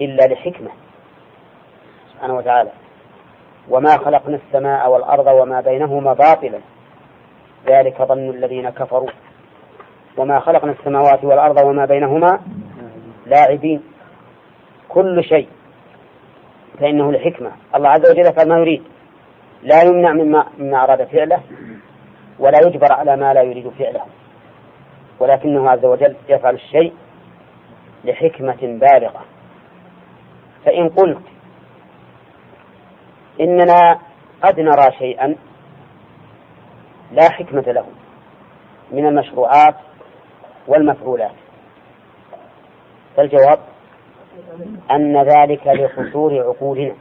إلا 0.00 0.24
لحكمة 0.24 0.70
سبحانه 2.12 2.34
وتعالى. 2.34 2.70
وما 3.68 3.98
خلقنا 3.98 4.36
السماء 4.36 4.90
والأرض 4.90 5.26
وما 5.26 5.60
بينهما 5.60 6.12
باطلا. 6.12 6.58
ذلك 7.66 8.02
ظن 8.02 8.30
الذين 8.30 8.70
كفروا. 8.70 9.10
وما 10.16 10.40
خلقنا 10.40 10.72
السماوات 10.72 11.24
والأرض 11.24 11.64
وما 11.66 11.84
بينهما 11.84 12.40
لاعبين. 13.26 13.82
كل 14.88 15.24
شيء 15.24 15.48
فإنه 16.80 17.12
لحكمة. 17.12 17.52
الله 17.74 17.88
عز 17.88 18.10
وجل 18.10 18.26
يفعل 18.26 18.48
ما 18.48 18.58
يريد. 18.58 18.82
لا 19.62 19.82
يمنع 19.82 20.12
مما 20.12 20.46
مما 20.58 20.84
أراد 20.84 21.04
فعله 21.04 21.40
ولا 22.38 22.58
يجبر 22.66 22.92
على 22.92 23.16
ما 23.16 23.34
لا 23.34 23.42
يريد 23.42 23.68
فعله. 23.68 24.04
ولكنه 25.20 25.70
عز 25.70 25.84
وجل 25.84 26.16
يفعل 26.28 26.54
الشيء 26.54 26.92
لحكمة 28.04 28.58
بالغة. 28.62 29.24
فإن 30.64 30.88
قلت 30.88 31.22
إننا 33.40 33.98
قد 34.42 34.60
نرى 34.60 34.92
شيئا 34.98 35.36
لا 37.12 37.32
حكمة 37.32 37.62
له 37.62 37.86
من 38.92 39.06
المشروعات 39.06 39.76
والمفعولات. 40.68 41.34
فالجواب 43.16 43.58
أن 44.90 45.22
ذلك 45.22 45.66
لقصور 45.66 46.38
عقولنا. 46.42 46.94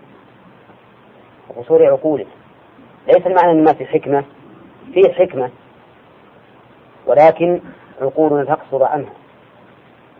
قصور 1.58 1.86
عقولنا. 1.86 2.30
ليس 3.08 3.28
المعنى 3.28 3.52
أن 3.52 3.64
ما 3.64 3.74
في 3.74 3.86
حكمة. 3.86 4.24
فيه 4.94 5.14
حكمة. 5.14 5.50
ولكن 7.08 7.62
عقولنا 8.02 8.56
تقصر 8.56 8.84
عنها. 8.84 9.14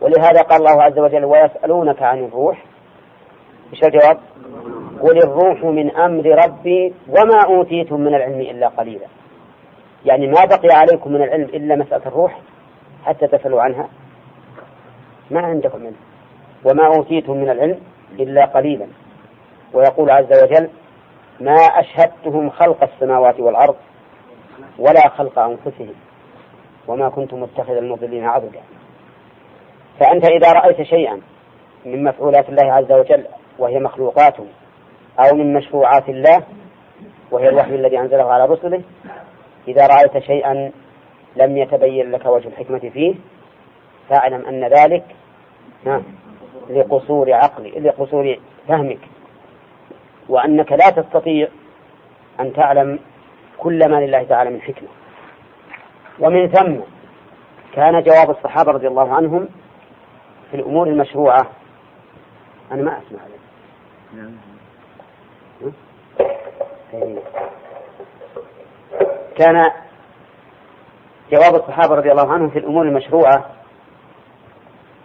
ولهذا 0.00 0.42
قال 0.42 0.60
الله 0.60 0.82
عز 0.82 0.98
وجل 0.98 1.24
ويسألونك 1.24 2.02
عن 2.02 2.24
الروح. 2.24 2.64
إيش 3.72 3.84
الجواب؟ 3.84 4.18
قل 5.00 5.18
الروح 5.18 5.64
من 5.64 5.96
أمر 5.96 6.44
ربي 6.44 6.94
وما 7.08 7.44
أوتيتم 7.46 8.00
من 8.00 8.14
العلم 8.14 8.40
إلا 8.40 8.68
قليلا. 8.68 9.06
يعني 10.04 10.26
ما 10.26 10.44
بقي 10.44 10.76
عليكم 10.76 11.12
من 11.12 11.22
العلم 11.22 11.44
إلا 11.44 11.76
مسألة 11.76 12.06
الروح 12.06 12.40
حتى 13.04 13.26
تسألوا 13.26 13.62
عنها. 13.62 13.88
ما 15.30 15.40
عندكم 15.40 15.80
منه 15.80 15.96
وما 16.64 16.86
أوتيتم 16.86 17.36
من 17.36 17.50
العلم 17.50 17.80
إلا 18.20 18.44
قليلا. 18.44 18.86
ويقول 19.74 20.10
عز 20.10 20.42
وجل 20.42 20.68
ما 21.40 21.54
أشهدتهم 21.54 22.50
خلق 22.50 22.82
السماوات 22.82 23.40
والأرض 23.40 23.76
ولا 24.78 25.08
خلق 25.08 25.38
أنفسهم 25.38 25.94
وما 26.88 27.08
كنت 27.08 27.34
متخذ 27.34 27.76
المضلين 27.76 28.24
عضدا 28.24 28.60
فأنت 30.00 30.24
إذا 30.24 30.52
رأيت 30.52 30.82
شيئا 30.82 31.20
من 31.84 32.04
مفعولات 32.04 32.48
الله 32.48 32.72
عز 32.72 32.92
وجل 32.92 33.24
وهي 33.58 33.78
مخلوقاته 33.78 34.46
أو 35.18 35.36
من 35.36 35.54
مشروعات 35.54 36.08
الله 36.08 36.42
وهي 37.30 37.48
الوحي 37.48 37.74
الذي 37.74 37.98
أنزله 37.98 38.32
على 38.32 38.44
رسله 38.44 38.82
إذا 39.68 39.86
رأيت 39.86 40.18
شيئا 40.18 40.72
لم 41.36 41.56
يتبين 41.56 42.10
لك 42.10 42.26
وجه 42.26 42.48
الحكمة 42.48 42.78
فيه 42.78 43.14
فاعلم 44.08 44.46
أن 44.46 44.64
ذلك 44.64 45.04
لقصور 46.70 47.32
عقلك 47.32 47.76
لقصور 47.76 48.38
فهمك. 48.68 48.98
وأنك 50.28 50.72
لا 50.72 50.90
تستطيع 50.90 51.48
أن 52.40 52.52
تعلم 52.52 52.98
كل 53.58 53.90
ما 53.90 53.96
لله 53.96 54.22
تعالى 54.22 54.50
من 54.50 54.60
حكمة. 54.60 54.88
ومن 56.20 56.48
ثم 56.48 56.76
كان 57.74 58.02
جواب 58.02 58.30
الصحابة 58.30 58.72
رضي 58.72 58.88
الله 58.88 59.14
عنهم 59.14 59.48
في 60.50 60.56
الأمور 60.56 60.88
المشروعة. 60.88 61.46
أنا 62.72 62.82
ما 62.82 62.98
أسمع 62.98 63.20
عليك 63.20 63.40
كان 69.36 69.70
جواب 71.32 71.54
الصحابة 71.54 71.94
رضي 71.94 72.12
الله 72.12 72.32
عنهم 72.32 72.50
في 72.50 72.58
الأمور 72.58 72.82
المشروعة 72.82 73.50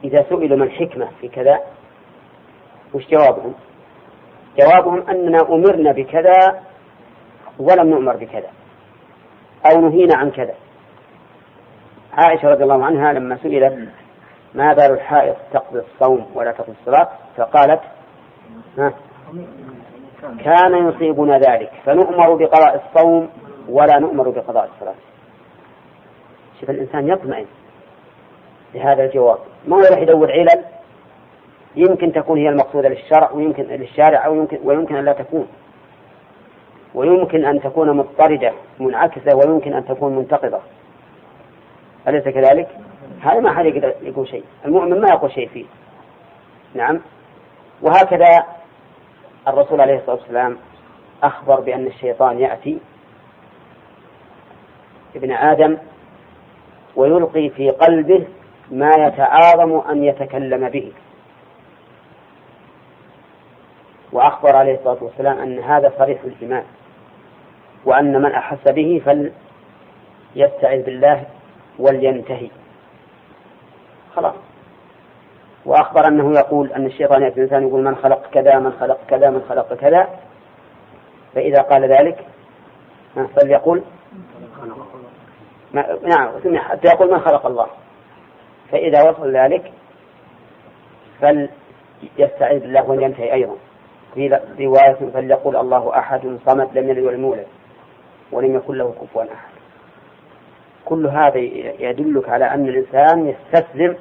إذا 0.04 0.26
سئلوا 0.30 0.58
ما 0.58 0.64
الحكمة 0.66 1.08
في 1.22 1.28
كذا 1.28 1.60
وش 2.94 3.08
جوابهم؟ 3.08 3.54
جوابهم 4.60 5.10
أننا 5.10 5.38
أمرنا 5.50 5.92
بكذا 5.92 6.62
ولم 7.60 7.90
نؤمر 7.90 8.16
بكذا 8.16 8.50
أو 9.66 9.82
نهينا 9.82 10.18
عن 10.18 10.32
كذا. 10.32 10.56
عائشة 12.14 12.50
رضي 12.50 12.64
الله 12.64 12.86
عنها 12.86 13.14
لما 13.14 13.38
سئلت 13.44 13.90
ما 14.54 14.74
بال 14.74 14.92
الحائض 14.92 15.36
تقضي 15.54 15.80
الصوم 15.80 16.32
ولا 16.34 16.52
تقضي 16.52 16.74
الصلاة؟ 16.82 17.10
فقالت 17.38 17.82
ها 18.78 18.94
كان 20.44 20.90
يصيبنا 20.90 21.38
ذلك 21.38 21.72
فنؤمر 21.86 22.36
بقضاء 22.36 22.84
الصوم 22.86 23.30
ولا 23.70 24.00
نؤمر 24.00 24.30
بقضاء 24.30 24.70
الصلاة. 24.76 24.96
شوف 26.60 26.70
الإنسان 26.70 27.08
يطمئن 27.08 27.46
لهذا 28.76 29.04
الجواب. 29.04 29.40
ما 29.68 29.76
هو 29.76 29.82
يروح 29.82 30.00
يدور 30.00 30.32
علل؟ 30.32 30.64
يمكن 31.76 32.14
تكون 32.14 32.38
هي 32.38 32.50
المقصودة 32.50 32.90
للشرع 32.90 33.32
ويمكن 33.32 33.64
للشارع 33.64 34.26
أو 34.26 34.36
يمكن 34.36 34.60
ويمكن 34.64 34.96
أن 34.96 35.06
لا 35.06 35.14
تكون. 35.14 35.48
ويمكن 36.96 37.46
أن 37.46 37.62
تكون 37.62 37.98
مضطردة 37.98 38.54
منعكسة 38.80 39.36
ويمكن 39.36 39.74
أن 39.74 39.86
تكون 39.86 40.16
منتقضة 40.16 40.60
أليس 42.08 42.24
كذلك؟ 42.24 42.68
هذا 43.22 43.40
ما 43.40 43.54
حد 43.54 43.66
يقدر 43.66 43.94
يقول 44.02 44.28
شيء. 44.28 44.44
المؤمن 44.66 45.02
ما 45.02 45.08
يقول 45.10 45.32
شيء 45.32 45.50
فيه. 45.50 45.66
نعم. 46.74 47.02
وهكذا 47.82 48.44
الرسول 49.48 49.82
عليه 49.82 49.96
الصلاة 49.96 50.16
والسلام 50.16 50.58
أخبر 51.24 51.60
بأن 51.60 51.88
الشيطان 51.88 52.40
يأتي 52.40 52.78
ابن 55.16 55.32
آدم 55.32 55.78
ويلقي 56.96 57.50
في 57.50 57.70
قلبه 57.70 58.28
ما 58.72 58.92
يتعاظم 58.98 59.80
أن 59.90 60.04
يتكلم 60.04 60.70
به. 60.70 60.92
وأخبر 64.12 64.56
عليه 64.56 64.76
الصلاة 64.76 65.04
والسلام 65.04 65.40
أن 65.40 65.60
هذا 65.60 65.94
صريح 65.98 66.22
الإيمان 66.24 66.64
وأن 67.86 68.22
من 68.22 68.32
أحس 68.32 68.72
به 68.72 69.02
فليستعذ 69.06 70.84
بالله 70.84 71.24
ولينتهي. 71.80 72.50
خلاص. 74.16 74.36
وأخبر 75.66 76.08
أنه 76.08 76.32
يقول 76.32 76.72
أن 76.72 76.86
الشيطان 76.86 77.22
يأتي 77.22 77.36
الإنسان 77.36 77.68
يقول 77.68 77.84
من 77.84 77.96
خلق 77.96 78.30
كذا 78.30 78.60
من 78.60 78.72
خلق 78.80 79.00
كذا 79.08 79.30
من 79.30 79.42
خلق 79.50 79.74
كذا. 79.74 80.10
فإذا 81.36 81.62
قال 81.62 81.84
ذلك 81.84 82.26
فليقول 83.36 83.84
نعم 86.04 86.30
حتى 86.58 86.88
يقول 86.88 87.12
من 87.12 87.20
خلق 87.20 87.46
الله. 87.46 87.68
فإذا 88.72 89.10
وصل 89.10 89.36
ذلك 89.38 89.72
فليستعيذ 91.22 92.60
بالله 92.60 92.90
ولينتهي 92.90 93.34
أيضا. 93.34 93.56
في 94.16 94.40
رواية 94.60 95.12
فليقول 95.14 95.56
الله 95.56 96.00
أحد 96.00 96.38
صمد 96.46 96.78
لم 96.78 96.90
يلد 96.90 97.00
ولم 97.04 97.22
يولد 97.22 97.48
ولم 98.32 98.56
يكن 98.56 98.74
له 98.76 98.94
كفوا 99.02 99.24
أحد. 99.24 99.50
كل 100.86 101.08
هذا 101.08 101.38
يدلك 101.80 102.30
على 102.30 102.46
أن 102.46 102.68
الإنسان 102.70 103.28
يستسلم 103.28 103.98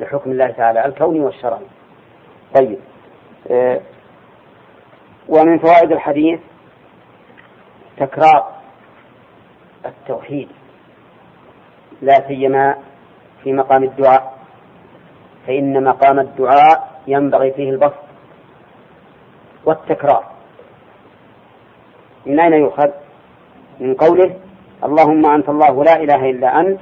لحكم 0.00 0.30
الله 0.30 0.50
تعالى 0.50 0.86
الكوني 0.86 1.20
والشرعي 1.20 1.66
طيب. 2.54 2.78
آه، 3.50 3.80
ومن 5.28 5.58
فوائد 5.58 5.92
الحديث 5.92 6.40
تكرار 7.96 8.52
التوحيد. 9.86 10.48
لا 12.02 12.28
سيما 12.28 12.76
في 13.46 13.52
مقام 13.52 13.84
الدعاء. 13.84 14.32
فإن 15.46 15.84
مقام 15.84 16.18
الدعاء 16.18 17.00
ينبغي 17.06 17.52
فيه 17.52 17.70
البسط 17.70 18.02
والتكرار. 19.64 20.24
من 22.26 22.40
أين 22.40 22.52
يؤخذ؟ 22.52 22.90
من 23.80 23.94
قوله 23.94 24.34
اللهم 24.84 25.26
أنت 25.26 25.48
الله 25.48 25.84
لا 25.84 25.96
إله 25.96 26.30
إلا 26.30 26.60
أنت. 26.60 26.80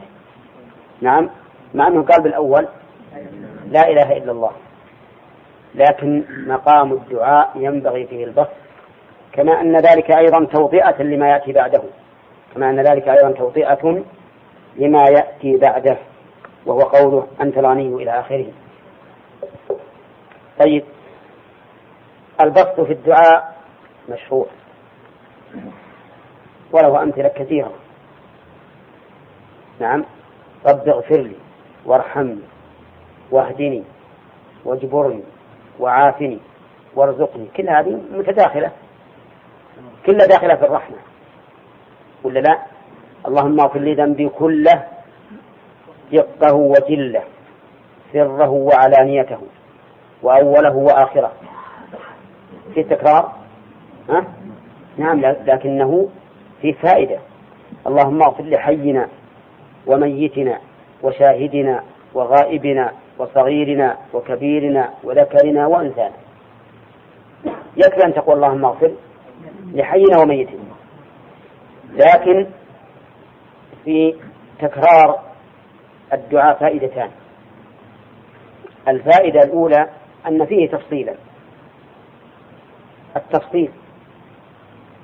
نعم. 1.00 1.30
مع 1.74 1.86
أنه 1.88 2.02
قال 2.02 2.22
بالأول 2.22 2.68
لا 3.70 3.88
إله 3.88 4.16
إلا 4.16 4.32
الله. 4.32 4.52
لكن 5.74 6.24
مقام 6.46 6.92
الدعاء 6.92 7.52
ينبغي 7.56 8.06
فيه 8.06 8.24
البسط. 8.24 8.56
كما 9.32 9.60
أن 9.60 9.76
ذلك 9.76 10.10
أيضا 10.10 10.44
توطئة 10.44 11.02
لما 11.02 11.28
يأتي 11.28 11.52
بعده. 11.52 11.82
كما 12.54 12.70
أن 12.70 12.80
ذلك 12.80 13.08
أيضا 13.08 13.30
توطئة 13.30 14.02
لما 14.76 15.04
يأتي 15.08 15.56
بعده. 15.56 15.96
وهو 16.66 16.80
قوله 16.80 17.26
أنت 17.40 17.58
الغني 17.58 17.94
إلى 17.94 18.20
آخره. 18.20 18.46
طيب. 20.60 20.84
البسط 22.40 22.80
في 22.80 22.92
الدعاء 22.92 23.56
مشروع. 24.08 24.46
وله 26.72 27.02
أمثلة 27.02 27.28
كثيرة. 27.28 27.72
نعم. 29.80 30.04
رب 30.66 30.88
اغفر 30.88 31.20
لي 31.20 31.36
وارحمني 31.86 32.42
واهدني 33.30 33.84
واجبرني 34.64 35.22
وعافني 35.80 36.38
وارزقني. 36.94 37.46
كل 37.56 37.68
هذه 37.68 38.00
متداخلة. 38.12 38.70
كلها 40.06 40.26
داخلة 40.26 40.54
في 40.54 40.64
الرحمة. 40.64 40.96
ولا 42.24 42.40
لا؟ 42.40 42.62
اللهم 43.26 43.60
اغفر 43.60 43.78
لي 43.78 43.94
ذنبي 43.94 44.28
كله. 44.28 44.93
دقه 46.14 46.54
وجله 46.54 47.22
سره 48.12 48.50
وعلانيته 48.50 49.38
وأوله 50.22 50.76
وآخره. 50.76 51.32
في 52.74 52.82
تكرار؟ 52.82 53.32
ها؟ 54.10 54.24
نعم 54.96 55.20
لكنه 55.20 56.08
في 56.60 56.72
فائدة. 56.72 57.18
اللهم 57.86 58.22
اغفر 58.22 58.44
لحينا 58.44 59.08
وميتنا 59.86 60.58
وشاهدنا 61.02 61.82
وغائبنا 62.14 62.92
وصغيرنا 63.18 63.96
وكبيرنا 64.14 64.90
وذكرنا 65.04 65.66
وأنثانا. 65.66 66.16
يكفي 67.76 68.06
أن 68.06 68.14
تقول 68.14 68.36
اللهم 68.36 68.64
اغفر 68.64 68.92
لحينا 69.72 70.18
وميتنا. 70.18 70.74
لكن 71.92 72.46
في 73.84 74.14
تكرار 74.58 75.33
الدعاء 76.12 76.58
فائدتان. 76.58 77.10
الفائدة 78.88 79.42
الأولى 79.42 79.88
أن 80.26 80.46
فيه 80.46 80.70
تفصيلا. 80.70 81.14
التفصيل. 83.16 83.70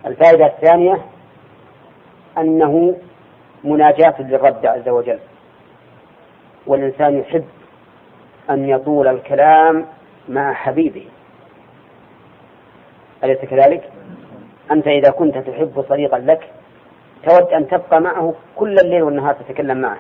الفائدة 0.07 0.46
الثانية 0.46 0.98
أنه 2.38 2.96
مناجاة 3.64 4.14
للرب 4.22 4.66
عز 4.66 4.88
وجل. 4.88 5.18
والإنسان 6.66 7.18
يحب 7.18 7.44
أن 8.51 8.68
يطول 8.68 9.09
الكلام 9.09 9.86
مع 10.28 10.53
حبيبه. 10.53 11.05
أليس 13.24 13.38
كذلك؟ 13.38 13.90
أنت 14.70 14.86
إذا 14.86 15.11
كنت 15.11 15.38
تحب 15.38 15.84
صديقا 15.88 16.18
لك 16.18 16.51
تود 17.28 17.53
أن 17.53 17.68
تبقى 17.68 18.01
معه 18.01 18.34
كل 18.57 18.78
الليل 18.78 19.03
والنهار 19.03 19.34
تتكلم 19.34 19.78
معه. 19.78 19.98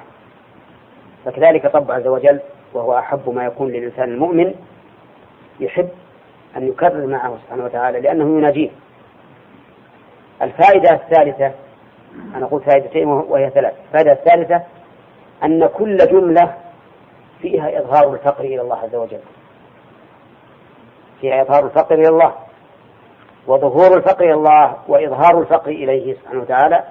فكذلك 1.24 1.74
رب 1.74 1.90
عز 1.90 2.06
وجل 2.06 2.40
وهو 2.74 2.98
أحب 2.98 3.30
ما 3.30 3.44
يكون 3.44 3.68
للإنسان 3.68 4.08
المؤمن 4.08 4.54
يحب 5.60 5.88
أن 6.56 6.68
يكرر 6.68 7.06
معه 7.06 7.38
سبحانه 7.44 7.64
وتعالى 7.64 8.00
لأنه 8.00 8.38
يناجيه. 8.38 8.70
الفائدة 10.42 10.90
الثالثة 10.90 11.52
أنا 12.34 12.46
قلت 12.46 12.64
فائدتين 12.64 13.08
وهي 13.08 13.50
ثلاث. 13.50 13.74
الفائدة 13.86 14.12
الثالثة 14.12 14.62
أن 15.44 15.66
كل 15.66 15.96
جملة 15.96 16.54
فيها 17.42 17.80
إظهار 17.80 18.12
الفقر 18.14 18.44
إلى 18.44 18.60
الله 18.60 18.76
عز 18.76 18.94
وجل. 18.94 19.20
فيها 21.20 21.42
إظهار 21.42 21.64
الفقر 21.64 21.94
إلى 21.94 22.08
الله 22.08 22.34
وظهور 23.46 23.96
الفقر 23.96 24.24
إلى 24.24 24.34
الله 24.34 24.76
وإظهار 24.88 25.40
الفقر 25.40 25.70
إليه 25.70 26.14
سبحانه 26.14 26.40
وتعالى 26.40 26.84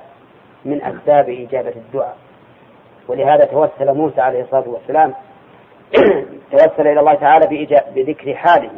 من 0.66 0.84
أسباب 0.84 1.30
إجابة 1.30 1.74
الدعاء. 1.76 2.18
ولهذا 3.10 3.46
توسل 3.46 3.94
موسى 3.94 4.22
عليه 4.22 4.42
الصلاة 4.42 4.70
والسلام 4.70 5.14
توسل 6.52 6.88
إلى 6.88 7.00
الله 7.00 7.14
تعالى 7.14 7.68
بذكر 7.96 8.36
حاله. 8.36 8.70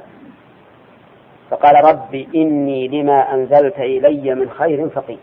فقال 1.50 1.86
رب 1.86 2.16
إني 2.36 2.88
لما 2.88 3.34
أنزلت 3.34 3.80
إلي 3.80 4.36
من 4.36 4.50
خير 4.50 4.90
فقير. 4.90 5.18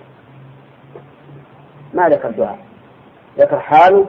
ما 1.95 2.09
ذكر 2.09 2.31
دعاء؟ 2.31 2.59
ذكر 3.39 3.61
حاله 3.61 4.07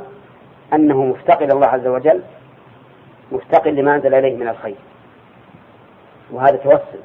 أنه 0.73 1.05
مفتقر 1.05 1.45
الله 1.45 1.67
عز 1.67 1.87
وجل 1.87 2.21
مفتقر 3.31 3.71
لما 3.71 3.95
أنزل 3.95 4.13
إليه 4.13 4.37
من 4.37 4.47
الخير. 4.47 4.77
وهذا 6.31 6.57
توسل. 6.57 6.99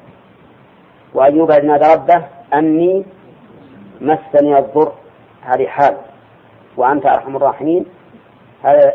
وأيوب 1.13 1.51
إذ 1.51 1.65
نادى 1.65 1.93
ربه 1.93 2.25
أني 2.53 3.05
مسني 4.01 4.57
الضر. 4.59 4.91
هذه 5.41 5.67
حال. 5.67 5.97
وأنت 6.77 7.05
أرحم 7.05 7.35
الراحمين. 7.35 7.85
هذا 8.63 8.93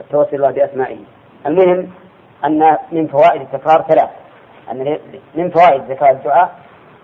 التوسل 0.00 0.36
الله 0.36 0.50
بأسمائه. 0.50 0.98
المهم 1.46 1.90
أن 2.44 2.78
من 2.92 3.06
فوائد 3.06 3.40
التكرار 3.40 3.82
ثلاث. 3.82 4.10
أن 4.70 4.98
من 5.34 5.50
فوائد 5.50 5.82
ذكر 5.90 6.10
الدعاء 6.10 6.58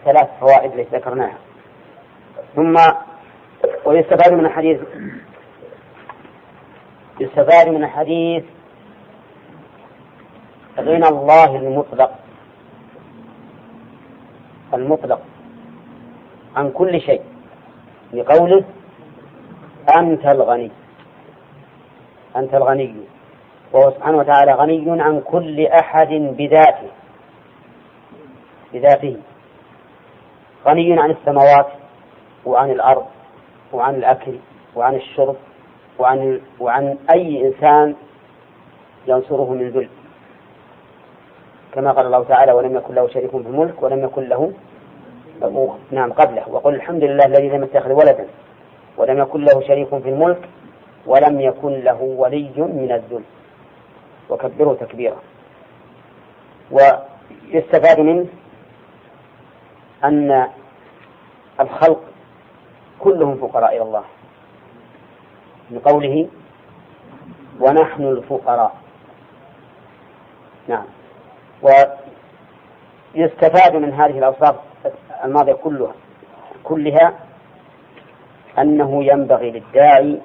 ثلاث 0.05 0.29
فوائد 0.41 0.79
التي 0.79 0.97
ذكرناها. 0.97 1.39
ثم 2.57 2.77
ويستفاد 3.85 4.33
من 4.33 4.47
الحديث 4.47 4.81
يستفاد 7.21 7.69
من 7.69 7.85
الحديث 7.85 8.45
غنى 10.79 11.09
الله 11.09 11.57
المطلق. 11.57 12.11
المطلق 14.75 15.21
عن 16.57 16.71
كل 16.71 17.01
شيء. 17.01 17.23
لقوله 18.13 18.65
أنت 19.99 20.27
الغني. 20.27 20.71
أنت 22.37 22.55
الغني. 22.55 22.95
وهو 23.73 23.91
سبحانه 23.91 24.19
وتعالى 24.19 24.53
غني 24.53 25.03
عن 25.03 25.21
كل 25.21 25.67
أحد 25.67 26.09
بذاته. 26.13 26.89
بذاته. 28.73 29.17
غني 30.67 31.01
عن 31.01 31.11
السماوات 31.11 31.67
وعن 32.47 32.71
الأرض 32.71 33.07
وعن 33.73 33.95
الأكل 33.95 34.35
وعن 34.77 34.95
الشرب 34.95 35.37
وعن 35.99 36.41
وعن 36.61 36.99
أي 37.15 37.47
إنسان 37.47 37.95
ينصره 39.07 39.53
من 39.53 39.71
ذل. 39.71 39.89
كما 41.73 41.93
قال 41.93 42.07
الله 42.07 42.25
تعالى 42.25 42.53
ولم 42.53 42.77
يكن 42.77 42.95
له 42.95 43.09
شريك 43.09 43.31
في 43.31 43.37
الملك 43.37 43.83
ولم 43.83 44.05
يكن 44.05 44.29
له 44.29 44.53
نعم 45.91 46.13
قبله. 46.13 46.49
وقل 46.49 46.75
الحمد 46.75 47.05
لله 47.05 47.25
الذي 47.27 47.49
لم 47.49 47.63
يتخذ 47.65 47.93
ولدا. 47.93 48.27
ولم 49.01 49.19
يكن 49.19 49.45
له 49.45 49.61
شريك 49.61 49.89
في 49.89 50.09
الملك 50.09 50.49
ولم 51.07 51.41
يكن 51.41 51.73
له 51.81 52.03
ولي 52.03 52.53
من 52.57 52.93
الذل. 52.93 53.23
وكبره 54.31 54.75
تكبيرا. 54.75 55.17
ويستفاد 56.71 58.01
منه 58.01 58.27
أن 60.05 60.49
الخلق 61.61 62.01
كلهم 62.99 63.37
فقراء 63.37 63.77
إلى 63.77 63.83
الله. 63.83 64.05
من 65.71 65.79
قوله 65.79 66.29
ونحن 67.61 68.03
الفقراء. 68.03 68.77
نعم. 70.69 70.87
ويستفاد 73.15 73.77
من 73.77 73.93
هذه 73.93 74.19
الأوصاف 74.19 74.57
الماضية 75.25 75.53
كلها 75.53 75.95
كلها 76.65 77.30
أنه 78.61 79.05
ينبغي 79.05 79.51
للداعي 79.51 80.19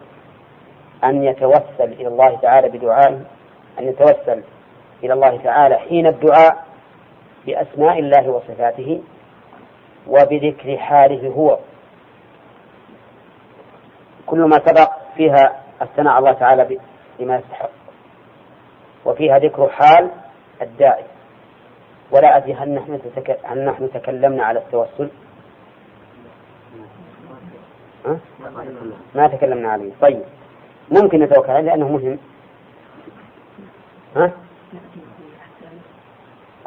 أن 1.04 1.24
يتوسل 1.24 1.64
إلى 1.80 2.08
الله 2.08 2.38
تعالى 2.42 2.70
بدعائه 2.70 3.22
أن 3.80 3.88
يتوسل 3.88 4.44
إلى 5.04 5.14
الله 5.14 5.38
تعالى 5.38 5.76
حين 5.76 6.08
الدعاء 6.08 6.66
بأسماء 7.46 8.00
الله 8.00 8.30
وصفاته 8.30 9.02
وبذكر 10.08 10.78
حاله 10.78 11.30
هو. 11.30 11.60
كل 14.26 14.40
ما 14.40 14.58
سبق 14.66 14.92
فيها 15.18 15.62
الثناء 15.82 16.14
على 16.14 16.20
الله 16.20 16.40
تعالى 16.40 16.80
بما 17.20 17.36
يستحق. 17.36 17.70
وفيها 19.06 19.40
ذكر 19.40 19.70
حال 19.70 20.10
الداعي. 20.62 21.04
ولا 22.12 22.38
أدري 22.38 22.54
هل 22.54 22.70
نحن 22.70 23.00
هل 23.46 23.66
نحن 23.66 23.92
تكلمنا 23.92 24.44
على 24.44 24.60
التوسل؟ 24.60 25.10
ما 29.16 29.28
تكلمنا 29.28 29.70
عليه. 29.70 29.92
طيب. 30.02 30.22
ممكن 30.92 31.20
نتوكل 31.20 31.52
عليه 31.52 31.62
لأنه 31.62 31.88
مهم. 31.88 32.18
ها؟ 34.16 34.32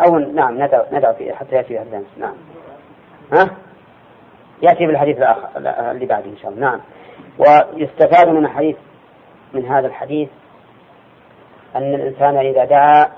أو 0.00 0.18
نعم 0.18 0.62
ندعو 0.62 0.84
ندعو 0.92 1.14
فيه 1.14 1.32
حتى 1.32 1.56
يأتي 1.56 1.74
به 1.74 2.02
نعم. 2.18 2.34
ها؟ 3.32 3.50
يأتي 4.62 4.86
بالحديث 4.86 5.18
الآخر 5.18 5.48
اللي 5.90 6.06
بعده 6.06 6.26
إن 6.26 6.36
شاء 6.36 6.50
الله. 6.50 6.60
نعم. 6.60 6.80
ويستفاد 7.38 8.28
من 8.28 8.44
الحديث 8.44 8.76
من 9.54 9.66
هذا 9.66 9.86
الحديث 9.86 10.28
أن 11.76 11.94
الإنسان 11.94 12.36
إذا 12.36 12.64
دعا 12.64 13.08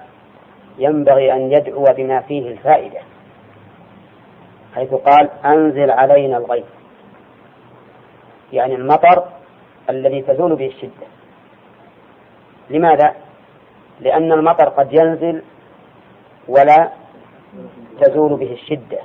ينبغي 0.78 1.32
أن 1.32 1.52
يدعو 1.52 1.84
بما 1.96 2.20
فيه 2.20 2.48
الفائدة 2.48 3.00
حيث 4.74 4.94
قال 4.94 5.30
أنزل 5.44 5.90
علينا 5.90 6.36
الغيث. 6.36 6.64
يعني 8.52 8.74
المطر 8.74 9.24
الذي 9.90 10.22
تزول 10.22 10.56
به 10.56 10.66
الشدة. 10.66 11.06
لماذا؟ 12.70 13.14
لأن 14.00 14.32
المطر 14.32 14.68
قد 14.68 14.92
ينزل 14.92 15.42
ولا 16.48 16.90
تزول 18.00 18.36
به 18.36 18.52
الشدة. 18.52 18.98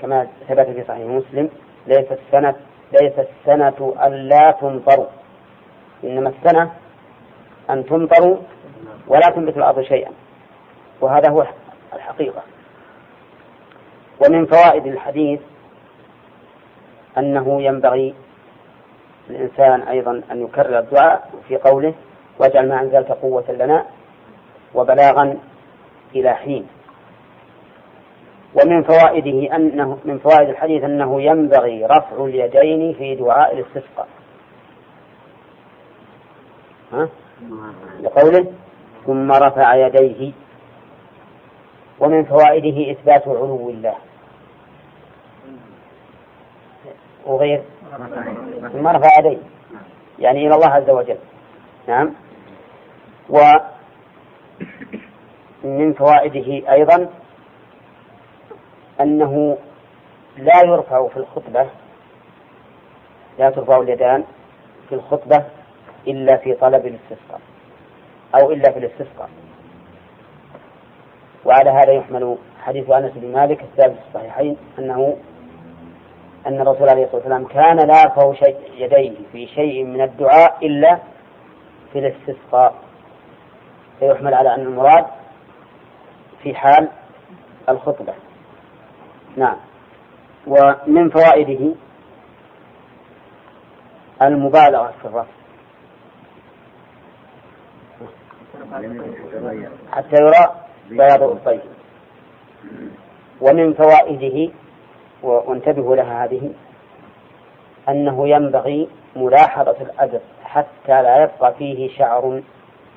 كما 0.00 0.26
ثبت 0.48 0.66
في 0.66 0.84
صحيح 0.88 1.06
مسلم 1.06 1.50
ليس 1.86 2.12
السنة 2.12 2.54
ليس 2.92 3.12
السنة 3.18 3.94
ألا 4.06 4.50
تمطروا 4.50 5.06
إنما 6.04 6.28
السنة 6.28 6.72
أن 7.70 7.86
تمطروا 7.86 8.36
ولا 9.08 9.30
تنبت 9.30 9.56
الأرض 9.56 9.80
شيئا. 9.80 10.10
وهذا 11.00 11.30
هو 11.30 11.46
الحقيقة. 11.94 12.42
ومن 14.20 14.46
فوائد 14.46 14.86
الحديث 14.86 15.40
أنه 17.18 17.62
ينبغي 17.62 18.14
الإنسان 19.30 19.82
أيضا 19.82 20.22
أن 20.30 20.42
يكرر 20.42 20.78
الدعاء 20.78 21.30
في 21.48 21.56
قوله 21.56 21.94
واجعل 22.38 22.68
ما 22.68 22.80
أنزلت 22.80 23.12
قوة 23.12 23.44
لنا 23.48 23.86
وبلاغا 24.74 25.38
إلى 26.14 26.34
حين. 26.34 26.66
ومن 28.54 28.82
فوائده 28.82 29.56
أنه 29.56 29.98
من 30.04 30.18
فوائد 30.18 30.48
الحديث 30.48 30.84
أنه 30.84 31.22
ينبغي 31.22 31.86
رفع 31.86 32.24
اليدين 32.24 32.94
في 32.94 33.14
دعاء 33.14 33.54
الاستسقاء. 33.54 34.08
ها؟ 36.92 37.08
لقوله 38.02 38.52
ثم 39.06 39.32
رفع 39.32 39.74
يديه. 39.74 40.32
ومن 42.00 42.24
فوائده 42.24 42.90
إثبات 42.90 43.28
علو 43.28 43.70
الله. 43.70 43.94
وغير 47.26 47.62
ثم 48.72 48.86
رفع 48.86 49.18
يديه 49.18 49.38
يعني 50.18 50.46
إلى 50.46 50.54
الله 50.54 50.68
عز 50.68 50.90
وجل. 50.90 51.18
نعم. 51.88 52.14
ومن 55.64 55.92
فوائده 55.92 56.72
أيضا 56.72 57.08
أنه 59.00 59.58
لا 60.36 60.64
يرفع 60.64 61.08
في 61.08 61.16
الخطبة 61.16 61.66
لا 63.38 63.50
ترفع 63.50 63.80
اليدان 63.80 64.24
في 64.88 64.94
الخطبة 64.94 65.44
إلا 66.06 66.36
في 66.36 66.54
طلب 66.54 66.86
الاستسقاء 66.86 67.40
أو 68.34 68.52
إلا 68.52 68.72
في 68.72 68.78
الاستسقاء. 68.78 69.30
وعلى 71.44 71.70
هذا 71.70 71.92
يحمل 71.92 72.36
حديث 72.62 72.90
أنس 72.90 73.12
بن 73.14 73.32
مالك 73.32 73.62
الثابت 73.62 73.96
في 73.96 74.08
الصحيحين 74.08 74.56
أنه 74.78 75.16
أن 76.46 76.60
الرسول 76.60 76.88
عليه 76.88 77.04
الصلاة 77.04 77.16
والسلام 77.16 77.44
كان 77.44 77.76
لا 77.76 78.34
شيء 78.34 78.56
يديه 78.76 79.14
في 79.32 79.46
شيء 79.46 79.84
من 79.84 80.00
الدعاء 80.00 80.66
إلا 80.66 80.98
في 81.92 81.98
الاستسقاء. 81.98 82.74
فيحمل 84.00 84.34
على 84.34 84.54
أن 84.54 84.60
المراد 84.60 85.06
في 86.42 86.54
حال 86.54 86.88
الخطبة. 87.68 88.14
نعم. 89.36 89.56
ومن 90.46 91.10
فوائده 91.10 91.74
المبالغة 94.22 94.92
في 95.02 95.08
الرفع 95.08 95.34
حتى 99.92 100.16
يرى 100.22 100.54
بياض 100.90 101.22
الطيب 101.22 101.60
ومن 103.40 103.74
فوائده 103.74 104.52
وانتبهوا 105.24 105.96
لها 105.96 106.24
هذه 106.24 106.52
أنه 107.88 108.28
ينبغي 108.28 108.88
ملاحظة 109.16 109.76
الأدب 109.80 110.20
حتى 110.44 111.02
لا 111.02 111.22
يبقى 111.22 111.54
فيه 111.54 111.96
شعر 111.96 112.42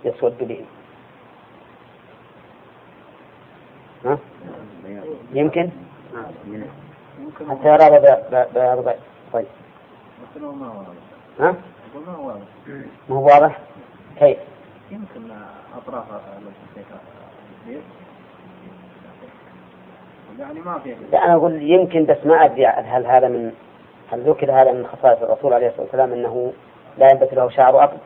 يسود 0.05 0.37
به 0.37 0.65
ها؟ 4.05 4.17
يمكن 5.33 5.69
حتى 7.49 7.67
يرى 7.67 7.99
بياض 8.53 8.95
طيب 9.33 9.45
ها؟ 11.39 11.55
ما 13.09 13.15
هو 13.15 13.25
واضح؟ 13.25 13.59
كيف؟ 14.19 14.37
يمكن 14.91 15.31
أطراف 15.77 16.05
يعني 20.39 20.59
ما 20.59 20.79
في. 20.79 20.95
لا 21.11 21.25
أنا 21.25 21.35
أقول 21.35 21.61
يمكن 21.61 22.05
بس 22.05 22.17
ما 22.25 22.45
أدري 22.45 22.65
هل 22.65 23.05
هذا 23.05 23.27
من 23.27 23.51
هل 24.11 24.21
ذكر 24.21 24.51
هذا 24.51 24.71
من 24.71 24.87
خصائص 24.87 25.21
الرسول 25.21 25.53
عليه 25.53 25.67
الصلاة 25.67 25.83
والسلام 25.83 26.13
أنه 26.13 26.53
لا 26.97 27.11
ينبت 27.11 27.33
له 27.33 27.49
شعر 27.49 27.83
أبد 27.83 27.99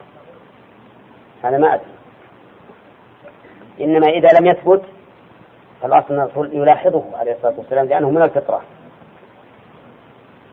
هذا 1.44 1.58
ما 1.58 1.74
أدري. 1.74 1.86
إنما 3.82 4.08
إذا 4.08 4.40
لم 4.40 4.46
يثبت 4.46 4.82
فالأصل 5.82 6.14
أن 6.14 6.20
الرسول 6.20 6.54
يلاحظه 6.54 7.04
عليه 7.18 7.32
الصلاة 7.32 7.54
والسلام 7.58 7.86
لأنه 7.86 8.10
من 8.10 8.22
الفطرة. 8.22 8.62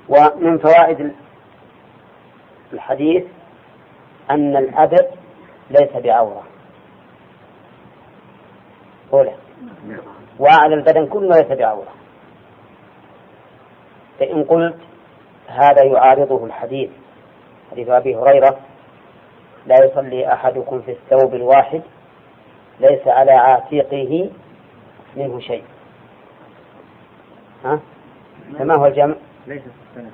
ومن 0.08 0.58
فوائد 0.58 1.12
الحديث 2.72 3.24
أن 4.30 4.56
الأبر 4.56 5.04
ليس 5.70 5.96
بعورة. 5.96 6.42
أولى 9.12 9.34
وأعلى 10.38 10.74
البدن 10.74 11.06
كله 11.06 11.28
ليس 11.28 11.58
بعورة 11.58 11.92
فإن 14.20 14.44
قلت 14.44 14.76
هذا 15.48 15.84
يعارضه 15.84 16.44
الحديث 16.44 16.90
حديث 17.70 17.88
أبي 17.88 18.16
هريرة 18.16 18.58
لا 19.66 19.84
يصلي 19.84 20.32
أحدكم 20.32 20.80
في 20.80 20.90
الثوب 20.90 21.34
الواحد 21.34 21.82
ليس 22.80 23.06
على 23.08 23.32
عاتقه 23.32 24.30
منه 25.16 25.40
شيء 25.40 25.64
ها؟ 27.64 27.80
فما 28.58 28.74
هو 28.78 28.86
الجمع؟ 28.86 29.14
ليس 29.46 29.62
في 29.62 29.68
السنة 29.90 30.10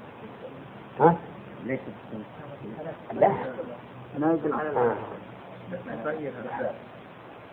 ها؟ 1.01 1.17
ليس 1.65 1.81
في 1.81 1.89
السنة 2.07 2.25
لا 3.21 3.35
أنا 4.17 4.27
أقول 4.27 4.53
آه. 4.53 4.95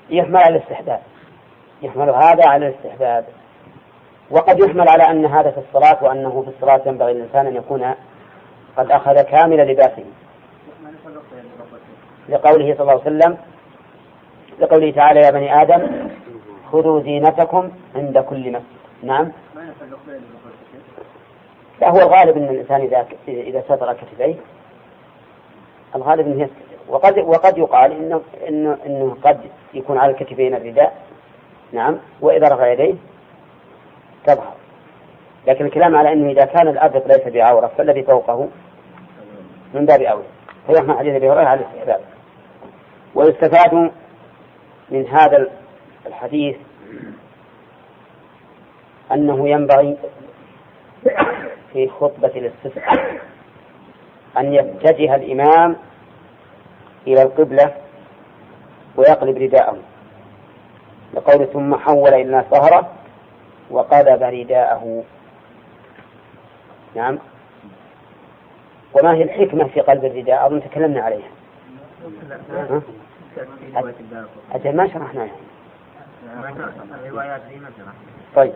يحمل 0.10 0.38
على 0.38 0.56
الاستحباب 0.56 1.02
يحمل 1.82 2.10
هذا 2.10 2.48
على 2.48 2.68
الاستحباب. 2.68 3.26
وقد 4.32 4.60
يحمل 4.60 4.90
على 4.90 5.04
أن 5.04 5.26
هذا 5.26 5.52
في 5.52 5.58
الصلاة 5.58 6.04
وأنه 6.04 6.42
في 6.42 6.48
الصلاة 6.48 6.82
ينبغي 6.86 7.14
للإنسان 7.14 7.48
أن 7.48 7.56
يكون 7.56 7.94
قد 8.78 8.92
أخذ 8.92 9.22
كامل 9.22 9.58
لباسه. 9.72 10.06
لقوله 12.30 12.74
صلى 12.74 12.82
الله 12.82 12.92
عليه 12.92 13.02
وسلم 13.02 13.38
لقوله 14.60 14.92
تعالى 14.92 15.20
يا 15.20 15.32
بني 15.32 15.62
آدم 15.62 16.10
خذوا 16.72 17.02
زينتكم 17.02 17.72
عند 17.96 18.20
كل 18.20 18.52
مسجد. 18.52 18.64
نعم. 19.04 19.32
لا 21.82 21.90
هو 21.90 21.98
الغالب 21.98 22.38
أن 22.38 22.44
الإنسان 22.44 22.82
إذا 22.82 23.08
إذا 23.28 23.62
ستر 23.62 23.94
كتفيه 23.94 24.36
الغالب 25.96 26.28
أنه 26.28 26.50
وقد 26.88 27.18
وقد 27.18 27.58
يقال 27.58 27.92
إنه 27.92 28.22
إنه 28.48 28.78
إنه 28.86 29.18
قد 29.24 29.40
يكون 29.74 29.98
على 29.98 30.12
الكتفين 30.12 30.56
الرداء. 30.56 31.11
نعم 31.72 31.98
وإذا 32.22 32.48
رفع 32.48 32.72
يديه 32.72 32.96
تظهر. 34.26 34.54
لكن 35.48 35.66
الكلام 35.66 35.96
على 35.96 36.14
أنه 36.14 36.32
إذا 36.32 36.46
كان 36.46 36.68
الأبط 36.68 37.08
ليس 37.08 37.34
بعورة 37.34 37.72
فالذي 37.78 38.04
فوقه 38.04 38.48
من 39.74 39.86
باب 39.86 40.02
أولى. 40.02 40.28
فيحمل 40.68 40.98
حديث 40.98 41.16
أبي 41.16 41.30
هريرة 41.30 41.48
على 41.48 41.60
الاستحباب. 41.60 42.02
ويستفاد 43.16 43.92
من 44.90 45.08
هذا 45.08 45.48
الحديث 46.08 46.56
أنه 49.12 49.50
ينبغي 49.50 49.98
في 51.74 51.88
خطبة 51.88 52.32
الاستسقاء 52.36 53.22
أن 54.38 54.54
يتجه 54.54 55.16
الإمام 55.16 55.76
إلى 57.08 57.22
القبلة 57.22 57.74
ويقلب 58.98 59.38
رداءه. 59.38 59.78
لقول 61.14 61.48
ثم 61.48 61.76
حول 61.76 62.14
إلى 62.14 62.46
ظهره 62.52 62.92
وقلب 63.72 64.24
رداءه 64.24 65.04
نعم. 66.96 67.20
وما 68.94 69.14
هي 69.14 69.24
الحكمة 69.24 69.68
في 69.68 69.80
قلب 69.80 70.06
الرداء؟ 70.06 70.48
أظن 70.48 70.62
تكلمنا 70.64 71.02
عليها. 71.02 71.30
أجل 74.52 74.76
ما 74.76 74.88
شرحناها. 74.88 75.36
طيب. 78.36 78.54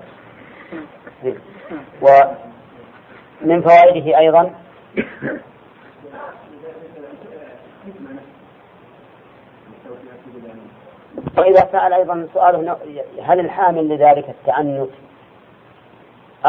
ومن 2.02 3.62
فوائده 3.62 4.18
أيضا 4.18 4.52
وإذا 11.38 11.70
سأل 11.72 11.94
أيضا 11.94 12.28
سؤاله 12.34 12.78
هل 13.24 13.40
الحامل 13.40 13.90
لذلك 13.90 14.30
التعنت؟ 14.30 14.90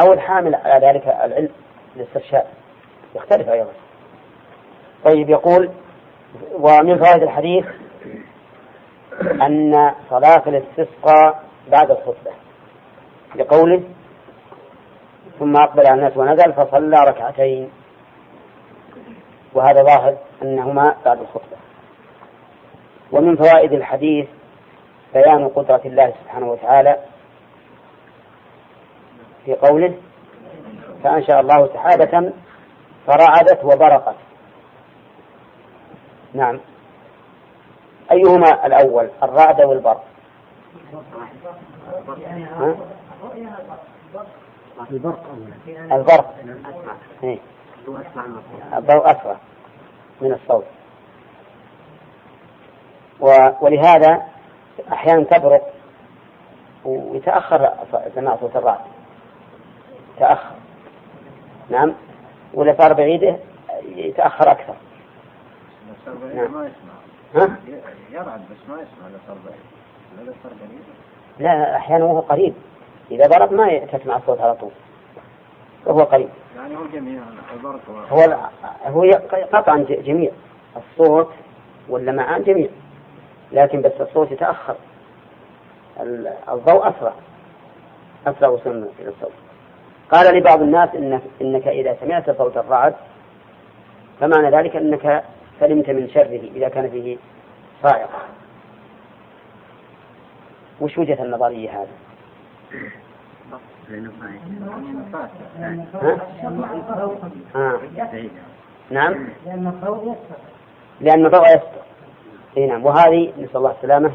أو 0.01 0.13
الحامل 0.13 0.55
على 0.55 0.87
ذلك 0.87 1.07
العلم 1.07 1.49
الاسترشاد 1.95 2.45
يختلف 3.15 3.49
أيضا. 3.49 3.71
طيب 5.05 5.29
يقول 5.29 5.71
ومن 6.53 6.97
فوائد 6.97 7.23
الحديث 7.23 7.65
أن 9.21 9.91
صلاة 10.09 10.43
الاستسقاء 10.47 11.43
بعد 11.71 11.91
الخطبة. 11.91 12.31
لقوله 13.35 13.83
ثم 15.39 15.55
أقبل 15.55 15.87
على 15.87 15.93
الناس 15.93 16.17
ونزل 16.17 16.53
فصلى 16.53 16.97
ركعتين. 17.07 17.69
وهذا 19.53 19.83
ظاهر 19.83 20.17
أنهما 20.41 20.95
بعد 21.05 21.19
الخطبة. 21.19 21.57
ومن 23.11 23.35
فوائد 23.35 23.73
الحديث 23.73 24.27
بيان 25.13 25.47
قدرة 25.47 25.81
الله 25.85 26.13
سبحانه 26.23 26.51
وتعالى 26.51 26.97
في 29.45 29.53
قوله 29.53 29.97
فأنشأ 31.03 31.39
الله 31.39 31.67
سحابة 31.73 32.31
فرعدت 33.07 33.63
وبرقت. 33.63 34.15
نعم. 36.33 36.59
أيهما 38.11 38.65
الأول 38.65 39.09
الرعد 39.23 39.61
والبرق؟ 39.61 40.03
البرق؟ 44.91 45.23
البرق 45.91 46.35
إيه. 47.23 47.39
الضوء 48.77 49.11
أسرع 49.11 49.37
من 50.21 50.33
الصوت. 50.33 50.65
ولهذا 53.61 54.36
أحيانا 54.91 55.23
تبرق 55.23 55.73
ويتأخر 56.85 57.69
سماع 58.15 58.35
صوت 58.35 58.55
الرعد 58.55 58.79
تأخر. 60.19 60.55
نعم. 61.69 61.93
ولا 62.53 62.75
صار 62.77 62.93
بعيده 62.93 63.37
يتأخر 63.95 64.51
أكثر. 64.51 64.75
نعم. 66.35 66.53
ما 66.53 66.65
يسمع. 66.65 66.93
ها؟ 67.35 67.57
يرعد 68.11 68.41
بس 68.41 68.69
ما 68.69 68.75
يسمع 68.75 69.07
إذا 69.07 69.19
صار 69.27 69.37
بعيد. 69.45 70.33
صار 70.43 70.51
قريب 70.51 70.81
لا 71.39 71.75
أحيانا 71.75 72.05
وهو 72.05 72.19
قريب. 72.19 72.53
إذا 73.11 73.27
برق 73.27 73.51
ما 73.51 73.79
تسمع 73.79 74.17
الصوت 74.17 74.41
على 74.41 74.55
طول. 74.55 74.71
وهو 75.85 75.99
قريب. 75.99 76.29
يعني 76.55 76.77
هو 76.77 76.85
جميع 76.93 77.21
البرق 77.53 77.79
هو 78.09 78.49
هو 78.85 79.11
قطعا 79.53 79.85
جميع. 79.89 80.31
الصوت 80.77 81.29
واللمعان 81.89 82.43
جميع. 82.43 82.69
لكن 83.51 83.81
بس 83.81 83.91
الصوت 83.99 84.31
يتأخر. 84.31 84.75
الضوء 86.49 86.89
أسرع. 86.89 87.13
أسرع 88.27 88.49
وصول 88.49 88.89
إلى 88.99 89.09
الصوت. 89.09 89.33
قال 90.11 90.37
لبعض 90.37 90.61
الناس 90.61 90.89
إنك, 90.95 91.21
إنك 91.41 91.67
إذا 91.67 91.97
سمعت 92.01 92.37
صوت 92.37 92.57
الرعد 92.57 92.95
فمعنى 94.19 94.57
ذلك 94.57 94.75
أنك 94.75 95.23
سلمت 95.59 95.89
من 95.89 96.09
شره 96.09 96.41
إذا 96.55 96.69
كان 96.69 96.89
فيه 96.89 97.17
صاعقة 97.83 98.19
وش 100.81 100.97
وجهة 100.97 101.23
النظرية 101.23 101.69
هذا؟ 101.69 101.87
ها؟ 107.55 107.79
نعم 108.89 109.27
لأن 111.01 111.25
الضوء 111.25 111.47
يستر 111.47 111.81
اي 112.57 112.65
نعم. 112.65 112.85
وهذه 112.85 113.33
نسأل 113.37 113.57
الله 113.57 113.71
السلامة 113.71 114.11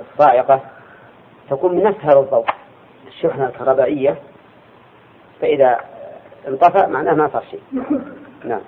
الصاعقة 0.00 0.60
تكون 1.50 1.74
من 1.76 1.82
نفس 1.82 1.98
هذا 2.00 2.20
الضوء. 2.20 2.46
الشحنة 3.06 3.46
الكهربائية 3.46 4.18
فإذا 5.40 5.80
انطفأ 6.48 6.86
معناه 6.86 7.14
ما 7.14 7.28
صار 7.28 7.44
شيء. 7.50 7.62
نعم. 8.44 8.60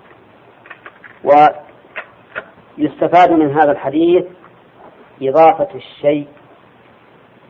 ويستفاد 2.78 3.30
من 3.30 3.50
هذا 3.60 3.72
الحديث 3.72 4.24
إضافة 5.22 5.68
الشيء 5.74 6.28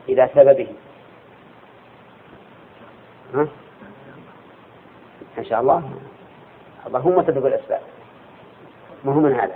إلى 0.09 0.29
سببه. 0.35 0.67
ها؟ 3.33 3.47
إن 5.37 5.45
شاء 5.45 5.61
الله. 5.61 5.83
اللهم 6.87 7.23
سبب 7.23 7.45
الأسباب. 7.45 7.81
ما 9.03 9.13
هو 9.13 9.19
من 9.19 9.33
هذا؟ 9.39 9.55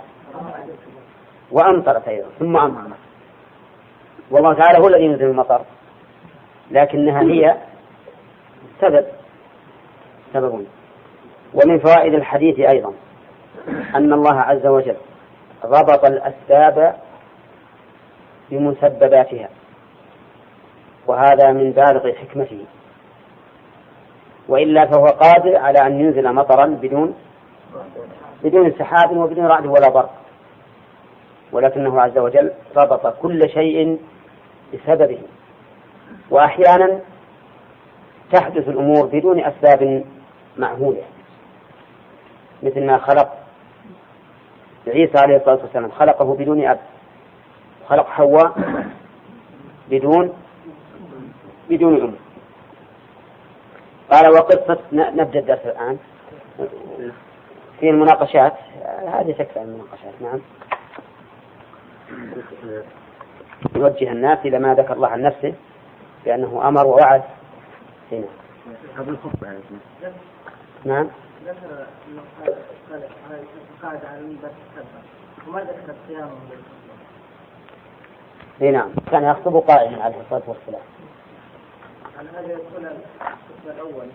وأمطرت 1.52 2.08
أيضا 2.08 2.28
ثم 2.38 2.56
أمطرت 2.56 2.98
والله 4.30 4.54
تعالى 4.54 4.78
هو 4.78 4.88
الذي 4.88 5.04
ينزل 5.04 5.24
المطر 5.24 5.60
لكنها 6.70 7.22
هي 7.22 7.56
سبب 8.80 9.04
سبب. 10.32 10.66
ومن 11.54 11.78
فوائد 11.78 12.14
الحديث 12.14 12.58
أيضا 12.60 12.92
أن 13.94 14.12
الله 14.12 14.40
عز 14.40 14.66
وجل 14.66 14.96
ربط 15.64 16.04
الأسباب 16.04 16.96
بمسبباتها 18.50 19.48
وهذا 21.06 21.52
من 21.52 21.72
بالغ 21.72 22.12
حكمته. 22.12 22.64
وإلا 24.48 24.86
فهو 24.86 25.04
قادر 25.04 25.56
على 25.56 25.78
أن 25.86 26.00
ينزل 26.00 26.34
مطرا 26.34 26.66
بدون 26.66 27.14
بدون 28.44 28.72
سحاب 28.78 29.16
وبدون 29.16 29.46
رعد 29.46 29.66
ولا 29.66 29.88
برق. 29.88 30.10
ولكنه 31.52 32.00
عز 32.00 32.18
وجل 32.18 32.52
ربط 32.76 33.06
كل 33.06 33.50
شيء 33.50 33.98
بسببه. 34.74 35.18
وأحيانا 36.30 37.00
تحدث 38.32 38.68
الأمور 38.68 39.06
بدون 39.06 39.40
أسباب 39.40 40.04
معهولة 40.56 41.02
مثل 42.62 42.86
ما 42.86 42.98
خلق 42.98 43.38
عيسى 44.86 45.18
عليه 45.18 45.36
الصلاة 45.36 45.58
والسلام 45.62 45.90
خلقه 45.90 46.34
بدون 46.34 46.64
أب 46.64 46.78
خلق 47.88 48.06
حواء 48.06 48.54
بدون 49.90 50.32
بدون 51.70 52.00
أم. 52.00 52.14
قال 54.10 54.30
وقصة 54.32 54.78
نبدأ 54.92 55.38
الدرس 55.38 55.66
الآن. 55.66 55.98
في 57.80 57.90
المناقشات 57.90 58.54
هذه 59.06 59.32
تكفي 59.32 59.62
المناقشات 59.62 60.14
نعم. 60.20 60.40
يوجه 63.76 64.12
الناس 64.12 64.38
إلى 64.44 64.58
ما 64.58 64.74
ذكر 64.74 64.92
الله 64.92 65.08
عن 65.08 65.22
نفسه 65.22 65.54
بأنه 66.24 66.68
أمر 66.68 66.86
ووعد 66.86 67.22
هنا 68.12 68.26
هذا 68.96 69.10
الخطبة. 69.10 69.48
نعم 70.84 71.08
ذكر 71.44 71.86
قاعد 73.82 74.04
على 74.04 74.18
المنبر 74.18 74.48
وما 75.48 75.60
ذكر 75.60 75.94
صيامه 76.08 76.30
اي 78.62 78.70
نعم 78.70 78.90
كان 79.10 79.24
يخطب 79.24 79.56
قائما 79.56 80.02
عليه 80.02 80.20
الصلاة 80.20 80.42
والسلام. 80.46 80.82
هذا 82.18 82.54
الخطبه 82.54 83.72
الأول 83.74 84.08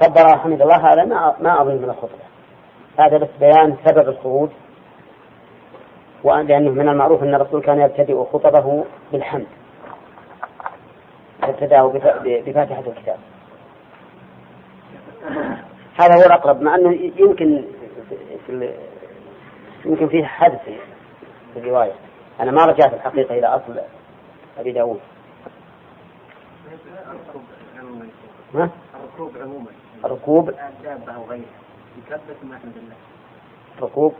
كبر 0.00 0.38
حمد 0.38 0.62
الله 0.62 0.92
هذا 0.92 1.04
ما 1.04 1.36
ما 1.40 1.62
أظن 1.62 1.76
من 1.76 1.90
الخطبة. 1.90 2.24
هذا 2.98 3.18
بس 3.18 3.28
بيان 3.40 3.76
سبب 3.84 4.08
الخروج 4.08 4.50
لأنه 6.24 6.70
من 6.70 6.88
المعروف 6.88 7.22
أن 7.22 7.34
الرسول 7.34 7.62
كان 7.62 7.80
يبتدئ 7.80 8.24
خطبه 8.24 8.84
بالحمد. 9.12 9.46
ابتدأه 11.42 11.86
بفاتحة 12.24 12.84
الكتاب. 12.86 13.18
هذا 16.00 16.14
هو 16.14 16.26
الأقرب 16.26 16.62
مع 16.62 16.74
أنه 16.74 16.92
يمكن 17.16 17.64
في 18.46 18.74
يمكن 19.84 20.08
فيه 20.08 20.24
حدث 20.24 20.62
في 21.54 21.58
الرواية. 21.58 21.92
أنا 22.40 22.50
ما 22.50 22.64
رجعت 22.64 22.94
الحقيقة 22.94 23.38
إلى 23.38 23.46
أصل 23.46 23.80
أبي 24.58 24.72
داود. 24.72 25.00
ها؟ 28.54 28.70
الركوب 28.94 29.30
عموما. 29.42 29.66
الركوب؟ 30.04 30.50
دابة 30.84 31.12
أو 31.12 31.24
غيرها 31.24 31.44
يكبر 31.98 32.34
ما 32.42 32.56
أحمد 32.56 32.76
الله. 32.76 32.94
الركوب؟ 33.78 34.14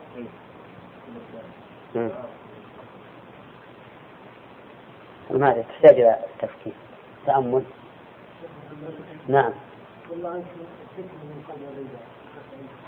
لماذا 5.31 5.62
تحتاج 5.62 6.01
إلى 6.01 6.17
تفكير. 6.39 6.73
تأمل. 7.27 7.62
نعم. 9.29 9.53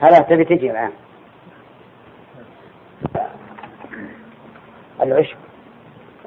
هذا 0.01 0.19
تبي 0.19 0.45
تجي 0.45 0.70
الآن. 0.70 0.93
العشب 5.03 5.37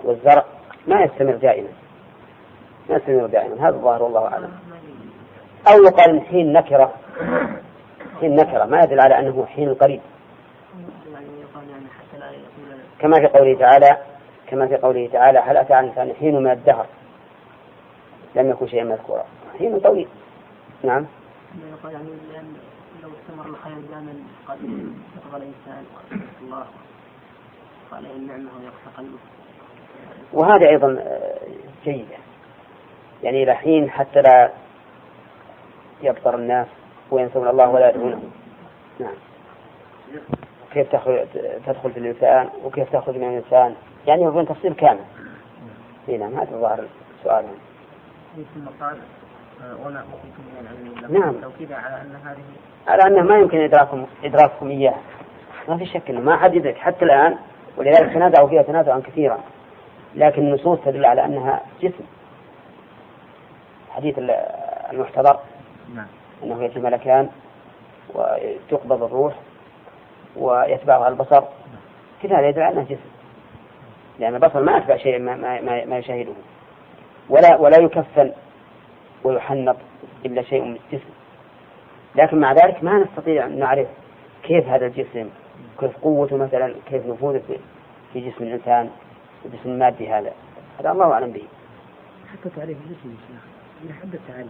والزرع 0.03 0.45
ما 0.87 1.01
يستمر 1.01 1.35
دائما. 1.35 1.69
ما 2.89 2.95
يستمر 2.95 3.25
دائما. 3.25 3.67
هذا 3.67 3.75
الظاهر 3.75 4.03
والله 4.03 4.27
أعلم. 4.27 4.51
أو 5.67 5.83
يقال 5.83 6.21
حين 6.21 6.53
نكرة. 6.53 6.93
حين 8.19 8.35
نكرة. 8.35 8.65
ما 8.65 8.79
يدل 8.79 8.99
على 8.99 9.19
أنه 9.19 9.45
حين 9.45 9.73
قريب. 9.73 10.01
كما 12.99 13.19
في 13.19 13.27
قوله 13.27 13.59
تعالى 13.59 13.97
كما 14.47 14.67
في 14.67 14.75
قوله 14.75 15.09
تعالى 15.13 15.39
هل 15.39 15.57
أتى 15.57 15.73
عن 15.73 15.83
الإنسان 15.83 16.13
حين 16.19 16.43
من 16.43 16.51
الدهر؟ 16.51 16.85
لم 18.35 18.49
يكن 18.49 18.67
شيئا 18.67 18.83
مذكورا. 18.83 19.25
حين 19.59 19.79
طويل. 19.79 20.07
نعم. 20.83 21.05
لو 23.03 23.09
استمر 23.21 23.45
الخير 23.45 23.73
دائما 23.73 24.13
قد 24.47 24.57
يطغى 25.17 25.37
الإنسان 25.37 25.85
الله 26.41 26.65
قال 27.91 28.05
النعمة 28.05 28.49
ويقسى 28.59 28.97
قلبه 28.97 29.17
وهذا 30.33 30.69
أيضا 30.69 30.97
آه، 30.99 31.39
جيدة. 31.85 32.17
يعني 33.23 33.43
إلى 33.43 33.55
حين 33.55 33.89
حتى 33.89 34.21
لا 34.21 34.51
يبصر 36.01 36.35
الناس 36.35 36.67
وينسون 37.11 37.47
الله 37.47 37.69
ولا 37.69 37.89
يدعونه 37.89 38.21
نعم. 38.99 39.15
كيف 40.75 40.95
تدخل 41.65 41.91
في 41.91 41.99
الإنسان 41.99 42.49
وكيف 42.63 42.91
تخرج 42.93 43.17
من 43.17 43.23
الإنسان. 43.23 43.75
يعني 44.07 44.23
يبغون 44.23 44.47
تفصيل 44.47 44.73
كامل. 44.73 44.99
إي 46.09 46.17
نعم 46.17 46.35
هذا 46.35 46.57
ظاهر 46.57 46.85
السؤال. 47.19 47.45
ثم 48.35 48.85
قال 48.85 48.97
وما 49.85 50.03
من 51.09 51.19
نعم. 51.19 51.41
توكيدا 51.41 51.75
على 51.75 52.01
أن 52.01 52.15
هذه 52.25 52.43
على 52.87 53.03
أنه 53.03 53.21
ما 53.21 53.37
يمكن 53.37 53.57
ادراكهم 53.57 54.07
إدراكهم 54.23 54.69
اياه 54.69 54.95
ما 55.69 55.77
في 55.77 55.85
شك 55.85 56.09
إنه 56.09 56.19
ما 56.19 56.37
حد 56.37 56.55
يدرك. 56.55 56.77
حتى 56.77 57.05
الآن 57.05 57.37
ولذلك 57.77 58.13
تنازعوا 58.13 58.49
فيها 58.49 58.61
تنازعا 58.61 58.99
كثيرا. 58.99 59.39
لكن 60.15 60.41
النصوص 60.41 60.79
تدل 60.85 61.05
على 61.05 61.25
أنها 61.25 61.61
جسم. 61.81 62.05
حديث 63.89 64.19
المحتضر. 64.91 65.39
نعم. 65.95 66.07
أنه 66.43 66.63
ياتي 66.63 66.77
الملكان 66.77 67.29
وتقبض 68.13 69.03
الروح. 69.03 69.33
ويتبعها 70.37 71.07
البصر. 71.07 71.43
كل 72.21 72.33
هذا 72.33 72.47
يدل 72.47 72.61
على 72.61 72.73
انه 72.73 72.83
جسم. 72.83 73.09
لأن 74.19 74.35
البصر 74.35 74.61
ما 74.61 74.77
أتبع 74.77 74.97
شيء 74.97 75.19
ما, 75.19 75.35
ما, 75.35 75.85
ما 75.85 75.97
يشاهده. 75.97 76.33
ولا 77.29 77.55
ولا 77.55 77.77
يكفن 77.77 78.31
ويحنط 79.23 79.77
إلا 80.25 80.41
شيء 80.41 80.61
من 80.61 80.77
الجسم. 80.91 81.09
لكن 82.15 82.39
مع 82.39 82.53
ذلك 82.53 82.83
ما 82.83 82.99
نستطيع 82.99 83.45
أن 83.45 83.59
نعرف 83.59 83.87
كيف 84.43 84.67
هذا 84.67 84.85
الجسم 84.85 85.29
كيف 85.79 85.97
قوته 85.97 86.37
مثلا 86.37 86.73
كيف 86.89 87.05
نفوذه 87.05 87.41
في 88.13 88.29
جسم 88.29 88.43
الإنسان 88.43 88.89
الجسم 89.45 89.69
المادي 89.69 90.09
هذا. 90.09 90.31
هذا 90.79 90.91
الله 90.91 91.13
أعلم 91.13 91.31
به. 91.31 91.43
حتى 92.31 92.49
تعريف 92.55 92.77
الجسم 92.77 93.09
يا 93.09 93.17
شيخ. 93.27 93.95
حتى 94.01 94.17
التعريف. 94.17 94.47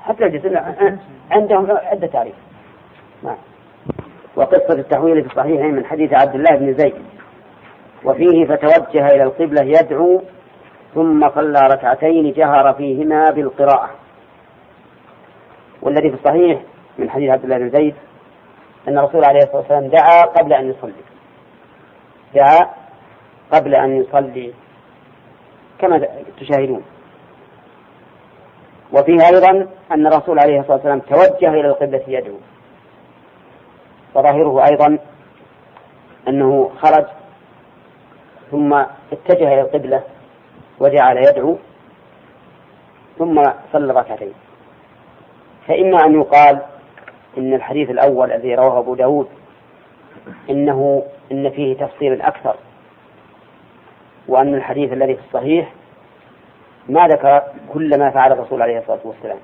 حتى 0.00 0.24
الجسم 0.26 0.56
عندهم 1.30 1.70
عدة 1.70 2.06
تعريف. 2.06 2.34
نعم. 3.22 3.36
وقصة 4.38 4.74
التحويل 4.74 5.22
في 5.22 5.30
الصحيحين 5.30 5.74
من 5.74 5.84
حديث 5.84 6.12
عبد 6.12 6.34
الله 6.34 6.56
بن 6.56 6.74
زيد. 6.74 6.94
وفيه 8.04 8.46
فتوجه 8.46 9.06
إلى 9.06 9.22
القبلة 9.22 9.62
يدعو 9.62 10.22
ثم 10.94 11.30
صلى 11.30 11.60
ركعتين 11.60 12.32
جهر 12.32 12.74
فيهما 12.74 13.30
بالقراءة. 13.30 13.90
والذي 15.82 16.10
في 16.10 16.16
الصحيح 16.16 16.60
من 16.98 17.10
حديث 17.10 17.30
عبد 17.30 17.44
الله 17.44 17.58
بن 17.58 17.70
زيد 17.70 17.94
أن 18.88 18.98
الرسول 18.98 19.24
عليه 19.24 19.38
الصلاة 19.38 19.56
والسلام 19.56 19.86
دعا 19.86 20.22
قبل 20.22 20.52
أن 20.52 20.70
يصلي. 20.70 20.92
دعا 22.34 22.70
قبل 23.52 23.74
أن 23.74 23.96
يصلي. 23.96 24.52
كما 25.78 26.06
تشاهدون. 26.40 26.82
وفيه 28.92 29.26
أيضا 29.26 29.68
أن 29.92 30.06
الرسول 30.06 30.38
عليه 30.38 30.60
الصلاة 30.60 30.76
والسلام 30.76 31.00
توجه 31.00 31.50
إلى 31.50 31.68
القبلة 31.68 32.02
يدعو. 32.08 32.36
وظاهره 34.14 34.64
أيضا 34.70 34.98
أنه 36.28 36.70
خرج 36.82 37.06
ثم 38.50 38.74
اتجه 39.12 39.54
إلى 39.54 39.60
القبلة 39.60 40.02
وجعل 40.80 41.16
يدعو 41.16 41.56
ثم 43.18 43.42
صلى 43.72 43.92
ركعتين. 43.92 44.32
فإما 45.66 46.04
أن 46.04 46.14
يقال 46.14 46.58
إن 47.38 47.54
الحديث 47.54 47.90
الأول 47.90 48.32
الذي 48.32 48.54
رواه 48.54 48.78
أبو 48.78 48.94
داود 48.94 49.28
إنه 50.50 51.02
إن 51.32 51.50
فيه 51.50 51.76
تفصيل 51.76 52.22
أكثر 52.22 52.56
وأن 54.28 54.54
الحديث 54.54 54.92
الذي 54.92 55.14
في 55.14 55.20
الصحيح 55.20 55.72
ما 56.88 57.08
ذكر 57.08 57.42
كل 57.72 57.98
ما 57.98 58.10
فعل 58.10 58.32
الرسول 58.32 58.62
عليه 58.62 58.78
الصلاة 58.78 59.00
والسلام. 59.04 59.38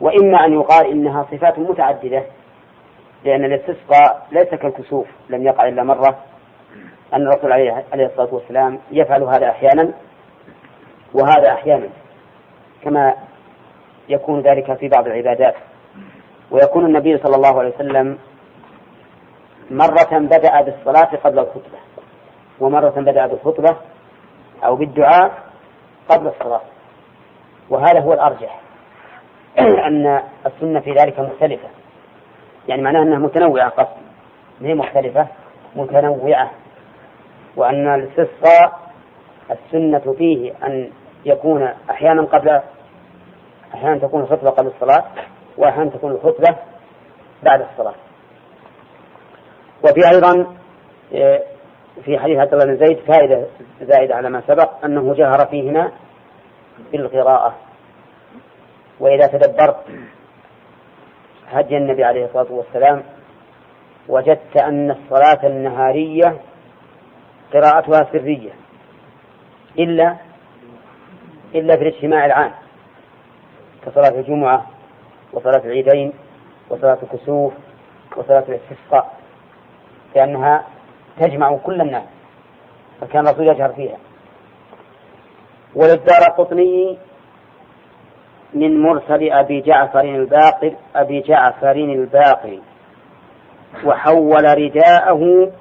وإما 0.00 0.44
أن 0.46 0.52
يقال 0.52 0.86
إنها 0.86 1.26
صفات 1.30 1.58
متعددة 1.58 2.22
لأن 3.24 3.44
الاستسقاء 3.44 4.26
ليس 4.32 4.48
كالكسوف 4.48 5.06
لم 5.28 5.46
يقع 5.46 5.68
إلا 5.68 5.82
مرة. 5.82 6.18
أن 7.14 7.22
الرسول 7.22 7.52
عليه 7.52 8.06
الصلاة 8.06 8.34
والسلام 8.34 8.78
يفعل 8.90 9.22
هذا 9.22 9.50
أحيانا 9.50 9.92
وهذا 11.14 11.52
أحيانا 11.52 11.88
كما 12.82 13.14
يكون 14.08 14.40
ذلك 14.40 14.78
في 14.78 14.88
بعض 14.88 15.06
العبادات. 15.06 15.54
ويكون 16.50 16.86
النبي 16.86 17.18
صلى 17.18 17.36
الله 17.36 17.58
عليه 17.58 17.74
وسلم 17.74 18.18
مرة 19.70 20.18
بدأ 20.18 20.62
بالصلاة 20.62 21.16
قبل 21.24 21.38
الخطبة 21.38 21.78
ومرة 22.60 22.90
بدأ 22.90 23.26
بالخطبة 23.26 23.76
أو 24.64 24.76
بالدعاء 24.76 25.32
قبل 26.08 26.26
الصلاة. 26.26 26.60
وهذا 27.70 28.00
هو 28.00 28.12
الأرجح 28.12 28.60
أن 29.88 30.22
السنة 30.46 30.80
في 30.80 30.92
ذلك 30.92 31.20
مختلفة. 31.20 31.68
يعني 32.68 32.82
معناها 32.82 33.02
أنها 33.02 33.18
متنوعة 33.18 33.68
قصد. 33.68 34.00
هي 34.60 34.74
مختلفة؟ 34.74 35.26
متنوعة. 35.76 36.50
وأن 37.56 37.94
الاستسقاء 37.94 38.80
السنة 39.50 40.14
فيه 40.18 40.52
أن 40.66 40.90
يكون 41.24 41.62
أحيانا 41.90 42.22
قبل 42.22 42.60
أحيانا 43.74 43.98
تكون 43.98 44.20
الخطبة 44.20 44.50
قبل 44.50 44.66
الصلاة 44.66 45.04
وأحيانا 45.58 45.90
تكون 45.90 46.10
الخطبة 46.12 46.56
بعد 47.42 47.60
الصلاة. 47.72 47.94
وفي 49.84 50.14
أيضا 50.14 50.46
آه، 51.14 51.42
في 52.04 52.18
حديث 52.18 52.38
عبد 52.38 52.52
الله 52.54 52.64
بن 52.64 52.86
زيد 52.86 52.98
فائدة 52.98 53.46
زائدة 53.82 54.16
على 54.16 54.30
ما 54.30 54.42
سبق 54.46 54.84
أنه 54.84 55.14
جهر 55.14 55.46
فيهما 55.46 55.92
بالقراءة. 56.92 57.54
وإذا 59.00 59.26
تدبرت 59.26 59.76
هدي 61.50 61.76
النبي 61.76 62.04
عليه 62.04 62.24
الصلاة 62.24 62.46
والسلام 62.52 63.02
وجدت 64.08 64.56
أن 64.56 64.90
الصلاة 64.90 65.46
النهارية 65.46 66.36
قراءتها 67.52 68.08
سرية 68.12 68.50
إلا 69.78 70.16
إلا 71.54 71.76
في 71.76 71.82
الاجتماع 71.82 72.26
العام 72.26 72.52
كصلاة 73.86 74.20
الجمعة 74.20 74.66
وصلاة 75.32 75.64
العيدين 75.64 76.12
وصلاة 76.70 76.98
الكسوف 77.02 77.52
وصلاة 78.16 78.44
الاستسقاء 78.48 79.12
لأنها 80.16 80.64
تجمع 81.20 81.56
كل 81.56 81.80
الناس 81.80 82.04
فكان 83.00 83.28
الرسول 83.28 83.48
يجهر 83.48 83.72
فيها. 83.72 83.96
وللدار 85.74 86.22
قطني 86.38 86.98
من 88.54 88.82
مرسل 88.82 89.32
أبي 89.32 89.60
جعفر 89.60 90.00
الباقر 90.00 90.74
أبي 90.96 91.20
جعفر 91.20 91.72
الباقر. 91.72 92.58
وحول 93.84 94.44
رداءه 94.58 95.52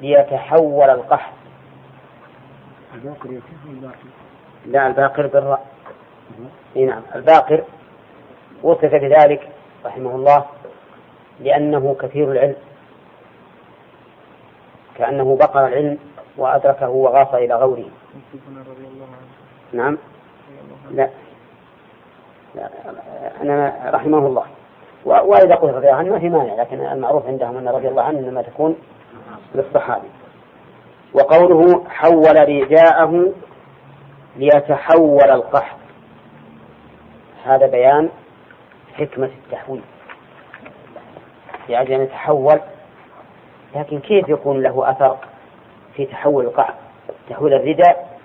ليتحول 0.00 0.90
القحط. 0.90 1.32
الباقر 2.94 3.40
لا 4.66 4.86
الباقر 4.86 5.26
بالراء. 5.26 5.66
نعم 6.76 7.02
الباقر. 7.14 7.64
وصف 8.62 8.94
بذلك 8.94 9.48
رحمه 9.84 10.14
الله 10.14 10.44
لأنه 11.40 11.96
كثير 12.00 12.32
العلم. 12.32 12.56
كأنه 14.96 15.36
بقر 15.36 15.66
العلم 15.66 15.98
وأدركه 16.36 16.88
وغاص 16.88 17.34
إلى 17.34 17.54
غوره. 17.54 17.84
نعم. 19.72 19.98
لا 20.90 21.02
لا. 21.02 21.25
أنا 23.42 23.90
رحمه 23.94 24.26
الله. 24.26 24.44
وإذا 25.04 25.54
قلت 25.54 25.74
رضي 25.74 25.86
الله 25.86 25.98
عنه 25.98 26.10
ما 26.10 26.18
في 26.18 26.28
مانع 26.28 26.54
لكن 26.54 26.86
المعروف 26.86 27.26
عندهم 27.26 27.56
أن 27.56 27.68
رضي 27.68 27.88
الله 27.88 28.02
عنه 28.02 28.18
إنما 28.18 28.42
تكون 28.42 28.76
للصحابي. 29.54 30.08
وقوله 31.14 31.84
حول 31.88 32.48
رداءه 32.48 33.32
ليتحول 34.36 35.30
القحط. 35.30 35.76
هذا 37.44 37.66
بيان 37.66 38.08
حكمة 38.94 39.30
التحويل. 39.44 39.82
يعني 41.68 41.96
أن 41.96 42.00
يتحول 42.00 42.60
لكن 43.76 44.00
كيف 44.00 44.28
يكون 44.28 44.62
له 44.62 44.90
أثر 44.90 45.16
في 45.94 46.06
تحول 46.06 46.44
القحط؟ 46.44 46.74
تحويل 47.30 47.54
الرداء 47.54 48.18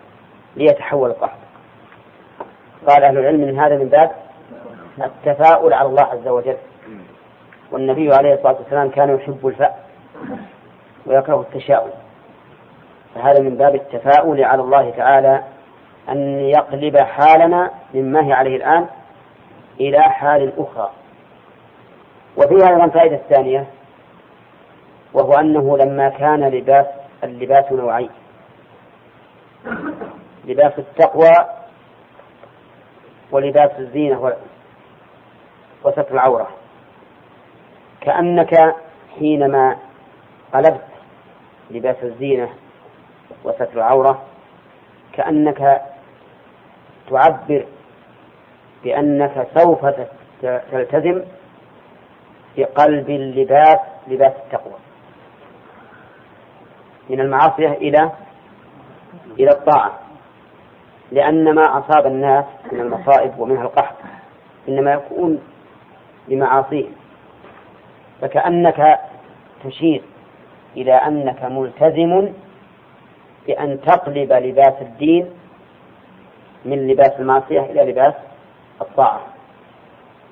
ليتحول 0.56 1.10
القحط. 1.10 1.41
قال 2.88 3.04
أهل 3.04 3.18
العلم 3.18 3.42
من 3.42 3.60
هذا 3.60 3.78
من 3.78 3.90
باب 3.90 4.12
التفاؤل 5.02 5.74
على 5.74 5.90
الله 5.90 6.04
عز 6.04 6.28
وجل. 6.28 6.58
والنبي 7.72 8.14
عليه 8.14 8.34
الصلاة 8.34 8.56
والسلام 8.60 8.90
كان 8.90 9.16
يحب 9.16 9.48
الفأل 9.48 9.74
ويكره 11.06 11.42
التشاؤم. 11.42 11.90
فهذا 13.16 13.40
من 13.40 13.58
باب 13.58 13.76
التفاؤل 13.76 14.44
على 14.44 14.62
الله 14.62 14.90
تعالى 14.90 15.44
أن 16.10 16.40
يقلب 16.40 16.98
حالنا 16.98 17.72
مما 17.94 18.28
هي 18.28 18.34
عليه 18.34 18.56
الآن 18.56 18.88
إلى 19.80 20.02
حال 20.02 20.54
أخرى. 20.58 20.90
وفيها 22.38 22.70
أيضا 22.70 22.88
فائدة 22.88 23.20
ثانية 23.30 23.66
وهو 25.14 25.34
أنه 25.34 25.78
لما 25.78 26.10
كان 26.10 26.50
لباس 26.50 26.86
اللباس 27.24 27.72
نوعين. 27.72 28.10
لباس 30.46 30.80
التقوى 30.80 31.32
ولباس 33.32 33.72
الزينة 33.80 34.34
وستر 35.84 36.12
العورة. 36.12 36.48
كأنك 38.02 38.76
حينما 39.20 39.78
قلبت 40.54 40.86
لباس 41.72 41.96
الزينة 42.04 42.50
وستر 43.44 43.70
العورة 43.74 44.22
كأنك 45.14 45.82
تعبر 47.10 47.66
بأنك 48.84 49.48
سوف 49.58 49.86
تلتزم 50.42 51.22
بقلب 52.58 53.10
اللباس 53.10 53.80
لباس 54.08 54.34
التقوى. 54.46 54.74
من 57.10 57.20
المعاصية 57.20 57.72
إلى 57.72 58.12
إلى 59.40 59.52
الطاعة. 59.52 60.00
لأن 61.12 61.56
ما 61.56 61.80
أصاب 61.80 62.06
الناس 62.06 62.46
من 62.72 62.80
المصائب 62.80 63.40
ومنها 63.40 63.64
القحط 63.64 63.96
إنما 64.70 64.94
يكون 64.94 65.42
بمعاصيهم 66.28 66.92
فكأنك 68.22 69.00
تشير 69.64 70.02
إلى 70.78 70.94
أنك 70.94 71.44
ملتزم 71.44 72.34
بأن 73.48 73.82
تقلب 73.82 74.34
لباس 74.34 74.82
الدين 74.82 75.30
من 76.66 76.88
لباس 76.88 77.12
المعصية 77.20 77.60
إلى 77.62 77.92
لباس 77.92 78.14
الطاعة. 78.82 79.22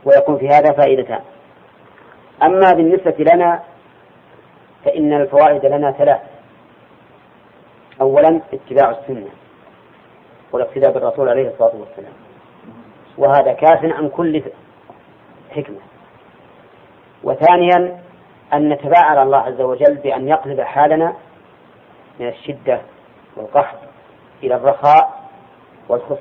ويكون 0.05 0.37
في 0.37 0.47
هذا 0.47 0.71
فائدتان. 0.71 1.21
أما 2.43 2.73
بالنسبة 2.73 3.15
لنا 3.19 3.63
فإن 4.85 5.13
الفوائد 5.13 5.65
لنا 5.65 5.91
ثلاث. 5.91 6.21
أولا 8.01 8.41
اتباع 8.53 8.89
السنة. 8.89 9.27
والاقتداء 10.51 10.91
بالرسول 10.91 11.29
عليه 11.29 11.49
الصلاة 11.49 11.75
والسلام. 11.75 12.13
وهذا 13.17 13.53
كاف 13.53 13.85
عن 13.85 14.09
كل 14.09 14.43
حكمة. 15.51 15.77
وثانيا 17.23 18.01
أن 18.53 18.69
نتباعل 18.69 19.17
الله 19.17 19.37
عز 19.37 19.61
وجل 19.61 19.95
بأن 19.95 20.27
يقلب 20.27 20.61
حالنا 20.61 21.13
من 22.19 22.27
الشدة 22.27 22.81
والقحط 23.37 23.77
إلى 24.43 24.55
الرخاء 24.55 25.29
والخص 25.89 26.19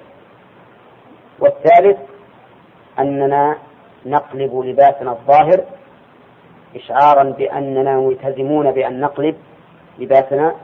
والثالث 1.38 1.98
أننا 2.98 3.56
نقلب 4.06 4.60
لباسنا 4.60 5.10
الظاهر 5.10 5.64
إشعارا 6.76 7.22
بأننا 7.22 7.96
ملتزمون 7.96 8.70
بأن 8.70 9.00
نقلب 9.00 9.36
لباسنا 9.98 10.54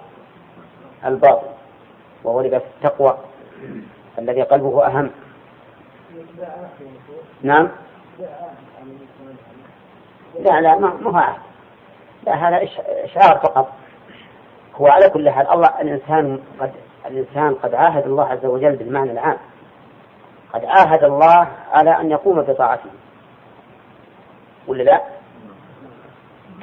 الباطن 1.05 1.49
وهو 2.25 2.41
لباس 2.41 2.63
التقوى. 2.77 3.19
الذي 4.19 4.43
قلبه 4.43 4.87
أهم. 4.87 5.11
نعم. 7.43 7.69
لا 10.41 10.61
لا 10.61 10.79
ما 10.79 10.89
هو 11.07 11.17
عهد 11.17 11.41
لا 12.27 12.49
هذا 12.49 12.69
إشعار 13.05 13.39
فقط. 13.39 13.73
هو 14.75 14.87
على 14.87 15.09
كل 15.11 15.31
حال 15.31 15.51
الله 15.51 15.81
الإنسان 15.81 16.41
قد 16.61 16.73
الإنسان 17.07 17.55
قد 17.55 17.75
عاهد 17.75 18.05
الله 18.07 18.25
عز 18.25 18.47
وجل 18.47 18.77
بالمعنى 18.77 19.13
العام. 19.13 19.37
قد 20.53 20.65
عاهد 20.65 21.05
الله 21.05 21.49
على 21.73 22.01
أن 22.01 22.11
يقوم 22.11 22.43
بطاعته. 22.43 22.91
ولا 24.67 24.83
لا؟ 24.83 25.01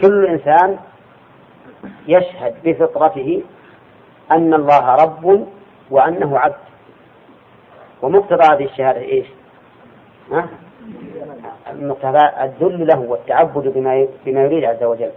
كل 0.01 0.25
إنسان 0.25 0.79
يشهد 2.07 2.55
بفطرته 2.63 3.43
أن 4.31 4.53
الله 4.53 4.95
رب 4.95 5.47
وأنه 5.89 6.39
عبد. 6.39 6.70
ومقتضى 8.01 8.43
هذه 8.43 8.65
الشهادة 8.65 9.01
إيش؟ 9.01 9.27
ها؟ 10.31 10.49
المقتضى 11.71 12.29
الذل 12.41 12.87
له 12.87 12.99
والتعبد 12.99 13.67
بما 13.67 14.07
بما 14.25 14.41
يريد 14.43 14.63
عز 14.63 14.83
وجل. 14.83 15.11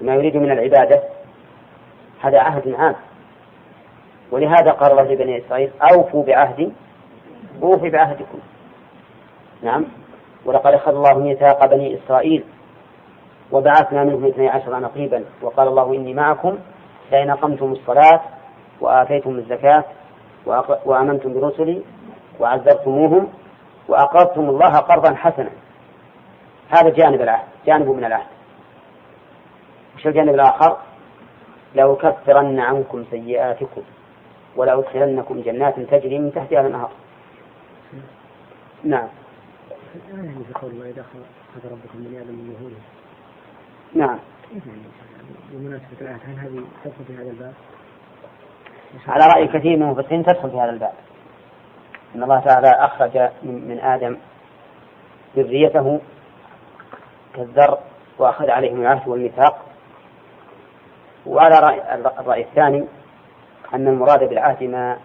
بما 0.00 0.14
يريد 0.14 0.36
من 0.36 0.50
العبادة. 0.52 1.02
هذا 2.20 2.40
عهد 2.40 2.74
عام. 2.74 2.94
ولهذا 4.30 4.70
قال 4.70 4.90
الله 4.90 5.02
لبني 5.02 5.38
إسرائيل 5.38 5.70
أوفوا 5.92 6.24
بعهدي 6.24 6.72
أوفي 7.62 7.90
بعهدكم. 7.90 8.38
نعم. 9.62 9.84
ولقد 10.44 10.74
أخذ 10.74 10.94
الله 10.94 11.18
ميثاق 11.18 11.66
بني 11.66 11.94
إسرائيل 11.94 12.44
وبعثنا 13.52 14.04
منهم 14.04 14.26
اثني 14.26 14.48
عشر 14.48 14.80
نقيبا 14.80 15.24
وقال 15.42 15.68
الله 15.68 15.94
إني 15.94 16.14
معكم 16.14 16.58
لئن 17.12 17.30
أقمتم 17.30 17.72
الصلاة 17.72 18.20
وآتيتم 18.80 19.30
الزكاة 19.30 19.84
وآمنتم 20.86 21.34
برسلي 21.34 21.82
وعزرتموهم 22.40 23.28
وأقرضتم 23.88 24.48
الله 24.48 24.72
قرضا 24.78 25.14
حسنا. 25.14 25.50
هذا 26.68 26.88
جانب 26.88 27.20
العهد 27.20 27.46
جانب 27.66 27.88
من 27.88 28.04
العهد. 28.04 28.26
وش 29.96 30.06
الجانب 30.06 30.34
الآخر؟ 30.34 30.76
لأكفرن 31.74 32.60
عنكم 32.60 33.04
سيئاتكم 33.10 33.82
ولأدخلنكم 34.56 35.40
جنات 35.40 35.80
تجري 35.80 36.18
من 36.18 36.32
تحتها 36.32 36.60
الأنهار. 36.60 36.90
نعم. 38.84 39.08
يعني 40.10 40.28
ربكم 41.64 42.00
آدم 42.16 42.34
من 42.34 42.56
ظهورهم 42.58 42.82
نعم 43.94 44.18
بمناسبة 45.52 46.00
العهد 46.00 46.20
هل 46.24 46.38
هذه 46.38 46.64
تدخل 46.84 47.04
في 47.06 47.14
هذا 47.14 47.30
الباب؟ 47.30 47.54
على 49.08 49.24
رأي 49.34 49.46
كثير 49.48 49.76
من 49.76 49.82
المفسرين 49.82 50.24
تدخل 50.24 50.50
في 50.50 50.56
هذا 50.56 50.70
الباب. 50.70 50.92
أن 52.14 52.22
الله 52.22 52.40
تعالى 52.40 52.68
أخرج 52.68 53.18
من 53.42 53.80
آدم 53.82 54.16
ذريته 55.36 56.00
كالذر 57.34 57.78
وأخذ 58.18 58.50
عليهم 58.50 58.80
العهد 58.80 59.08
والميثاق. 59.08 59.58
وعلى 61.26 61.58
رأي 61.58 61.94
الرأي 62.20 62.42
الثاني 62.42 62.84
أن 63.74 63.88
المراد 63.88 64.28
بالعهد 64.28 64.62
ما 64.62 64.96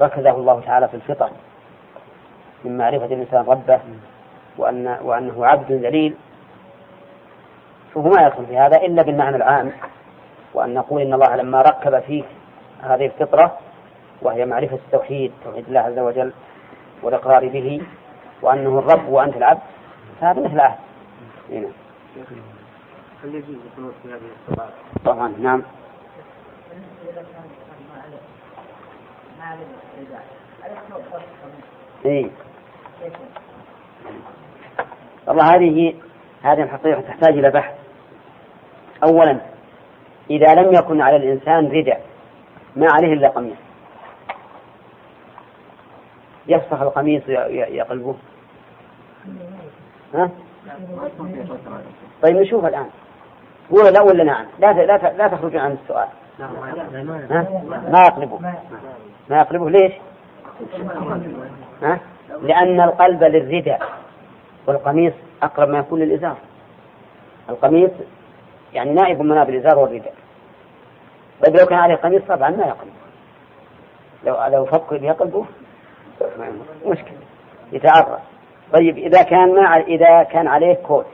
ركزه 0.00 0.30
الله 0.30 0.60
تعالى 0.60 0.88
في 0.88 0.94
الفطر 0.94 1.30
من 2.64 2.78
معرفة 2.78 3.06
الإنسان 3.06 3.44
ربه 3.44 3.80
وأن 4.58 4.98
وأنه 5.02 5.46
عبد 5.46 5.72
ذليل 5.72 6.16
فهو 7.94 8.10
ما 8.10 8.26
يدخل 8.26 8.46
في 8.46 8.56
هذا 8.58 8.76
إلا 8.76 9.02
بالمعنى 9.02 9.36
العام 9.36 9.72
وأن 10.54 10.74
نقول 10.74 11.02
إن 11.02 11.14
الله 11.14 11.36
لما 11.36 11.62
ركب 11.62 12.00
فيك 12.00 12.24
هذه 12.82 13.06
الفطرة 13.06 13.58
وهي 14.22 14.46
معرفة 14.46 14.76
التوحيد 14.76 15.32
توحيد 15.44 15.64
الله 15.68 15.80
عز 15.80 15.98
وجل 15.98 16.32
والإقرار 17.02 17.48
به 17.48 17.82
وأنه 18.42 18.78
الرب 18.78 19.08
وأنت 19.08 19.36
العبد 19.36 19.60
فهذا 20.20 20.40
مثل 20.40 20.60
عهد. 20.60 20.78
هنا 21.50 21.68
هل 23.24 23.34
يجوز 23.34 23.56
القنوت 23.66 23.94
في 24.02 24.08
هذه 24.08 24.20
الصلاة؟ 24.48 24.68
طبعا 25.04 25.32
نعم. 25.38 25.62
إيه. 32.04 32.30
والله 35.26 35.54
هذه 35.54 35.94
هذه 36.42 36.62
الحقيقة 36.62 37.00
تحتاج 37.00 37.38
إلى 37.38 37.50
بحث. 37.50 37.74
أولا 39.04 39.40
إذا 40.30 40.54
لم 40.54 40.74
يكن 40.74 41.00
على 41.00 41.16
الإنسان 41.16 41.68
ردع 41.68 41.96
ما 42.76 42.86
عليه 42.90 43.12
إلا 43.12 43.28
قميص. 43.28 43.56
يفسخ 46.48 46.80
القميص 46.80 47.22
يقلبه 47.28 48.14
ها؟ 50.14 50.30
طيب 52.22 52.36
نشوف 52.36 52.64
الآن. 52.64 52.86
هو 53.72 53.88
لا 53.88 54.02
ولا 54.02 54.24
نعم 54.24 54.46
لا 54.58 54.72
لا 54.72 55.12
لا 55.12 55.28
تخرج 55.28 55.56
عن 55.56 55.72
السؤال. 55.82 56.08
ها؟ 57.30 57.46
ما 57.90 58.02
يقلبه. 58.06 58.38
ما 59.30 59.36
يقلبه. 59.40 59.70
ليش؟ 59.70 59.92
ها؟ 61.82 62.00
لأن 62.42 62.80
القلب 62.80 63.24
للردى 63.24 63.76
والقميص 64.66 65.14
أقرب 65.42 65.68
ما 65.68 65.78
يكون 65.78 66.00
للإزار. 66.00 66.36
القميص 67.48 67.90
يعني 68.72 68.92
نائب 68.92 69.20
من 69.20 69.38
الإزار 69.38 69.78
والرداء 69.78 70.14
طيب 71.42 71.56
لو 71.56 71.66
كان 71.66 71.78
عليه 71.78 71.94
قميص 71.94 72.22
طبعا 72.22 72.50
ما 72.50 72.66
يقلب 72.66 72.92
لو 74.24 74.46
لو 74.46 74.64
فك 74.64 74.92
يقلبه 74.92 75.46
مشكلة. 76.86 77.18
يتعرض. 77.72 78.18
طيب 78.72 78.98
إذا 78.98 79.22
كان 79.22 79.54
ما 79.54 79.76
إذا 79.76 80.22
كان 80.22 80.48
عليه 80.48 80.74
كوت. 80.74 81.06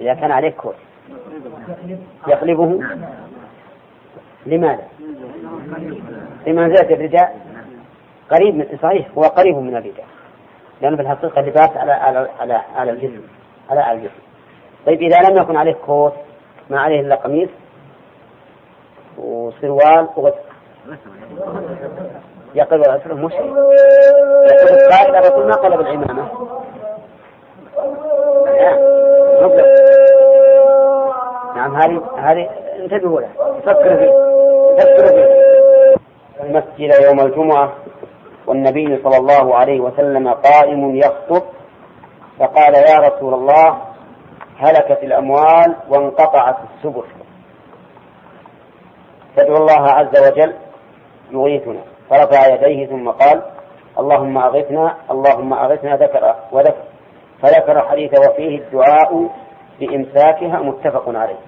إذا 0.00 0.14
كان 0.14 0.30
عليه 0.30 0.50
كوت. 0.50 0.74
يقلبه؟ 2.26 2.80
لماذا؟ 4.46 4.88
لمنزلة 6.46 6.94
الرداء 6.94 7.40
قريب 8.30 8.54
من 8.54 8.78
صحيح 8.82 9.08
هو 9.18 9.22
قريب 9.22 9.56
من 9.56 9.76
الرداء 9.76 10.06
لأنه 10.80 10.96
في 10.96 11.02
الحقيقة 11.02 11.40
لباس 11.40 11.70
على 11.76 11.92
على 11.92 12.28
على 12.40 12.62
على 12.76 12.90
الجسم. 12.90 13.22
على 13.70 13.80
على 13.80 13.98
الجسم. 13.98 14.20
طيب 14.86 15.02
إذا 15.02 15.30
لم 15.30 15.42
يكن 15.42 15.56
عليه 15.56 15.72
كوت 15.72 16.14
ما 16.70 16.80
عليه 16.80 17.00
إلا 17.00 17.14
قميص 17.14 17.48
وسروال 19.18 20.08
وغسل 20.16 20.38
يقلب 22.54 22.82
العسر 22.84 23.14
مش 23.14 23.32
يقول 23.32 25.16
الرسول 25.16 25.46
ما 25.46 25.54
قلب 25.54 25.80
العمامة. 25.80 26.28
نعم 31.56 31.76
هذه 31.76 32.02
هذه 32.16 32.48
انتبهوا 32.82 33.20
له 33.20 33.28
فكروا 33.66 33.96
فيه 33.96 34.10
فكروا 34.78 35.08
فيه 35.08 35.28
المسجد 36.40 37.04
يوم 37.04 37.20
الجمعة 37.20 37.72
والنبي 38.46 39.00
صلى 39.04 39.16
الله 39.16 39.54
عليه 39.56 39.80
وسلم 39.80 40.28
قائم 40.28 40.96
يخطب 40.96 41.42
فقال 42.38 42.74
يا 42.74 42.96
رسول 42.98 43.34
الله 43.34 43.78
هلكت 44.58 44.98
الأموال 45.02 45.76
وانقطعت 45.88 46.56
السبل. 46.76 47.02
فادعو 49.38 49.56
الله 49.56 49.82
عز 49.90 50.32
وجل 50.32 50.54
يغيثنا. 51.30 51.80
فرفع 52.10 52.46
يديه 52.54 52.86
ثم 52.86 53.10
قال 53.10 53.42
اللهم 53.98 54.38
أغثنا 54.38 54.96
اللهم 55.10 55.52
أغثنا 55.52 55.96
ذكر 55.96 56.34
وذكر. 56.52 56.82
فذكر 57.42 57.88
حديث 57.88 58.12
وفيه 58.18 58.58
الدعاء 58.58 59.30
بإمساكها 59.80 60.58
متفق 60.58 61.08
عليه. 61.08 61.38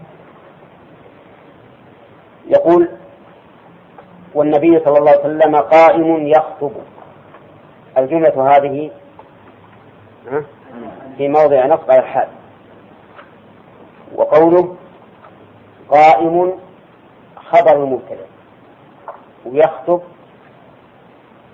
يقول 2.46 2.88
والنبي 4.34 4.78
صلى 4.78 4.98
الله 4.98 5.10
عليه 5.10 5.20
وسلم 5.20 5.56
قائم 5.56 6.26
يخطب. 6.26 6.72
الجملة 7.98 8.56
هذه 8.56 8.90
في 11.16 11.28
موضع 11.28 11.66
نصب 11.66 11.90
الحال. 11.90 12.28
وقوله 14.14 14.76
قائم 15.88 16.52
خبر 17.52 17.84
المبتدأ 17.84 18.26
ويخطب 19.46 20.00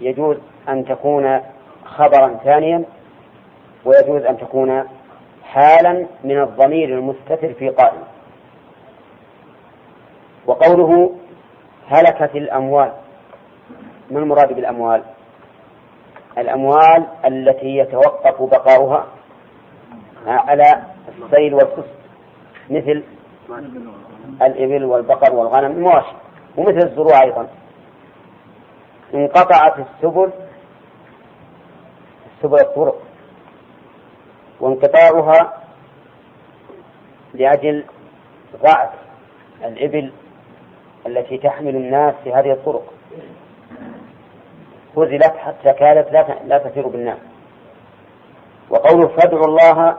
يجوز 0.01 0.37
أن 0.69 0.85
تكون 0.85 1.41
خبرا 1.85 2.35
ثانيا 2.45 2.85
ويجوز 3.85 4.23
أن 4.23 4.39
تكون 4.39 4.85
حالا 5.45 6.07
من 6.25 6.43
الضمير 6.43 6.89
المستتر 6.89 7.55
في 7.55 7.69
قائم 7.69 8.03
وقوله 10.47 11.13
هلكت 11.89 12.37
الأموال 12.37 12.93
ما 14.11 14.19
المراد 14.19 14.53
بالأموال؟ 14.53 15.03
الأموال 16.39 17.07
التي 17.25 17.77
يتوقف 17.77 18.43
بقاؤها 18.43 19.07
على 20.27 20.83
السيل 21.09 21.55
والكسب 21.55 21.85
مثل 22.71 23.03
الإبل 24.43 24.85
والبقر 24.85 25.35
والغنم 25.35 25.73
المواشي 25.73 26.15
ومثل 26.57 26.89
الزروع 26.89 27.23
أيضا. 27.23 27.49
انقطعت 29.15 29.79
السبل 29.79 30.31
السبل 32.37 32.61
الطرق 32.61 33.03
وانقطاعها 34.61 35.53
لأجل 37.35 37.85
ضعف 38.63 38.91
الإبل 39.65 40.13
التي 41.07 41.39
تحمل 41.39 41.77
الناس 41.77 42.15
في 42.25 42.33
هذه 42.33 42.53
الطرق. 42.53 42.93
هزلت 44.97 45.37
حتى 45.37 45.73
كانت 45.73 46.13
لا 46.13 46.27
لا 46.45 46.59
تسير 46.59 46.89
بالناس 46.89 47.19
وقوله 48.71 49.09
فادعوا 49.09 49.45
الله 49.45 49.97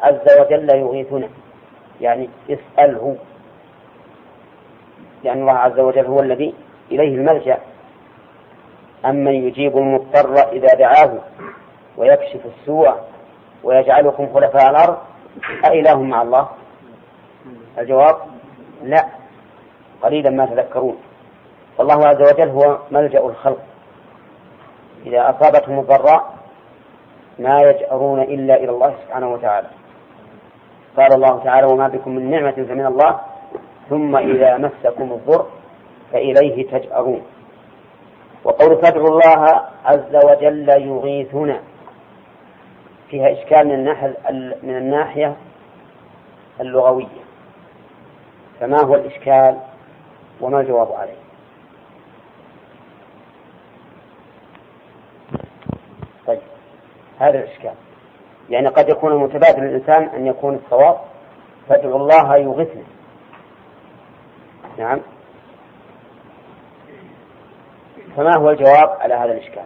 عز 0.00 0.40
وجل 0.40 0.70
يغيثنا 0.70 1.28
يعني 2.00 2.30
اسأله. 2.50 3.16
لأن 5.26 5.40
الله 5.40 5.52
عز 5.52 5.78
وجل 5.80 6.06
هو 6.06 6.20
الذي 6.20 6.54
إليه 6.90 7.14
الملجأ. 7.14 7.58
أمن 9.04 9.32
يجيب 9.32 9.78
المضطر 9.78 10.34
إذا 10.52 10.74
دعاه 10.74 11.18
ويكشف 11.96 12.40
السوء 12.46 12.94
ويجعلكم 13.64 14.28
خلفاء 14.34 14.70
الأرض؟ 14.70 14.96
أإله 15.64 16.02
مع 16.02 16.22
الله؟ 16.22 16.48
الجواب 17.78 18.16
لا. 18.82 19.04
قليلا 20.02 20.30
ما 20.30 20.46
تذكرون. 20.46 20.96
والله 21.78 22.08
عز 22.08 22.20
وجل 22.20 22.48
هو 22.48 22.78
ملجأ 22.90 23.26
الخلق. 23.26 23.62
إذا 25.06 25.30
أصابتهم 25.30 25.78
الضراء 25.78 26.34
ما 27.38 27.60
يجأرون 27.60 28.20
إلا 28.20 28.56
إلى 28.56 28.70
الله 28.70 28.94
سبحانه 29.04 29.32
وتعالى. 29.32 29.68
قال 30.96 31.12
الله 31.14 31.44
تعالى 31.44 31.66
وما 31.66 31.88
بكم 31.88 32.10
من 32.10 32.30
نعمة 32.30 32.52
فمن 32.52 32.86
الله 32.86 33.20
ثم 33.90 34.16
إذا 34.16 34.56
مسكم 34.56 35.12
الضر 35.12 35.46
فإليه 36.12 36.70
تجأرون. 36.70 37.22
وقول 38.44 38.82
فادعوا 38.82 39.08
الله 39.08 39.62
عز 39.84 40.24
وجل 40.24 40.68
يغيثنا. 40.68 41.60
فيها 43.10 43.32
إشكال 43.32 43.66
من 43.66 43.74
الناحية 43.74 44.16
من 44.62 44.76
الناحية 44.76 45.36
اللغوية. 46.60 47.26
فما 48.60 48.82
هو 48.84 48.94
الإشكال؟ 48.94 49.56
وما 50.40 50.60
الجواب 50.60 50.92
عليه؟ 50.92 51.26
طيب 56.26 56.40
هذا 57.18 57.38
الإشكال. 57.38 57.74
يعني 58.50 58.68
قد 58.68 58.88
يكون 58.88 59.16
متبادل 59.16 59.64
الإنسان 59.64 60.02
أن 60.02 60.26
يكون 60.26 60.54
الصواب 60.54 60.96
فادعوا 61.68 61.98
الله 61.98 62.36
يغثنا 62.36 62.82
نعم. 64.78 65.00
فما 68.16 68.36
هو 68.36 68.50
الجواب 68.50 68.88
على 69.00 69.14
هذا 69.14 69.32
الإشكال؟ 69.32 69.64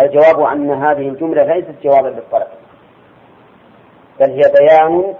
الجواب 0.00 0.40
أن 0.40 0.70
هذه 0.70 1.08
الجملة 1.08 1.42
ليست 1.42 1.74
جوابا 1.84 2.08
للطلب 2.08 2.46
بل 4.20 4.30
هي 4.30 4.42
بيان 4.60 5.14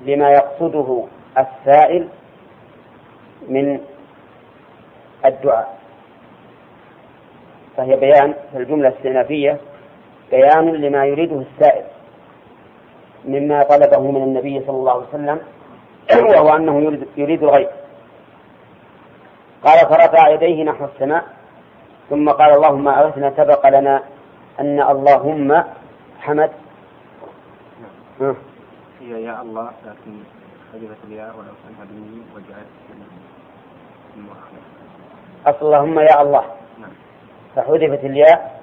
لما 0.00 0.30
يقصده 0.30 1.04
السائل 1.38 2.08
من 3.48 3.80
الدعاء. 5.24 5.76
فهي 7.76 7.96
بيان 7.96 8.34
في 8.52 8.58
الجملة 8.58 8.88
الاستئنافية 8.88 9.60
بيان 10.30 10.72
لما 10.72 11.04
يريده 11.04 11.40
السائل 11.40 11.84
مما 13.24 13.62
طلبه 13.62 14.10
من 14.10 14.22
النبي 14.22 14.60
صلى 14.66 14.76
الله 14.76 14.92
عليه 14.92 15.08
وسلم 15.08 15.40
وهو 16.14 16.56
أنه 16.56 16.80
يريد, 16.80 17.08
يريد 17.16 17.42
الغيب. 17.42 17.68
قال 19.64 19.78
فرفع 19.78 20.28
يديه 20.28 20.64
نحو 20.64 20.84
السماء 20.84 21.24
ثم 22.10 22.30
قال 22.30 22.52
اللهم 22.52 22.88
أغثنا 22.88 23.32
سبق 23.36 23.68
لنا 23.68 24.02
أن 24.60 24.80
اللهم 24.80 25.64
حمد. 26.20 26.50
هي 29.00 29.22
يا 29.22 29.42
الله 29.42 29.70
لكن 29.86 30.12
حذفت 30.72 31.04
الياء 31.04 31.28
ولو 31.36 31.52
كانها 31.64 31.84
بالميم 31.84 32.26
وجعلت 32.34 32.66
أصل 35.46 35.66
اللهم 35.66 35.98
يا 35.98 36.22
الله. 36.22 36.44
نعم. 36.80 36.90
فحذفت 37.56 38.04
الياء 38.04 38.60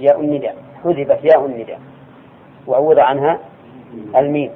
ياء 0.00 0.20
النداء. 0.20 0.56
حذفت 0.84 1.24
ياء 1.24 1.46
النداء. 1.46 1.80
وعوض 2.66 2.98
عنها 2.98 3.38
الميم. 4.16 4.50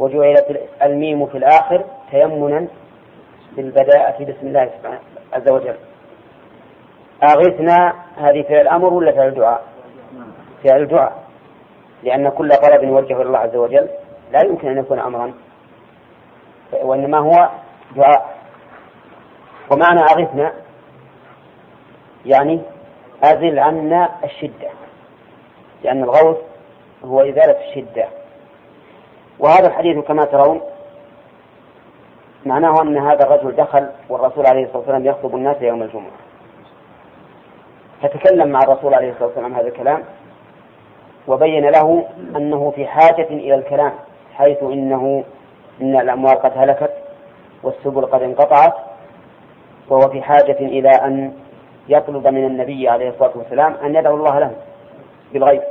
وجعلت 0.00 0.68
الميم 0.82 1.26
في 1.26 1.38
الآخر 1.38 1.84
تيمنا 2.10 2.66
بالبداءة 3.56 4.24
بسم 4.24 4.46
الله 4.46 4.70
سبحانه 4.78 5.00
عز 5.32 5.50
وجل. 5.50 5.76
أغثنا 7.22 7.94
هذه 8.16 8.42
فعل 8.42 8.60
الأمر 8.60 8.94
ولا 8.94 9.12
فعل 9.12 9.28
الدعاء؟ 9.28 9.64
فعل 10.64 10.82
الدعاء. 10.82 11.22
لأن 12.02 12.28
كل 12.28 12.48
طلب 12.48 12.82
يوجه 12.82 13.14
إلى 13.14 13.22
الله 13.22 13.38
عز 13.38 13.56
وجل. 13.56 13.88
لا 14.32 14.42
يمكن 14.44 14.68
أن 14.68 14.78
يكون 14.78 14.98
أمرا. 14.98 15.32
وإنما 16.82 17.18
هو 17.18 17.48
دعاء. 17.96 18.36
ومعنى 19.70 20.00
أغثنا 20.00 20.52
يعني 22.26 22.60
أزل 23.24 23.58
عنا 23.58 24.08
الشدة. 24.24 24.68
لأن 25.84 26.02
الغوث 26.02 26.36
هو 27.04 27.20
إزالة 27.20 27.56
الشدة. 27.68 28.19
وهذا 29.40 29.66
الحديث 29.66 29.98
كما 29.98 30.24
ترون 30.24 30.60
معناه 32.46 32.82
أن 32.82 32.98
هذا 32.98 33.22
الرجل 33.26 33.56
دخل 33.56 33.86
والرسول 34.08 34.46
عليه 34.46 34.64
الصلاة 34.64 34.78
والسلام 34.78 35.06
يخطب 35.06 35.34
الناس 35.34 35.56
يوم 35.62 35.82
الجمعة. 35.82 36.10
فتكلم 38.02 38.48
مع 38.48 38.62
الرسول 38.62 38.94
عليه 38.94 39.10
الصلاة 39.10 39.26
والسلام 39.26 39.54
هذا 39.54 39.68
الكلام 39.68 40.02
وبين 41.28 41.66
له 41.66 42.04
أنه 42.36 42.72
في 42.76 42.86
حاجة 42.86 43.26
إلى 43.30 43.54
الكلام 43.54 43.92
حيث 44.34 44.62
إنه 44.62 45.24
إن 45.80 46.00
الأموال 46.00 46.34
قد 46.34 46.52
هلكت 46.54 46.92
والسبل 47.62 48.06
قد 48.06 48.22
انقطعت 48.22 48.74
وهو 49.88 50.08
في 50.08 50.22
حاجة 50.22 50.56
إلى 50.60 50.88
أن 50.88 51.32
يطلب 51.88 52.26
من 52.26 52.46
النبي 52.46 52.88
عليه 52.88 53.08
الصلاة 53.08 53.32
والسلام 53.34 53.74
أن 53.84 53.94
يدعو 53.94 54.16
الله 54.16 54.38
له 54.38 54.50
بالغيب. 55.32 55.62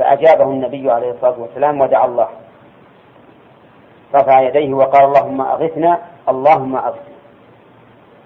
فأجابه 0.00 0.44
النبي 0.44 0.90
عليه 0.90 1.10
الصلاة 1.10 1.40
والسلام 1.40 1.80
ودعا 1.80 2.06
الله. 2.06 2.28
رفع 4.14 4.40
يديه 4.40 4.74
وقال 4.74 5.04
اللهم 5.04 5.40
أغثنا 5.40 5.98
اللهم 6.28 6.76
أغثنا. 6.76 7.16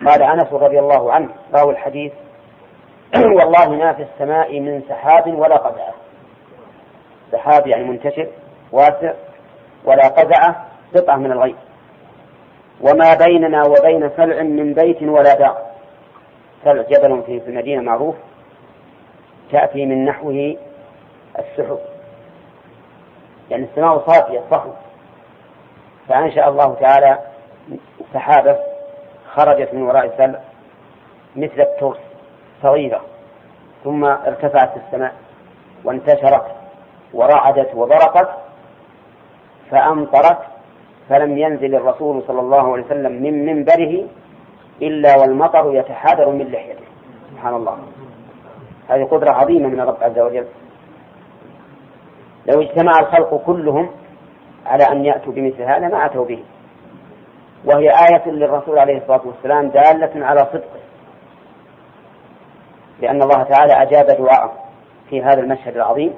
قال 0.06 0.22
أنس 0.22 0.52
رضي 0.52 0.78
الله 0.78 1.12
عنه 1.12 1.28
راوي 1.54 1.72
الحديث 1.72 2.12
والله 3.36 3.68
ما 3.68 3.92
في 3.92 4.02
السماء 4.02 4.60
من 4.60 4.82
سحاب 4.88 5.38
ولا 5.38 5.56
قزعة. 5.56 5.94
سحاب 7.32 7.66
يعني 7.66 7.84
منتشر 7.84 8.26
واسع 8.72 9.12
ولا 9.84 10.08
قزعة 10.08 10.66
قطعة 10.94 11.16
من 11.16 11.32
الغيث 11.32 11.56
وما 12.80 13.14
بيننا 13.14 13.62
وبين 13.66 14.10
سلع 14.16 14.42
من 14.42 14.74
بيت 14.74 15.02
ولا 15.02 15.34
دار. 15.34 15.56
سلع 16.64 16.82
جبل 16.82 17.22
في 17.22 17.42
المدينة 17.48 17.82
معروف 17.82 18.14
تأتي 19.52 19.86
من 19.86 20.04
نحوه 20.04 20.56
السحب 21.38 21.78
يعني 23.50 23.64
السماء 23.64 23.98
صافية 23.98 24.40
صحو 24.50 24.70
فأنشأ 26.08 26.48
الله 26.48 26.74
تعالى 26.74 27.18
سحابة 28.14 28.56
خرجت 29.34 29.74
من 29.74 29.82
وراء 29.82 30.06
السلع 30.06 30.40
مثل 31.36 31.60
الترس 31.60 31.98
صغيرة 32.62 33.00
ثم 33.84 34.04
ارتفعت 34.04 34.70
في 34.70 34.80
السماء 34.86 35.14
وانتشرت 35.84 36.46
ورعدت 37.14 37.74
وبرقت 37.74 38.28
فأمطرت 39.70 40.38
فلم 41.08 41.38
ينزل 41.38 41.74
الرسول 41.74 42.22
صلى 42.26 42.40
الله 42.40 42.72
عليه 42.72 42.84
وسلم 42.84 43.22
من 43.22 43.46
منبره 43.46 44.04
إلا 44.82 45.16
والمطر 45.16 45.74
يتحادر 45.74 46.30
من 46.30 46.52
لحيته. 46.52 46.84
سبحان 47.30 47.54
الله. 47.54 47.78
هذه 48.88 49.04
قدرة 49.04 49.30
عظيمة 49.30 49.68
من 49.68 49.80
الرب 49.80 49.96
عز 50.00 50.18
وجل. 50.18 50.46
لو 52.46 52.62
اجتمع 52.62 52.92
الخلق 53.00 53.42
كلهم 53.46 53.90
على 54.66 54.84
أن 54.84 55.04
يأتوا 55.04 55.32
بمثل 55.32 55.62
هذا 55.62 55.88
ما 55.88 56.06
أتوا 56.06 56.24
به. 56.24 56.44
وهي 57.64 57.90
آية 57.90 58.30
للرسول 58.30 58.78
عليه 58.78 58.98
الصلاة 58.98 59.20
والسلام 59.24 59.68
دالة 59.68 60.26
على 60.26 60.40
صدقه 60.40 60.80
لأن 63.00 63.22
الله 63.22 63.42
تعالى 63.42 63.72
أجاب 63.72 64.06
دعاءه 64.06 64.52
في 65.10 65.22
هذا 65.22 65.40
المشهد 65.40 65.76
العظيم 65.76 66.14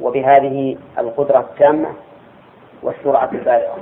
وبهذه 0.00 0.76
القدرة 0.98 1.40
التامة 1.40 1.88
والسرعة 2.82 3.30
البالغة. 3.32 3.78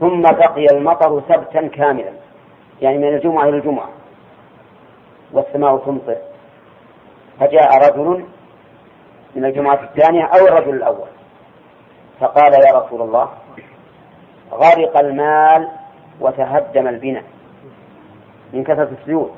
ثم 0.00 0.22
بقي 0.22 0.66
المطر 0.72 1.22
سبتا 1.28 1.66
كاملا 1.66 2.12
يعني 2.82 2.98
من 2.98 3.08
الجمعة 3.08 3.44
إلى 3.48 3.56
الجمعة 3.56 3.88
والسماء 5.32 5.78
تمطر. 5.78 6.16
فجاء 7.40 7.76
رجل 7.76 8.24
من 9.36 9.44
الجمعة 9.44 9.82
الثانية 9.82 10.24
أو 10.24 10.46
الرجل 10.46 10.74
الأول. 10.74 11.08
فقال 12.20 12.52
يا 12.52 12.78
رسول 12.78 13.02
الله 13.02 13.28
غرق 14.52 14.98
المال 14.98 15.68
وتهدم 16.20 16.88
البناء. 16.88 17.24
من 18.52 18.64
كثرة 18.64 18.88
السيول 19.00 19.30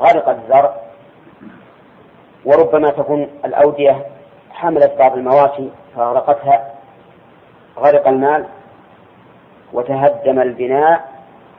غرق 0.00 0.28
الزرع. 0.28 0.74
وربما 2.44 2.90
تكون 2.90 3.28
الأودية 3.44 4.06
حملت 4.50 4.92
بعض 4.98 5.12
المواشي 5.12 5.68
فأغرقتها 5.96 6.74
غرق 7.78 8.08
المال 8.08 8.46
وتهدم 9.72 10.40
البناء. 10.40 11.10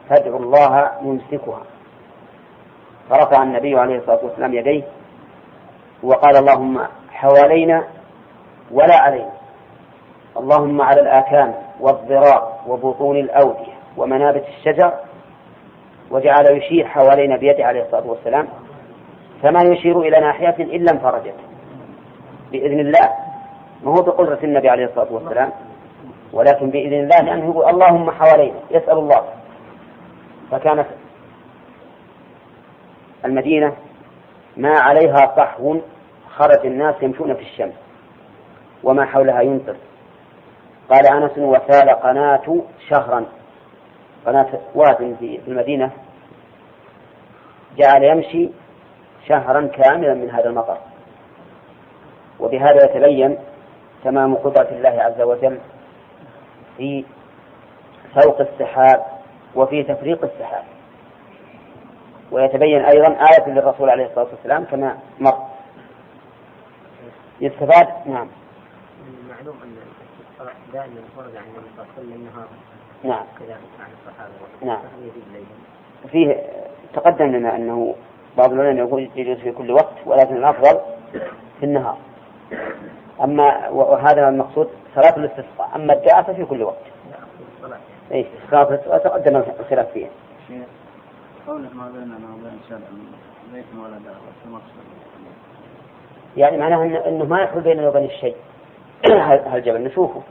فادعوا 0.09 0.39
الله 0.39 0.91
يمسكها. 1.01 1.61
فرفع 3.09 3.43
النبي 3.43 3.79
عليه 3.79 3.97
الصلاة 3.97 4.19
والسلام 4.23 4.53
يديه 4.53 4.83
وقال 6.03 6.37
اللهم 6.37 6.87
حوالينا 7.22 7.84
ولا 8.72 8.95
علينا. 8.98 9.31
اللهم 10.38 10.81
على 10.81 11.02
الآكام 11.02 11.53
والضراع 11.80 12.57
وبطون 12.68 13.18
الأودية 13.18 13.73
ومنابت 13.98 14.43
الشجر 14.48 14.93
وجعل 16.11 16.45
يشير 16.57 16.88
حوالينا 16.88 17.38
بيده 17.38 17.65
عليه 17.65 17.81
الصلاة 17.84 18.07
والسلام 18.07 18.48
فما 19.43 19.61
يشير 19.61 19.99
إلى 19.99 20.19
ناحية 20.19 20.56
إلا 20.64 20.91
انفرجت 20.91 21.35
بإذن 22.52 22.80
الله 22.80 23.10
ما 23.84 23.91
هو 23.91 24.02
بقدرة 24.02 24.39
النبي 24.43 24.69
عليه 24.69 24.85
الصلاة 24.85 25.14
والسلام 25.14 25.52
ولكن 26.34 26.69
بإذن 26.69 26.93
الله 26.93 27.22
لأنه 27.22 27.45
يقول 27.45 27.69
اللهم 27.69 28.11
حوالينا 28.11 28.60
يسأل 28.72 28.98
الله. 28.98 29.23
فكانت 30.52 30.88
المدينة 33.26 33.73
ما 34.57 34.80
عليها 34.80 35.34
صحو 35.38 35.80
خرج 36.41 36.65
الناس 36.65 36.95
يمشون 37.01 37.34
في 37.34 37.41
الشمس 37.41 37.73
وما 38.84 39.05
حولها 39.05 39.41
يمطر 39.41 39.76
قال 40.89 41.07
أنس 41.07 41.38
وسال 41.38 41.89
قناة 41.89 42.61
شهرا. 42.89 43.26
قناة 44.26 44.47
واد 44.76 45.15
في 45.19 45.39
المدينة. 45.47 45.91
جعل 47.77 48.03
يمشي 48.03 48.49
شهرا 49.27 49.68
كاملا 49.68 50.13
من 50.13 50.31
هذا 50.31 50.49
المطر. 50.49 50.77
وبهذا 52.39 52.85
يتبين 52.85 53.38
تمام 54.03 54.35
قدرة 54.35 54.68
الله 54.72 55.03
عز 55.03 55.22
وجل 55.22 55.59
في 56.77 57.05
فوق 58.15 58.41
السحاب 58.41 59.05
وفي 59.55 59.84
تفريق 59.84 60.23
السحاب. 60.23 60.63
ويتبين 62.31 62.85
أيضا 62.85 63.07
آية 63.07 63.49
للرسول 63.49 63.89
عليه 63.89 64.05
الصلاة 64.05 64.27
والسلام 64.31 64.63
كما 64.63 64.97
مر. 65.19 65.51
يستفاد؟ 67.41 67.88
نعم. 68.05 68.27
معلوم 69.30 69.55
أن 69.63 69.76
دائما 70.73 71.01
ورد 71.18 71.35
عن 71.35 71.43
النبي 71.43 71.68
صلى 71.77 71.84
الله 71.84 71.93
عليه 71.97 72.07
وسلم 72.07 72.13
النهار 72.13 72.47
نعم. 73.03 73.26
كذلك 73.39 73.57
عن 73.80 73.89
الصحابة. 74.01 74.31
نعم. 74.61 74.81
فيه 76.11 76.43
تقدم 76.93 77.26
لنا 77.26 77.55
أنه 77.55 77.95
بعض 78.38 78.51
العلماء 78.53 78.88
يقول 78.88 79.09
يجوز 79.15 79.38
في 79.38 79.51
كل 79.51 79.72
وقت 79.72 79.93
ولكن 80.05 80.35
الأفضل 80.38 80.80
في 81.59 81.65
النهار. 81.65 81.97
أما 83.23 83.69
وهذا 83.69 84.30
المقصود 84.30 84.69
صلاة 84.95 85.15
الاستسقاء. 85.18 85.72
أما 85.76 85.93
الدعاء 85.93 86.23
ففي 86.23 86.45
كل 86.45 86.63
وقت. 86.63 86.85
أي 88.11 88.26
صلاة 88.51 88.69
الاستسقاء 88.69 88.97
تقدم 89.03 89.43
الخلاف 89.59 89.91
فيها. 89.91 90.09
قوله 91.47 91.69
ما 91.73 91.89
بيننا 91.89 92.15
وبين 92.15 92.59
شرع 92.69 92.80
بيت 93.53 93.65
ولا 93.76 93.97
دعوة 93.97 94.31
المقصود 94.45 94.85
يعني 96.37 96.57
معناه 96.57 96.83
إنه, 96.83 97.05
إنه 97.05 97.25
ما 97.25 97.41
يحول 97.41 97.61
بيننا 97.61 97.89
وبين 97.89 98.05
الشيء. 98.05 98.35
هالجبل 99.51 99.83
نشوفه؟ 99.83 100.21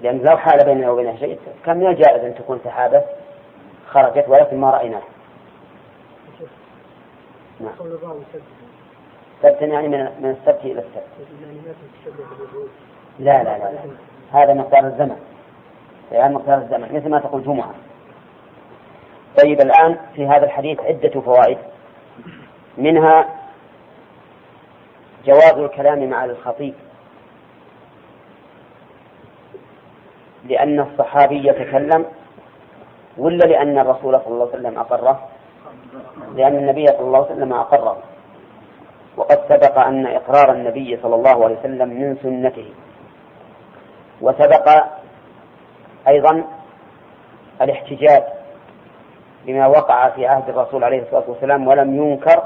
لأن 0.00 0.18
لو 0.18 0.36
حال 0.36 0.64
بيننا 0.64 0.90
وبين 0.90 1.18
شيء 1.18 1.38
كان 1.64 1.76
من 1.76 1.86
الجائز 1.86 2.24
أن 2.24 2.34
تكون 2.34 2.60
سحابة 2.64 3.02
خرجت 3.88 4.28
ولكن 4.28 4.60
ما 4.60 4.70
رأيناها. 4.70 5.02
نعم. 7.60 7.72
سبت 9.42 9.62
يعني 9.62 9.88
من 9.88 9.98
من 10.20 10.30
السبت 10.30 10.64
إلى 10.64 10.80
السبت. 10.80 11.28
لا 13.18 13.44
لا 13.44 13.58
لا, 13.58 13.72
لا. 13.72 13.80
هذا 14.32 14.54
مقدار 14.54 14.86
الزمن. 14.86 15.16
يعني 16.12 16.34
مقدار 16.34 16.58
الزمن 16.58 16.96
مثل 16.96 17.08
ما 17.08 17.18
تقول 17.18 17.44
جمعة. 17.44 17.74
طيب 19.42 19.60
الآن 19.60 19.96
في 20.14 20.26
هذا 20.26 20.44
الحديث 20.44 20.80
عدة 20.80 21.20
فوائد. 21.20 21.58
منها 22.78 23.35
جواز 25.26 25.58
الكلام 25.58 26.10
مع 26.10 26.24
الخطيب. 26.24 26.74
لأن 30.44 30.80
الصحابي 30.80 31.48
يتكلم 31.48 32.06
ولا 33.18 33.44
لأن 33.44 33.78
الرسول 33.78 34.20
صلى 34.20 34.26
الله 34.34 34.48
عليه 34.48 34.58
وسلم 34.58 34.78
أقره؟ 34.78 35.28
لأن 36.34 36.56
النبي 36.56 36.86
صلى 36.86 37.00
الله 37.00 37.24
عليه 37.24 37.34
وسلم 37.34 37.52
أقره. 37.52 37.98
وقد 39.16 39.38
سبق 39.48 39.78
أن 39.78 40.06
إقرار 40.06 40.52
النبي 40.52 40.98
صلى 41.02 41.14
الله 41.14 41.44
عليه 41.44 41.58
وسلم 41.58 41.88
من 41.88 42.16
سنته. 42.22 42.70
وسبق 44.20 44.84
أيضا 46.08 46.44
الاحتجاج 47.62 48.22
بما 49.46 49.66
وقع 49.66 50.08
في 50.10 50.26
عهد 50.26 50.48
الرسول 50.48 50.84
عليه 50.84 51.02
الصلاة 51.02 51.24
والسلام 51.28 51.68
ولم 51.68 51.96
ينكر 51.96 52.42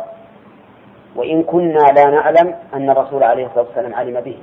وإن 1.16 1.42
كنا 1.42 1.78
لا 1.78 2.10
نعلم 2.10 2.54
أن 2.74 2.90
الرسول 2.90 3.22
عليه 3.22 3.46
الصلاة 3.46 3.64
والسلام 3.64 3.94
علم 3.94 4.20
به. 4.20 4.38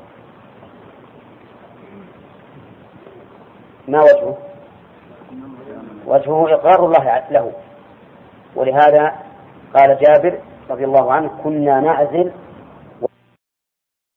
ما 3.87 4.01
وجهه؟ 4.01 4.37
وجهه 6.05 6.53
إقرار 6.53 6.85
الله 6.85 7.23
له. 7.31 7.51
ولهذا 8.55 9.15
قال 9.73 9.97
جابر 9.97 10.39
رضي 10.69 10.85
الله 10.85 11.13
عنه 11.13 11.31
كنا 11.43 11.79
نعزل 11.79 12.31